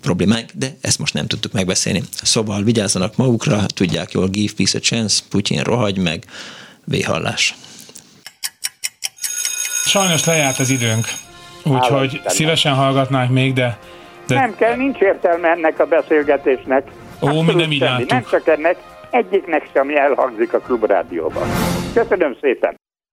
problémák, 0.00 0.50
de 0.54 0.76
ezt 0.80 0.98
most 0.98 1.14
nem 1.14 1.26
tudtuk 1.26 1.52
megbeszélni. 1.52 2.02
Szóval 2.22 2.62
vigyázzanak 2.62 3.16
magukra, 3.16 3.66
tudják 3.66 4.12
jól, 4.12 4.28
give 4.28 4.52
peace 4.56 4.78
a 4.78 4.80
chance, 4.80 5.22
Putyin 5.28 5.62
rohagy 5.62 5.98
meg, 5.98 6.24
véhallás. 6.84 7.54
Sajnos 9.86 10.24
lejárt 10.24 10.58
az 10.58 10.70
időnk. 10.70 11.25
Úgyhogy 11.66 12.20
szívesen 12.26 12.74
hallgatnánk 12.74 13.30
még, 13.30 13.52
de, 13.52 13.78
de... 14.26 14.34
Nem 14.34 14.54
kell, 14.56 14.76
nincs 14.76 14.98
értelme 14.98 15.48
ennek 15.48 15.80
a 15.80 15.86
beszélgetésnek. 15.86 16.90
Ó, 17.22 17.42
mi 17.42 17.54
nem 17.54 17.70
így 17.70 18.06
Nem 18.08 18.24
csak 18.30 18.46
ennek, 18.46 18.76
egyiknek 19.10 19.68
sem 19.72 19.90
elhangzik 19.96 20.52
a 20.52 20.58
klubrádióban. 20.58 21.48
Köszönöm 21.94 22.36
szépen! 22.40 22.76